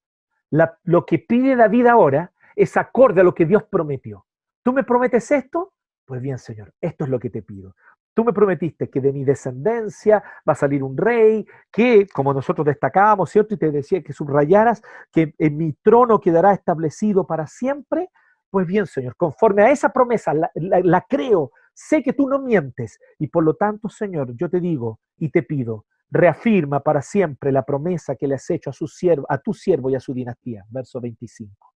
lo 0.84 1.06
que 1.06 1.20
pide 1.20 1.56
David 1.56 1.88
ahora 1.88 2.32
es 2.56 2.78
acorde 2.78 3.22
a 3.22 3.24
lo 3.24 3.36
que 3.36 3.46
Dios 3.46 3.64
prometió. 3.64 4.26
¿Tú 4.64 4.72
me 4.72 4.84
prometes 4.84 5.30
esto? 5.32 5.74
Pues 6.06 6.22
bien, 6.22 6.38
Señor, 6.38 6.74
esto 6.80 7.04
es 7.04 7.10
lo 7.10 7.20
que 7.20 7.30
te 7.30 7.42
pido. 7.42 7.76
Tú 8.14 8.24
me 8.24 8.32
prometiste 8.32 8.90
que 8.90 9.02
de 9.02 9.12
mi 9.12 9.26
descendencia 9.26 10.24
va 10.48 10.54
a 10.54 10.56
salir 10.56 10.82
un 10.82 10.96
rey, 10.96 11.46
que, 11.70 12.08
como 12.08 12.34
nosotros 12.34 12.66
destacábamos, 12.66 13.30
¿cierto? 13.30 13.56
Y 13.56 13.58
te 13.58 13.72
decía 13.72 14.02
que 14.02 14.14
subrayaras 14.14 14.82
que 15.12 15.36
en 15.38 15.58
mi 15.58 15.74
trono 15.74 16.22
quedará 16.22 16.54
establecido 16.54 17.28
para 17.28 17.46
siempre. 17.46 18.10
Pues 18.56 18.68
bien, 18.68 18.88
Señor, 18.88 19.18
conforme 19.18 19.64
a 19.64 19.70
esa 19.70 19.90
promesa, 19.90 20.32
la, 20.34 21.06
creo, 21.10 21.52
sé 21.74 22.02
que 22.02 22.14
tú 22.14 22.30
no 22.30 22.40
mientes. 22.40 22.98
Y 23.20 23.28
por 23.28 23.44
lo 23.44 23.56
tanto, 23.56 23.90
Señor, 23.90 24.34
yo 24.34 24.50
te 24.50 24.62
digo 24.62 25.02
y 25.18 25.28
te 25.28 25.44
pido, 25.44 25.88
reafirma 26.10 26.80
para 26.80 27.02
siempre 27.02 27.52
la 27.52 27.66
promesa 27.66 28.16
que 28.16 28.30
le 28.30 28.36
has 28.36 28.50
hecho 28.50 28.70
a, 28.70 28.72
su 28.72 28.88
siervo, 28.88 29.26
a 29.28 29.40
tu 29.40 29.54
siervo 29.54 29.90
y 29.90 29.96
a 29.96 30.00
su 30.00 30.14
dinastía. 30.14 30.64
Verso 30.70 31.02
25. 31.02 31.74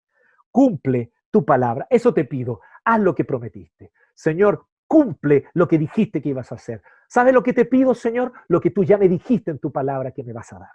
Cumple 0.50 1.12
tu 1.30 1.44
palabra. 1.44 1.86
Eso 1.90 2.14
te 2.14 2.24
pido. 2.24 2.62
Haz 2.82 3.00
lo 3.00 3.14
que 3.14 3.26
prometiste. 3.26 3.92
Señor, 4.14 4.64
cumple 4.86 5.48
lo 5.52 5.68
que 5.68 5.76
dijiste 5.76 6.22
que 6.22 6.30
ibas 6.30 6.50
a 6.50 6.54
hacer. 6.54 6.82
¿Sabes 7.10 7.34
lo 7.34 7.42
que 7.42 7.52
te 7.52 7.66
pido, 7.66 7.94
Señor? 7.94 8.32
Lo 8.48 8.58
que 8.58 8.70
tú 8.70 8.84
ya 8.84 8.96
me 8.96 9.06
dijiste 9.06 9.50
en 9.50 9.58
tu 9.58 9.70
palabra 9.70 10.12
que 10.12 10.24
me 10.24 10.32
vas 10.32 10.50
a 10.54 10.60
dar. 10.60 10.72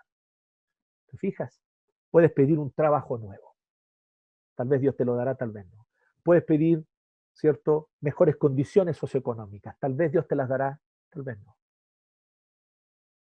¿Te 1.08 1.18
fijas? 1.18 1.64
Puedes 2.12 2.32
pedir 2.32 2.60
un 2.60 2.72
trabajo 2.74 3.18
nuevo. 3.18 3.56
Tal 4.53 4.68
vez 4.68 4.82
Dios 4.82 4.95
te 4.95 5.03
lo 5.03 5.16
dará, 5.16 5.34
tal 5.34 5.49
vez 5.49 5.66
no. 5.74 5.84
Puedes 6.26 6.43
pedir, 6.43 6.84
¿cierto?, 7.34 7.89
mejores 8.01 8.36
condiciones 8.38 8.97
socioeconómicas. 8.97 9.78
Tal 9.80 9.93
vez 9.93 10.11
Dios 10.11 10.28
te 10.28 10.36
las 10.36 10.49
dará, 10.49 10.82
tal 11.11 11.21
vez 11.21 11.38
no. 11.45 11.55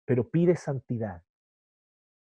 Pero 0.04 0.28
pide 0.28 0.54
santidad. 0.54 1.22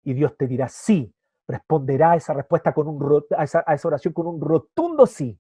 Y 0.05 0.15
Dios 0.15 0.37
te 0.37 0.47
dirá 0.47 0.69
sí. 0.69 1.13
Responderá 1.49 2.13
a 2.13 2.17
esa 2.17 2.33
respuesta 2.33 2.73
con 2.73 2.87
un 2.87 3.25
a 3.37 3.43
esa 3.43 3.89
oración 3.89 4.15
con 4.15 4.29
un 4.29 4.41
rotundo 4.41 5.05
sí. 5.05 5.37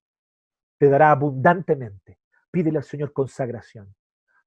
Te 0.77 0.89
dará 0.89 1.13
abundantemente 1.13 2.19
Pídele 2.53 2.79
al 2.79 2.85
Señor 2.85 3.15
consagración. 3.15 3.95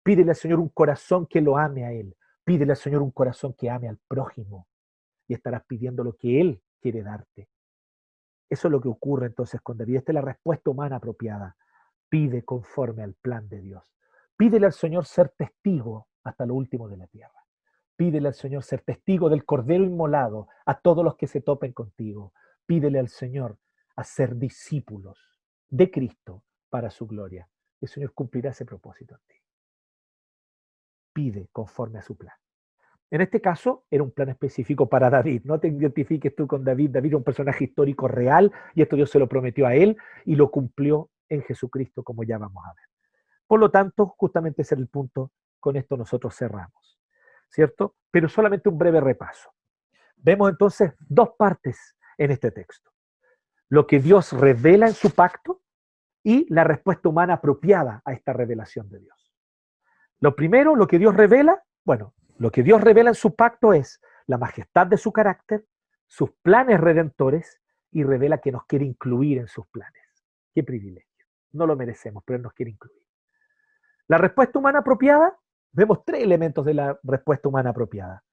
Pídele 0.04 0.30
al 0.30 0.36
Señor 0.36 0.60
un 0.60 0.70
corazón 0.70 1.26
que 1.26 1.42
lo 1.42 1.58
ame 1.58 1.86
a 1.86 1.92
Él. 1.92 2.16
Pídele 2.44 2.74
al 2.74 2.78
Señor 2.78 3.02
un 3.02 3.10
corazón 3.10 3.54
que 3.54 3.70
ame 3.72 3.90
al 3.90 3.98
prójimo. 4.08 4.68
Y 5.28 5.34
estarás 5.34 5.64
pidiendo 5.66 6.04
lo 6.04 6.14
que 6.14 6.40
Él 6.40 6.62
quiere 6.80 7.02
darte. 7.02 7.50
Eso 8.50 8.68
es 8.68 8.72
lo 8.72 8.82
que 8.82 8.88
ocurre 8.88 9.28
entonces 9.28 9.62
con 9.62 9.78
David. 9.78 9.98
Esta 9.98 10.12
es 10.12 10.16
la 10.16 10.22
respuesta 10.22 10.70
humana 10.70 10.98
apropiada. 10.98 11.56
Pide 12.10 12.44
conforme 12.44 13.04
al 13.04 13.14
plan 13.16 13.48
de 13.50 13.62
Dios. 13.62 13.96
Pídele 14.38 14.66
al 14.66 14.74
Señor 14.74 15.06
ser 15.06 15.30
testigo 15.30 16.08
hasta 16.24 16.46
lo 16.46 16.56
último 16.56 16.88
de 16.88 16.98
la 16.98 17.08
tierra. 17.08 17.46
Pídele 17.96 18.28
al 18.28 18.34
Señor 18.34 18.64
ser 18.64 18.82
testigo 18.82 19.30
del 19.30 19.46
cordero 19.46 19.84
inmolado 19.84 20.48
a 20.66 20.80
todos 20.80 21.04
los 21.04 21.16
que 21.16 21.28
se 21.28 21.42
topen 21.42 21.74
contigo. 21.74 22.34
Pídele 22.66 23.00
al 23.00 23.10
Señor 23.10 23.58
a 23.96 24.04
ser 24.04 24.36
discípulos 24.36 25.18
de 25.70 25.90
Cristo 25.90 26.44
para 26.70 26.90
su 26.90 27.08
gloria 27.08 27.48
el 27.86 27.90
Señor 27.90 28.14
cumplirá 28.14 28.52
ese 28.52 28.66
propósito 28.66 29.16
en 29.16 29.22
ti. 29.28 29.36
Pide 31.14 31.48
conforme 31.52 32.00
a 32.00 32.02
su 32.02 32.18
plan. 32.18 32.36
En 33.12 33.22
este 33.22 33.40
caso, 33.40 33.86
era 33.90 34.04
un 34.04 34.12
plan 34.12 34.30
específico 34.30 34.90
para 34.90 35.10
David. 35.10 35.44
No 35.46 35.60
te 35.60 35.68
identifiques 35.68 36.36
tú 36.36 36.48
con 36.48 36.64
David. 36.64 36.90
David 36.92 37.12
es 37.12 37.16
un 37.16 37.24
personaje 37.24 37.66
histórico 37.66 38.08
real 38.08 38.52
y 38.74 38.82
esto 38.82 38.96
Dios 38.96 39.10
se 39.10 39.20
lo 39.20 39.28
prometió 39.28 39.68
a 39.68 39.76
él 39.76 39.98
y 40.26 40.36
lo 40.36 40.50
cumplió 40.50 41.10
en 41.30 41.42
Jesucristo, 41.44 42.04
como 42.04 42.24
ya 42.24 42.38
vamos 42.38 42.64
a 42.66 42.74
ver. 42.74 42.86
Por 43.48 43.60
lo 43.60 43.70
tanto, 43.70 44.16
justamente 44.18 44.64
ese 44.64 44.76
es 44.76 44.82
el 44.82 44.88
punto. 44.88 45.32
Con 45.60 45.76
esto 45.76 45.98
nosotros 45.98 46.36
cerramos. 46.36 47.00
¿Cierto? 47.50 47.96
Pero 48.12 48.28
solamente 48.28 48.70
un 48.70 48.78
breve 48.78 49.00
repaso. 49.00 49.52
Vemos 50.18 50.50
entonces 50.50 50.94
dos 51.00 51.30
partes 51.38 51.96
en 52.18 52.32
este 52.32 52.52
texto. 52.52 52.92
Lo 53.70 53.86
que 53.86 54.00
Dios 54.00 54.34
revela 54.34 54.88
en 54.88 54.94
su 54.94 55.12
pacto 55.12 55.62
y 56.24 56.52
la 56.52 56.64
respuesta 56.64 57.08
humana 57.08 57.36
apropiada 57.36 58.02
a 58.04 58.14
esta 58.14 58.34
revelación 58.34 58.90
de 58.90 59.00
Dios. 59.00 59.32
Lo 60.20 60.36
primero, 60.36 60.76
lo 60.76 60.88
que 60.88 60.98
Dios 60.98 61.16
revela, 61.16 61.64
bueno, 61.84 62.15
lo 62.38 62.52
que 62.52 62.64
Dios 62.64 62.82
revela 62.82 63.10
en 63.10 63.16
su 63.16 63.36
pacto 63.36 63.74
es 63.74 64.02
la 64.28 64.38
majestad 64.38 64.88
de 64.88 64.98
su 64.98 65.12
carácter, 65.12 65.66
sus 66.08 66.32
planes 66.42 66.80
redentores 66.80 67.62
y 67.92 68.04
revela 68.04 68.40
que 68.40 68.52
nos 68.52 68.66
quiere 68.66 68.86
incluir 68.86 69.38
en 69.38 69.48
sus 69.48 69.66
planes. 69.68 70.04
Qué 70.54 70.64
privilegio. 70.64 71.26
No 71.54 71.66
lo 71.66 71.76
merecemos, 71.76 72.24
pero 72.26 72.38
Él 72.38 72.44
nos 72.44 72.54
quiere 72.54 72.72
incluir. 72.72 73.02
La 74.08 74.18
respuesta 74.18 74.60
humana 74.60 74.80
apropiada, 74.80 75.38
vemos 75.72 76.04
tres 76.06 76.24
elementos 76.24 76.66
de 76.66 76.74
la 76.74 77.00
respuesta 77.04 77.48
humana 77.48 77.70
apropiada. 77.70 78.24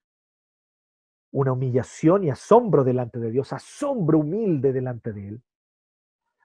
Una 1.30 1.52
humillación 1.52 2.24
y 2.24 2.30
asombro 2.30 2.84
delante 2.84 3.18
de 3.18 3.30
Dios, 3.30 3.52
asombro 3.52 4.18
humilde 4.18 4.72
delante 4.72 5.12
de 5.12 5.28
Él 5.28 5.42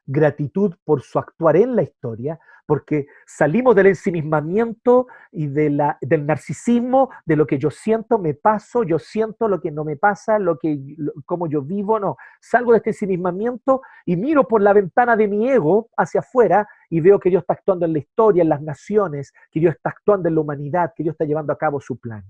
gratitud 0.08 0.74
por 0.86 1.02
su 1.02 1.20
actuar 1.20 1.58
en 1.58 1.76
la 1.76 1.84
historia, 1.84 2.40
porque 2.66 3.08
salimos 3.26 3.76
del 3.76 3.88
ensimismamiento 3.88 5.08
y 5.32 5.48
del 5.48 5.78
narcisismo, 6.26 7.10
de 7.26 7.36
lo 7.36 7.46
que 7.46 7.58
yo 7.58 7.70
siento, 7.70 8.18
me 8.18 8.34
paso, 8.34 8.84
yo 8.84 9.00
siento 9.00 9.48
lo 9.48 9.62
que 9.62 9.72
no 9.72 9.84
me 9.86 9.96
pasa, 9.96 10.40
lo 10.40 10.58
que, 10.58 10.78
como 11.26 11.48
yo 11.48 11.62
vivo, 11.62 12.00
no. 12.00 12.18
Salgo 12.42 12.72
de 12.72 12.78
este 12.78 12.90
ensimismamiento 12.90 13.82
y 14.06 14.18
miro 14.18 14.48
por 14.48 14.62
la 14.62 14.74
ventana 14.74 15.16
de 15.16 15.28
mi 15.28 15.50
ego 15.50 15.90
hacia 15.96 16.20
afuera 16.20 16.68
y 16.90 17.00
veo 17.00 17.20
que 17.20 17.30
Dios 17.30 17.42
está 17.42 17.54
actuando 17.54 17.86
en 17.86 17.94
la 17.94 18.00
historia, 18.00 18.44
en 18.44 18.50
las 18.50 18.62
naciones, 18.62 19.34
que 19.50 19.60
Dios 19.62 19.76
está 19.76 19.90
actuando 19.92 20.28
en 20.28 20.36
la 20.36 20.42
humanidad, 20.42 20.94
que 20.96 21.04
Dios 21.04 21.14
está 21.14 21.26
llevando 21.26 21.54
a 21.54 21.58
cabo 21.58 21.80
su 21.80 21.98
plan. 21.98 22.24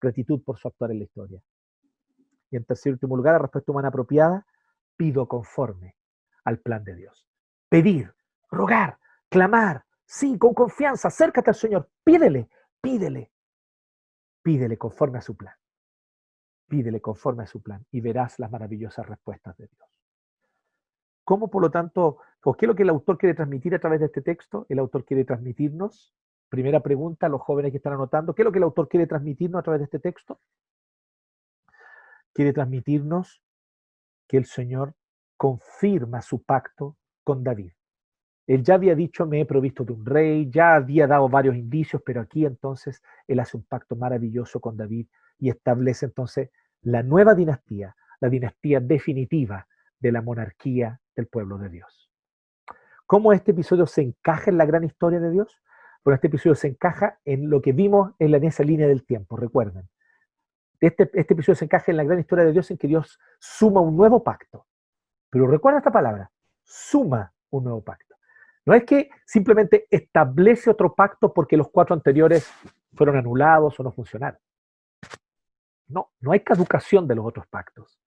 Gratitud 0.00 0.42
por 0.42 0.58
su 0.58 0.68
actuar 0.68 0.90
en 0.90 0.98
la 0.98 1.04
historia. 1.04 1.40
Y 2.50 2.56
en 2.56 2.64
tercer 2.64 2.90
y 2.90 2.92
último 2.92 3.16
lugar, 3.16 3.32
la 3.32 3.38
respuesta 3.38 3.72
humana 3.72 3.88
apropiada, 3.88 4.46
pido 4.96 5.26
conforme 5.26 5.94
al 6.44 6.58
plan 6.58 6.84
de 6.84 6.94
Dios. 6.94 7.26
Pedir, 7.68 8.14
rogar, 8.50 8.98
clamar, 9.28 9.84
sí, 10.04 10.38
con 10.38 10.54
confianza, 10.54 11.08
acércate 11.08 11.50
al 11.50 11.56
Señor, 11.56 11.90
pídele, 12.04 12.48
pídele, 12.80 13.32
pídele 14.42 14.78
conforme 14.78 15.18
a 15.18 15.22
su 15.22 15.36
plan. 15.36 15.54
Pídele 16.68 17.00
conforme 17.00 17.42
a 17.42 17.46
su 17.46 17.62
plan 17.62 17.84
y 17.90 18.00
verás 18.00 18.38
las 18.38 18.50
maravillosas 18.50 19.06
respuestas 19.06 19.56
de 19.56 19.66
Dios. 19.68 19.88
¿Cómo, 21.24 21.48
por 21.50 21.62
lo 21.62 21.70
tanto, 21.70 22.18
o 22.42 22.54
qué 22.54 22.66
es 22.66 22.68
lo 22.68 22.74
que 22.74 22.82
el 22.82 22.90
autor 22.90 23.18
quiere 23.18 23.34
transmitir 23.34 23.74
a 23.74 23.78
través 23.78 24.00
de 24.00 24.06
este 24.06 24.22
texto? 24.22 24.66
El 24.68 24.78
autor 24.78 25.04
quiere 25.04 25.24
transmitirnos, 25.24 26.14
primera 26.48 26.80
pregunta 26.80 27.26
a 27.26 27.28
los 27.30 27.40
jóvenes 27.40 27.70
que 27.70 27.78
están 27.78 27.94
anotando, 27.94 28.34
¿qué 28.34 28.42
es 28.42 28.44
lo 28.44 28.52
que 28.52 28.58
el 28.58 28.64
autor 28.64 28.88
quiere 28.88 29.06
transmitirnos 29.06 29.58
a 29.58 29.62
través 29.62 29.80
de 29.80 29.84
este 29.84 29.98
texto? 29.98 30.40
Quiere 32.32 32.52
transmitirnos 32.52 33.42
que 34.26 34.36
el 34.36 34.44
Señor 34.44 34.94
confirma 35.44 36.22
su 36.22 36.42
pacto 36.42 36.96
con 37.22 37.44
David. 37.44 37.72
Él 38.46 38.62
ya 38.62 38.76
había 38.76 38.94
dicho, 38.94 39.26
me 39.26 39.42
he 39.42 39.44
provisto 39.44 39.84
de 39.84 39.92
un 39.92 40.06
rey, 40.06 40.48
ya 40.50 40.74
había 40.74 41.06
dado 41.06 41.28
varios 41.28 41.54
indicios, 41.54 42.00
pero 42.02 42.22
aquí 42.22 42.46
entonces 42.46 43.02
él 43.28 43.40
hace 43.40 43.58
un 43.58 43.64
pacto 43.64 43.94
maravilloso 43.94 44.58
con 44.58 44.74
David 44.74 45.06
y 45.38 45.50
establece 45.50 46.06
entonces 46.06 46.48
la 46.80 47.02
nueva 47.02 47.34
dinastía, 47.34 47.94
la 48.20 48.30
dinastía 48.30 48.80
definitiva 48.80 49.68
de 50.00 50.12
la 50.12 50.22
monarquía 50.22 50.98
del 51.14 51.26
pueblo 51.26 51.58
de 51.58 51.68
Dios. 51.68 52.10
¿Cómo 53.04 53.34
este 53.34 53.50
episodio 53.50 53.86
se 53.86 54.00
encaja 54.00 54.50
en 54.50 54.56
la 54.56 54.64
gran 54.64 54.82
historia 54.82 55.20
de 55.20 55.30
Dios? 55.30 55.60
Bueno, 56.02 56.14
este 56.14 56.28
episodio 56.28 56.54
se 56.54 56.68
encaja 56.68 57.20
en 57.26 57.50
lo 57.50 57.60
que 57.60 57.72
vimos 57.72 58.14
en, 58.18 58.32
esa 58.44 58.62
línea 58.62 58.88
del 58.88 59.04
tiempo, 59.04 59.36
recuerden. 59.36 59.90
Este, 60.80 61.10
este 61.12 61.34
episodio 61.34 61.56
se 61.56 61.66
encaja 61.66 61.90
en 61.90 61.98
la 61.98 62.04
gran 62.04 62.18
historia 62.18 62.46
de 62.46 62.52
Dios 62.52 62.70
en 62.70 62.78
que 62.78 62.88
Dios 62.88 63.20
suma 63.38 63.82
un 63.82 63.94
nuevo 63.94 64.24
pacto 64.24 64.66
pero 65.34 65.48
recuerda 65.48 65.78
esta 65.78 65.90
palabra, 65.90 66.30
suma 66.62 67.32
un 67.50 67.64
nuevo 67.64 67.82
pacto. 67.82 68.14
No 68.64 68.72
es 68.72 68.84
que 68.84 69.10
simplemente 69.26 69.88
establece 69.90 70.70
otro 70.70 70.94
pacto 70.94 71.34
porque 71.34 71.56
los 71.56 71.70
cuatro 71.70 71.92
anteriores 71.92 72.48
fueron 72.92 73.16
anulados 73.16 73.80
o 73.80 73.82
no 73.82 73.90
funcionaron. 73.90 74.38
No, 75.88 76.12
no 76.20 76.30
hay 76.30 76.38
caducación 76.38 77.08
de 77.08 77.16
los 77.16 77.26
otros 77.26 77.48
pactos. 77.48 78.00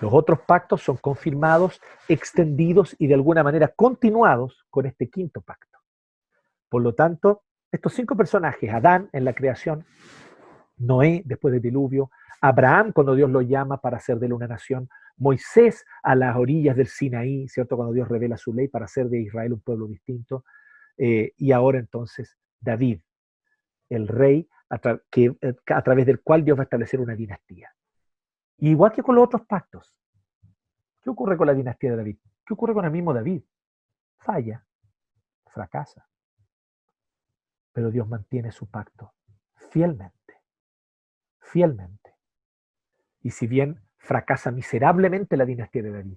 Los 0.00 0.12
otros 0.12 0.40
pactos 0.40 0.82
son 0.82 0.96
confirmados, 0.96 1.80
extendidos 2.08 2.96
y 2.98 3.06
de 3.06 3.14
alguna 3.14 3.44
manera 3.44 3.68
continuados 3.68 4.66
con 4.68 4.86
este 4.86 5.08
quinto 5.08 5.40
pacto. 5.40 5.78
Por 6.68 6.82
lo 6.82 6.92
tanto, 6.92 7.44
estos 7.70 7.94
cinco 7.94 8.16
personajes, 8.16 8.74
Adán 8.74 9.08
en 9.12 9.24
la 9.24 9.32
creación, 9.32 9.86
Noé 10.76 11.22
después 11.24 11.52
del 11.52 11.62
diluvio, 11.62 12.10
Abraham 12.40 12.92
cuando 12.92 13.14
Dios 13.14 13.30
lo 13.30 13.42
llama 13.42 13.80
para 13.80 13.96
hacer 13.96 14.18
de 14.18 14.26
él 14.26 14.32
una 14.32 14.46
nación, 14.46 14.88
Moisés 15.16 15.84
a 16.02 16.14
las 16.14 16.36
orillas 16.36 16.76
del 16.76 16.86
Sinaí, 16.86 17.48
¿cierto? 17.48 17.76
Cuando 17.76 17.92
Dios 17.92 18.08
revela 18.08 18.36
su 18.36 18.52
ley 18.52 18.68
para 18.68 18.84
hacer 18.84 19.08
de 19.08 19.20
Israel 19.20 19.52
un 19.54 19.60
pueblo 19.60 19.86
distinto. 19.86 20.44
Eh, 20.96 21.32
y 21.36 21.52
ahora 21.52 21.78
entonces 21.78 22.36
David, 22.60 23.00
el 23.88 24.08
rey 24.08 24.48
que, 25.10 25.36
eh, 25.40 25.54
a 25.66 25.82
través 25.82 26.06
del 26.06 26.20
cual 26.20 26.44
Dios 26.44 26.56
va 26.58 26.62
a 26.62 26.64
establecer 26.64 27.00
una 27.00 27.14
dinastía. 27.14 27.74
igual 28.58 28.92
que 28.92 29.02
con 29.02 29.14
los 29.14 29.24
otros 29.24 29.46
pactos. 29.46 29.94
¿Qué 31.00 31.10
ocurre 31.10 31.36
con 31.36 31.46
la 31.46 31.54
dinastía 31.54 31.92
de 31.92 31.96
David? 31.96 32.18
¿Qué 32.44 32.54
ocurre 32.54 32.74
con 32.74 32.84
el 32.84 32.90
mismo 32.90 33.14
David? 33.14 33.42
Falla, 34.18 34.64
fracasa. 35.46 36.08
pero 37.72 37.90
Dios 37.92 38.08
mantiene 38.08 38.50
su 38.50 38.68
pacto 38.68 39.14
fielmente, 39.70 40.42
fielmente. 41.40 42.07
Y 43.28 43.30
si 43.30 43.46
bien 43.46 43.78
fracasa 43.98 44.50
miserablemente 44.50 45.36
la 45.36 45.44
dinastía 45.44 45.82
de 45.82 45.90
David, 45.90 46.16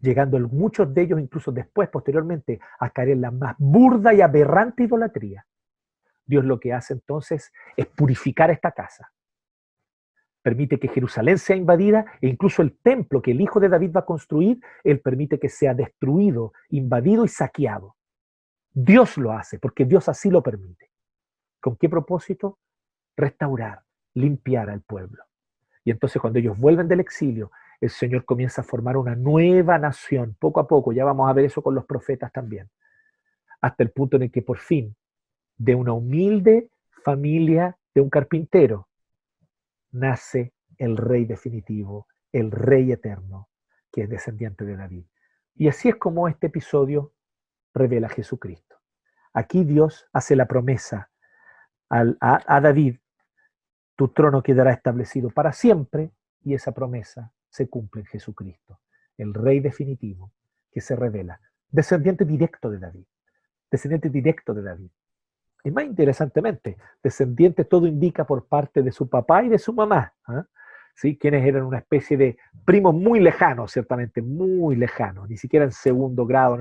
llegando 0.00 0.38
muchos 0.48 0.94
de 0.94 1.02
ellos 1.02 1.20
incluso 1.20 1.52
después, 1.52 1.90
posteriormente, 1.90 2.58
a 2.80 2.88
caer 2.88 3.10
en 3.10 3.20
la 3.20 3.30
más 3.30 3.54
burda 3.58 4.14
y 4.14 4.22
aberrante 4.22 4.84
idolatría, 4.84 5.46
Dios 6.24 6.46
lo 6.46 6.58
que 6.58 6.72
hace 6.72 6.94
entonces 6.94 7.52
es 7.76 7.84
purificar 7.88 8.50
esta 8.50 8.72
casa. 8.72 9.12
Permite 10.40 10.80
que 10.80 10.88
Jerusalén 10.88 11.36
sea 11.36 11.54
invadida 11.54 12.06
e 12.18 12.28
incluso 12.28 12.62
el 12.62 12.78
templo 12.78 13.20
que 13.20 13.32
el 13.32 13.42
hijo 13.42 13.60
de 13.60 13.68
David 13.68 13.92
va 13.96 14.00
a 14.00 14.06
construir, 14.06 14.58
él 14.82 15.02
permite 15.02 15.38
que 15.38 15.50
sea 15.50 15.74
destruido, 15.74 16.54
invadido 16.70 17.26
y 17.26 17.28
saqueado. 17.28 17.94
Dios 18.72 19.18
lo 19.18 19.32
hace 19.32 19.58
porque 19.58 19.84
Dios 19.84 20.08
así 20.08 20.30
lo 20.30 20.42
permite. 20.42 20.90
¿Con 21.60 21.76
qué 21.76 21.90
propósito? 21.90 22.58
Restaurar, 23.18 23.82
limpiar 24.14 24.70
al 24.70 24.80
pueblo. 24.80 25.27
Y 25.88 25.90
entonces 25.90 26.20
cuando 26.20 26.38
ellos 26.38 26.58
vuelven 26.58 26.86
del 26.86 27.00
exilio, 27.00 27.50
el 27.80 27.88
Señor 27.88 28.26
comienza 28.26 28.60
a 28.60 28.64
formar 28.64 28.98
una 28.98 29.16
nueva 29.16 29.78
nación, 29.78 30.36
poco 30.38 30.60
a 30.60 30.68
poco, 30.68 30.92
ya 30.92 31.02
vamos 31.02 31.30
a 31.30 31.32
ver 31.32 31.46
eso 31.46 31.62
con 31.62 31.74
los 31.74 31.86
profetas 31.86 32.30
también, 32.30 32.68
hasta 33.62 33.84
el 33.84 33.90
punto 33.90 34.18
en 34.18 34.24
el 34.24 34.30
que 34.30 34.42
por 34.42 34.58
fin 34.58 34.94
de 35.56 35.74
una 35.74 35.94
humilde 35.94 36.68
familia 37.02 37.78
de 37.94 38.02
un 38.02 38.10
carpintero, 38.10 38.86
nace 39.90 40.52
el 40.76 40.98
rey 40.98 41.24
definitivo, 41.24 42.06
el 42.32 42.50
rey 42.50 42.92
eterno, 42.92 43.48
que 43.90 44.02
es 44.02 44.10
descendiente 44.10 44.66
de 44.66 44.76
David. 44.76 45.06
Y 45.54 45.68
así 45.68 45.88
es 45.88 45.96
como 45.96 46.28
este 46.28 46.48
episodio 46.48 47.14
revela 47.72 48.08
a 48.08 48.10
Jesucristo. 48.10 48.76
Aquí 49.32 49.64
Dios 49.64 50.06
hace 50.12 50.36
la 50.36 50.44
promesa 50.44 51.08
a, 51.88 52.04
a 52.20 52.60
David, 52.60 52.98
tu 53.98 54.06
trono 54.06 54.44
quedará 54.44 54.70
establecido 54.70 55.28
para 55.30 55.52
siempre, 55.52 56.12
y 56.44 56.54
esa 56.54 56.70
promesa 56.70 57.32
se 57.50 57.68
cumple 57.68 58.02
en 58.02 58.06
Jesucristo, 58.06 58.78
el 59.16 59.34
rey 59.34 59.58
definitivo 59.58 60.30
que 60.70 60.80
se 60.80 60.94
revela, 60.94 61.40
descendiente 61.68 62.24
directo 62.24 62.70
de 62.70 62.78
David, 62.78 63.04
descendiente 63.68 64.08
directo 64.08 64.54
de 64.54 64.62
David. 64.62 64.90
Y 65.64 65.72
más 65.72 65.82
interesantemente, 65.82 66.76
descendiente 67.02 67.64
todo 67.64 67.88
indica 67.88 68.24
por 68.24 68.46
parte 68.46 68.84
de 68.84 68.92
su 68.92 69.10
papá 69.10 69.42
y 69.42 69.48
de 69.48 69.58
su 69.58 69.72
mamá, 69.72 70.14
¿ah? 70.28 70.46
¿sí? 70.94 71.18
quienes 71.18 71.44
eran 71.44 71.64
una 71.64 71.78
especie 71.78 72.16
de 72.16 72.38
primos 72.64 72.94
muy 72.94 73.18
lejanos, 73.18 73.72
ciertamente, 73.72 74.22
muy 74.22 74.76
lejanos, 74.76 75.28
ni 75.28 75.36
siquiera 75.36 75.64
en 75.64 75.72
segundo 75.72 76.24
grado, 76.24 76.56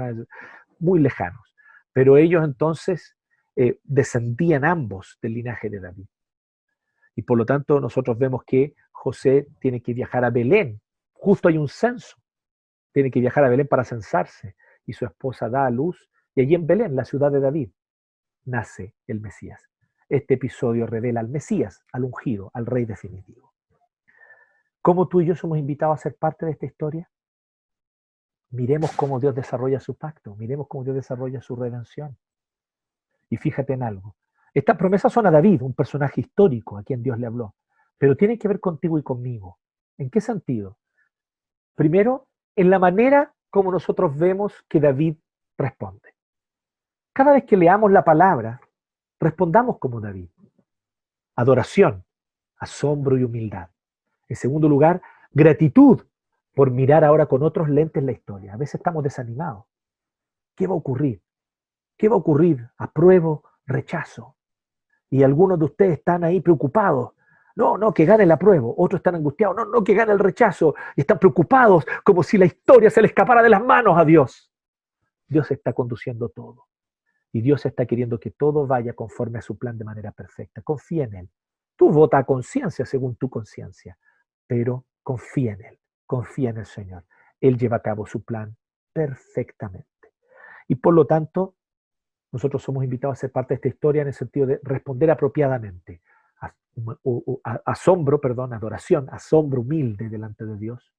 muy 0.79 0.99
lejanos. 0.99 1.53
Pero 1.93 2.17
ellos 2.17 2.43
entonces 2.43 3.15
eh, 3.55 3.79
descendían 3.83 4.65
ambos 4.65 5.19
del 5.21 5.35
linaje 5.35 5.69
de 5.69 5.79
David. 5.79 6.07
Y 7.18 7.24
por 7.24 7.36
lo 7.36 7.47
tanto 7.47 7.80
nosotros 7.80 8.15
vemos 8.20 8.43
que 8.45 8.76
José 8.91 9.47
tiene 9.59 9.82
que 9.82 9.95
viajar 9.95 10.24
a 10.24 10.30
Belén, 10.30 10.80
justo 11.13 11.47
hay 11.47 11.57
un 11.57 11.68
censo, 11.68 12.15
tiene 12.93 13.09
que 13.09 13.20
viajar 13.20 13.43
a 13.43 13.49
Belén 13.49 13.68
para 13.68 13.84
censarse, 13.84 14.55
y 14.86 14.93
su 14.93 15.03
esposa 15.03 15.49
da 15.49 15.65
a 15.65 15.72
luz, 15.72 16.11
y 16.36 16.41
allí 16.41 16.53
en 16.53 16.68
Belén, 16.68 16.95
la 16.95 17.05
ciudad 17.05 17.32
de 17.32 17.39
David, 17.39 17.72
nace 18.45 18.93
el 19.07 19.20
Mesías. 19.20 19.68
Este 20.07 20.36
episodio 20.36 20.86
revela 20.86 21.20
al 21.20 21.28
Mesías, 21.28 21.84
al 21.91 22.03
ungido, 22.03 22.51
al 22.53 22.68
rey 22.68 22.86
definitivo. 22.86 23.51
¿Cómo 24.84 25.07
tú 25.07 25.22
y 25.22 25.26
yo 25.26 25.36
somos 25.36 25.57
invitados 25.57 25.95
a 25.95 26.03
ser 26.03 26.18
parte 26.18 26.45
de 26.45 26.51
esta 26.51 26.68
historia? 26.68 27.09
Miremos 28.51 28.91
cómo 28.91 29.20
Dios 29.20 29.34
desarrolla 29.34 29.80
su 29.80 29.95
pacto, 29.95 30.36
miremos 30.36 30.68
cómo 30.68 30.84
Dios 30.84 30.95
desarrolla 30.95 31.41
su 31.41 31.55
redención. 31.55 32.15
Y 33.28 33.38
fíjate 33.38 33.74
en 33.74 33.82
algo. 33.82 34.15
Estas 34.58 34.76
promesas 34.76 35.14
son 35.14 35.28
a 35.28 35.30
David, 35.30 35.62
un 35.62 35.76
personaje 35.76 36.20
histórico 36.20 36.80
a 36.80 36.84
quien 36.84 37.03
Dios 37.03 37.20
le 37.20 37.28
habló, 37.28 37.53
pero 37.95 38.18
tienen 38.18 38.39
que 38.39 38.47
ver 38.47 38.60
contigo 38.60 38.97
y 38.97 39.03
conmigo. 39.03 39.60
¿En 39.99 40.10
qué 40.10 40.20
sentido? 40.20 40.80
Primero, 41.76 42.28
en 42.55 42.72
la 42.72 42.80
manera 42.80 43.36
como 43.51 43.72
nosotros 43.72 44.18
vemos 44.18 44.66
que 44.68 44.80
David 44.80 45.18
responde. 45.60 46.16
Cada 47.14 47.34
vez 47.34 47.43
que 47.43 47.55
leamos 47.55 47.91
la 47.91 48.03
palabra, 48.03 48.60
respondamos 49.20 49.78
como 49.78 50.01
David. 50.01 50.32
Adoración, 51.36 52.03
asombro 52.58 53.16
y 53.16 53.26
humildad. 53.26 53.70
En 54.28 54.38
segundo 54.38 54.68
lugar, 54.68 55.03
gratitud 55.34 56.01
por 56.55 56.72
mirar 56.72 57.03
ahora 57.03 57.28
con 57.28 57.43
otros 57.43 57.70
lentes 57.70 58.03
la 58.03 58.12
historia. 58.12 58.55
A 58.55 58.58
veces 58.58 58.76
estamos 58.80 59.03
desanimados. 59.03 59.66
¿Qué 60.55 60.66
va 60.66 60.74
a 60.74 60.78
ocurrir? 60.78 61.22
¿Qué 61.95 62.10
va 62.10 62.16
a 62.16 62.20
ocurrir? 62.20 62.68
Apruebo, 62.76 63.43
rechazo. 63.68 64.36
Y 65.10 65.24
algunos 65.24 65.58
de 65.60 65.66
ustedes 65.66 65.99
están 65.99 66.24
ahí 66.24 66.41
preocupados. 66.41 67.12
No, 67.55 67.78
no, 67.78 67.93
que 67.93 68.05
gane 68.05 68.24
el 68.24 68.32
apruebo. 68.32 68.76
Otros 68.78 68.99
están 68.99 69.16
angustiados. 69.16 69.55
No, 69.55 69.66
no, 69.66 69.84
que 69.84 69.93
gane 69.93 70.12
el 70.12 70.20
rechazo. 70.20 70.76
Y 70.95 71.01
están 71.01 71.18
preocupados 71.18 71.86
como 72.03 72.22
si 72.22 72.38
la 72.38 72.45
historia 72.45 72.89
se 72.89 73.01
le 73.01 73.08
escapara 73.08 73.41
de 73.41 73.49
las 73.49 73.64
manos 73.64 73.97
a 73.97 74.05
Dios. 74.05 74.51
Dios 75.28 75.49
está 75.51 75.74
conduciendo 75.74 76.30
todo. 76.30 76.68
Y 77.32 77.41
Dios 77.41 77.66
está 77.66 77.86
queriendo 77.86 78.20
que 78.20 78.32
todo 78.32 78.68
vaya 78.68 78.93
conforme 78.93 79.39
a 79.39 79.41
su 79.41 79.58
plan 79.58 79.78
de 79.78 79.86
manera 79.86 80.12
perfecta. 80.12 80.62
Confía 80.62 81.05
en 81.05 81.16
Él. 81.16 81.30
Tú 81.76 81.91
vota 81.91 82.18
a 82.18 82.26
conciencia 82.26 82.86
según 82.86 83.16
tu 83.16 83.30
conciencia, 83.30 83.97
pero 84.47 84.86
confía 85.03 85.53
en 85.53 85.66
Él, 85.66 85.80
confía 86.05 86.49
en 86.49 86.58
el 86.58 86.66
Señor. 86.66 87.05
Él 87.39 87.58
lleva 87.58 87.78
a 87.78 87.82
cabo 87.82 88.08
su 88.08 88.24
plan 88.24 88.58
perfectamente. 88.93 89.88
Y 90.68 90.76
por 90.76 90.93
lo 90.93 91.05
tanto, 91.05 91.55
nosotros 92.32 92.61
somos 92.61 92.84
invitados 92.84 93.17
a 93.17 93.21
ser 93.21 93.32
parte 93.32 93.53
de 93.53 93.55
esta 93.55 93.67
historia 93.67 94.01
en 94.01 94.09
el 94.09 94.13
sentido 94.13 94.45
de 94.47 94.59
responder 94.63 95.11
apropiadamente. 95.11 96.01
Asombro, 97.65 98.21
perdón, 98.21 98.53
adoración, 98.53 99.07
asombro 99.09 99.61
humilde 99.61 100.09
delante 100.09 100.45
de 100.45 100.57
Dios. 100.57 100.93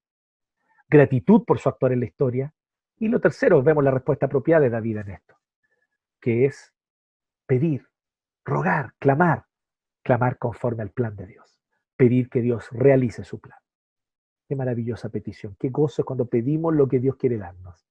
Gratitud 0.89 1.45
por 1.45 1.59
su 1.59 1.69
actuar 1.69 1.93
en 1.93 2.01
la 2.01 2.07
historia. 2.07 2.53
Y 2.97 3.09
lo 3.09 3.21
tercero, 3.21 3.63
vemos 3.63 3.85
la 3.85 3.91
respuesta 3.91 4.27
apropiada 4.27 4.63
de 4.63 4.71
David 4.71 4.99
en 4.99 5.11
esto 5.11 5.39
que 6.21 6.47
es 6.47 6.75
pedir, 7.47 7.89
rogar, 8.45 8.95
clamar, 8.99 9.47
clamar 10.03 10.39
conforme 10.39 10.83
al 10.83 10.91
plan 10.91 11.17
de 11.17 11.27
Dios, 11.27 11.61
pedir 11.97 12.29
que 12.29 12.41
Dios 12.41 12.69
realice 12.73 13.25
su 13.25 13.41
plan. 13.41 13.59
Qué 14.49 14.57
maravillosa 14.57 15.11
petición, 15.11 15.57
qué 15.59 15.69
gozo 15.69 16.05
cuando 16.05 16.27
pedimos 16.27 16.75
lo 16.75 16.89
que 16.89 16.99
Dios 16.99 17.17
quiere 17.17 17.39
darnos, 17.39 17.87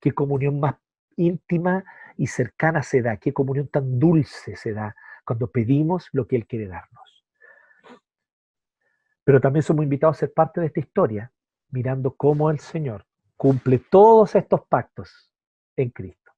qué 0.00 0.12
comunión 0.12 0.60
más 0.60 0.76
íntima 1.16 1.84
y 2.16 2.26
cercana 2.26 2.82
se 2.82 3.02
da, 3.02 3.16
qué 3.16 3.32
comunión 3.32 3.68
tan 3.68 3.98
dulce 3.98 4.56
se 4.56 4.72
da 4.72 4.94
cuando 5.24 5.50
pedimos 5.50 6.08
lo 6.12 6.26
que 6.26 6.36
Él 6.36 6.46
quiere 6.46 6.66
darnos. 6.68 7.24
Pero 9.24 9.40
también 9.40 9.62
somos 9.62 9.84
invitados 9.84 10.16
a 10.16 10.20
ser 10.20 10.32
parte 10.32 10.60
de 10.60 10.66
esta 10.66 10.80
historia, 10.80 11.32
mirando 11.70 12.14
cómo 12.14 12.50
el 12.50 12.58
Señor 12.58 13.06
cumple 13.36 13.78
todos 13.78 14.34
estos 14.34 14.66
pactos 14.68 15.32
en 15.76 15.90
Cristo, 15.90 16.32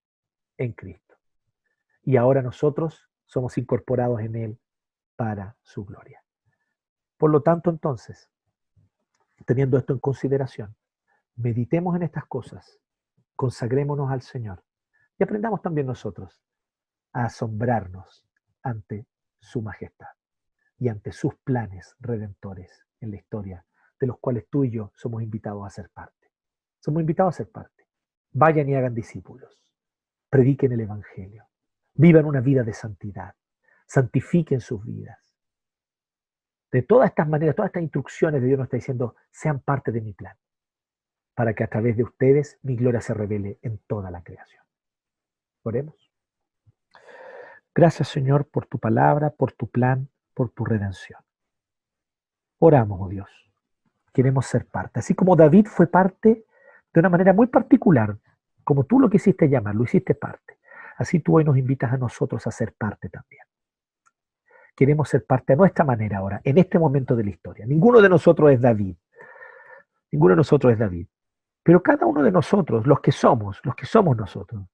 en 0.56 0.72
Cristo 0.72 1.06
y 2.06 2.16
ahora 2.16 2.40
nosotros 2.40 3.10
somos 3.26 3.58
incorporados 3.58 4.20
en 4.20 4.36
Él 4.36 4.60
para 5.16 5.56
su 5.62 5.84
gloria. 5.84 6.22
Por 7.18 7.30
lo 7.30 7.42
tanto, 7.42 7.68
entonces, 7.68 8.30
teniendo 9.44 9.76
esto 9.76 9.92
en 9.92 9.98
consideración, 9.98 10.76
meditemos 11.34 11.96
en 11.96 12.04
estas 12.04 12.24
cosas, 12.26 12.78
consagrémonos 13.34 14.10
al 14.10 14.22
Señor 14.22 14.62
y 15.18 15.24
aprendamos 15.24 15.62
también 15.62 15.86
nosotros 15.86 16.42
a 17.12 17.24
asombrarnos 17.24 18.26
ante 18.62 19.06
su 19.38 19.62
majestad 19.62 20.08
y 20.78 20.88
ante 20.88 21.12
sus 21.12 21.34
planes 21.36 21.96
redentores 22.00 22.84
en 23.00 23.10
la 23.10 23.16
historia, 23.16 23.64
de 23.98 24.06
los 24.06 24.18
cuales 24.18 24.46
tú 24.50 24.64
y 24.64 24.70
yo 24.70 24.92
somos 24.94 25.22
invitados 25.22 25.66
a 25.66 25.70
ser 25.70 25.88
parte. 25.90 26.30
Somos 26.80 27.00
invitados 27.00 27.34
a 27.34 27.38
ser 27.38 27.50
parte. 27.50 27.86
Vayan 28.32 28.68
y 28.68 28.74
hagan 28.74 28.94
discípulos. 28.94 29.58
Prediquen 30.28 30.72
el 30.72 30.80
Evangelio. 30.80 31.48
Vivan 31.94 32.26
una 32.26 32.40
vida 32.40 32.62
de 32.62 32.74
santidad. 32.74 33.34
Santifiquen 33.86 34.60
sus 34.60 34.84
vidas. 34.84 35.18
De 36.70 36.82
todas 36.82 37.08
estas 37.08 37.28
maneras, 37.28 37.56
todas 37.56 37.70
estas 37.70 37.84
instrucciones 37.84 38.42
de 38.42 38.48
Dios 38.48 38.58
nos 38.58 38.66
está 38.66 38.76
diciendo, 38.76 39.16
sean 39.30 39.60
parte 39.60 39.92
de 39.92 40.02
mi 40.02 40.12
plan, 40.12 40.36
para 41.34 41.54
que 41.54 41.64
a 41.64 41.68
través 41.68 41.96
de 41.96 42.02
ustedes 42.02 42.58
mi 42.62 42.76
gloria 42.76 43.00
se 43.00 43.14
revele 43.14 43.58
en 43.62 43.78
toda 43.86 44.10
la 44.10 44.22
creación. 44.22 44.65
Oremos. 45.66 45.96
Gracias 47.74 48.08
Señor 48.08 48.48
por 48.48 48.66
tu 48.66 48.78
palabra, 48.78 49.30
por 49.30 49.52
tu 49.52 49.68
plan, 49.68 50.08
por 50.32 50.50
tu 50.50 50.64
redención. 50.64 51.20
Oramos, 52.58 53.00
oh 53.02 53.08
Dios. 53.08 53.28
Queremos 54.12 54.46
ser 54.46 54.66
parte. 54.66 55.00
Así 55.00 55.14
como 55.14 55.34
David 55.34 55.66
fue 55.66 55.88
parte 55.88 56.46
de 56.94 57.00
una 57.00 57.08
manera 57.08 57.32
muy 57.32 57.48
particular, 57.48 58.16
como 58.62 58.84
tú 58.84 59.00
lo 59.00 59.10
quisiste 59.10 59.48
llamar, 59.48 59.74
lo 59.74 59.82
hiciste 59.82 60.14
parte. 60.14 60.58
Así 60.96 61.20
tú 61.20 61.36
hoy 61.36 61.44
nos 61.44 61.58
invitas 61.58 61.92
a 61.92 61.96
nosotros 61.96 62.46
a 62.46 62.50
ser 62.50 62.72
parte 62.72 63.08
también. 63.08 63.42
Queremos 64.74 65.08
ser 65.08 65.26
parte 65.26 65.54
a 65.54 65.56
nuestra 65.56 65.84
manera 65.84 66.18
ahora, 66.18 66.40
en 66.44 66.58
este 66.58 66.78
momento 66.78 67.16
de 67.16 67.24
la 67.24 67.30
historia. 67.30 67.66
Ninguno 67.66 68.00
de 68.00 68.08
nosotros 68.08 68.52
es 68.52 68.60
David. 68.60 68.96
Ninguno 70.12 70.32
de 70.32 70.36
nosotros 70.36 70.72
es 70.72 70.78
David. 70.78 71.08
Pero 71.62 71.82
cada 71.82 72.06
uno 72.06 72.22
de 72.22 72.30
nosotros, 72.30 72.86
los 72.86 73.00
que 73.00 73.10
somos, 73.10 73.60
los 73.64 73.74
que 73.74 73.84
somos 73.84 74.16
nosotros, 74.16 74.64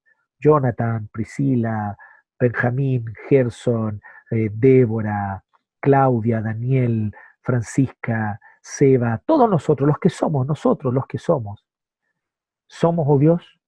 Jonathan, 0.42 1.08
Priscila, 1.12 1.96
Benjamín, 2.38 3.04
Gerson, 3.28 4.02
eh, 4.30 4.50
Débora, 4.52 5.44
Claudia, 5.80 6.40
Daniel, 6.40 7.14
Francisca, 7.40 8.40
Seba, 8.60 9.22
todos 9.24 9.48
nosotros, 9.48 9.86
los 9.86 9.98
que 9.98 10.10
somos, 10.10 10.46
nosotros 10.46 10.92
los 10.92 11.06
que 11.06 11.18
somos, 11.18 11.64
somos, 12.66 13.06
oh 13.08 13.18
Dios, 13.18 13.60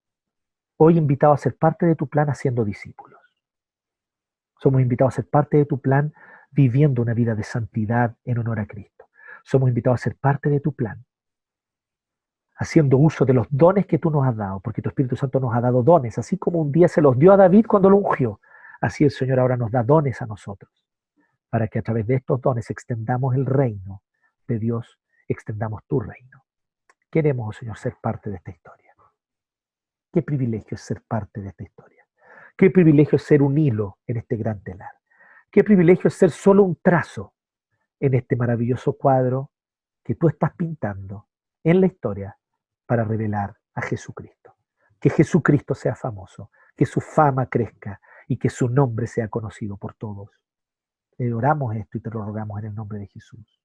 hoy 0.77 0.99
invitados 0.99 1.41
a 1.41 1.43
ser 1.43 1.57
parte 1.57 1.87
de 1.87 1.95
tu 1.95 2.09
plan 2.09 2.29
haciendo 2.29 2.65
discípulos. 2.65 3.21
Somos 4.61 4.81
invitados 4.81 5.15
a 5.15 5.17
ser 5.17 5.29
parte 5.29 5.57
de 5.57 5.67
tu 5.67 5.81
plan 5.81 6.15
viviendo 6.51 7.03
una 7.03 7.15
vida 7.15 7.35
de 7.35 7.43
santidad 7.43 8.17
en 8.25 8.39
honor 8.39 8.61
a 8.61 8.67
Cristo. 8.67 9.09
Somos 9.43 9.69
invitados 9.69 10.01
a 10.01 10.05
ser 10.05 10.17
parte 10.17 10.49
de 10.49 10.61
tu 10.61 10.73
plan, 10.73 11.05
haciendo 12.57 12.99
uso 12.99 13.25
de 13.25 13.33
los 13.33 13.47
dones 13.51 13.87
que 13.87 13.99
tú 13.99 14.11
nos 14.11 14.27
has 14.27 14.37
dado, 14.37 14.61
porque 14.61 14.83
tu 14.83 14.89
Espíritu 14.89 15.17
Santo 15.17 15.41
nos 15.41 15.55
ha 15.55 15.61
dado 15.61 15.83
dones, 15.83 16.19
así 16.19 16.39
como 16.39 16.61
un 16.61 16.71
día 16.71 16.89
se 16.89 17.01
los 17.01 17.19
dio 17.19 17.33
a 17.33 17.37
David 17.37 17.67
cuando 17.67 17.91
lo 17.91 17.97
ungió. 17.97 18.41
Así 18.81 19.05
el 19.05 19.11
Señor 19.11 19.41
ahora 19.41 19.57
nos 19.57 19.71
da 19.71 19.83
dones 19.83 20.21
a 20.23 20.27
nosotros, 20.27 20.71
para 21.51 21.69
que 21.69 21.79
a 21.79 21.83
través 21.83 22.07
de 22.07 22.17
estos 22.17 22.41
dones 22.41 22.71
extendamos 22.71 23.35
el 23.35 23.47
reino 23.47 24.03
de 24.47 24.59
Dios, 24.59 24.99
extendamos 25.27 25.83
tu 25.87 26.01
reino. 26.01 26.45
Queremos, 27.11 27.49
oh 27.49 27.53
Señor, 27.59 27.79
ser 27.79 27.97
parte 28.01 28.31
de 28.31 28.37
esta 28.37 28.51
historia. 28.51 28.85
Qué 30.15 30.23
privilegio 30.23 30.77
es 30.77 30.81
ser 30.81 31.03
parte 31.03 31.41
de 31.41 31.49
esta 31.49 31.65
historia. 31.65 32.07
Qué 32.57 32.71
privilegio 32.71 33.17
es 33.17 33.25
ser 33.25 33.43
un 33.43 33.59
hilo 33.59 33.99
en 34.07 34.19
este 34.19 34.37
gran 34.37 34.63
telar. 34.63 34.93
Qué 35.51 35.65
privilegio 35.65 36.07
es 36.07 36.15
ser 36.15 36.31
solo 36.31 36.63
un 36.63 36.77
trazo 36.81 37.35
en 37.99 38.15
este 38.15 38.37
maravilloso 38.37 38.93
cuadro 38.97 39.51
que 40.05 40.15
tú 40.15 40.29
estás 40.29 40.55
pintando 40.55 41.27
en 41.65 41.81
la 41.81 41.87
historia 41.89 42.39
para 42.87 43.05
revelar 43.05 43.57
a 43.75 43.83
Jesucristo. 43.83 44.57
Que 45.01 45.11
Jesucristo 45.11 45.75
sea 45.75 45.95
famoso, 45.95 46.51
que 46.77 46.87
su 46.87 47.01
fama 47.01 47.47
crezca 47.47 48.01
y 48.29 48.39
que 48.39 48.51
su 48.51 48.69
nombre 48.69 49.07
sea 49.07 49.29
conocido 49.29 49.77
por 49.77 49.95
todos. 49.95 50.31
Le 51.19 51.33
oramos 51.33 51.75
esto 51.77 51.99
y 51.99 52.01
te 52.01 52.11
lo 52.11 52.25
rogamos 52.25 52.59
en 52.61 52.67
el 52.67 52.75
nombre 52.75 52.99
de 52.99 53.07
Jesús. 53.07 53.64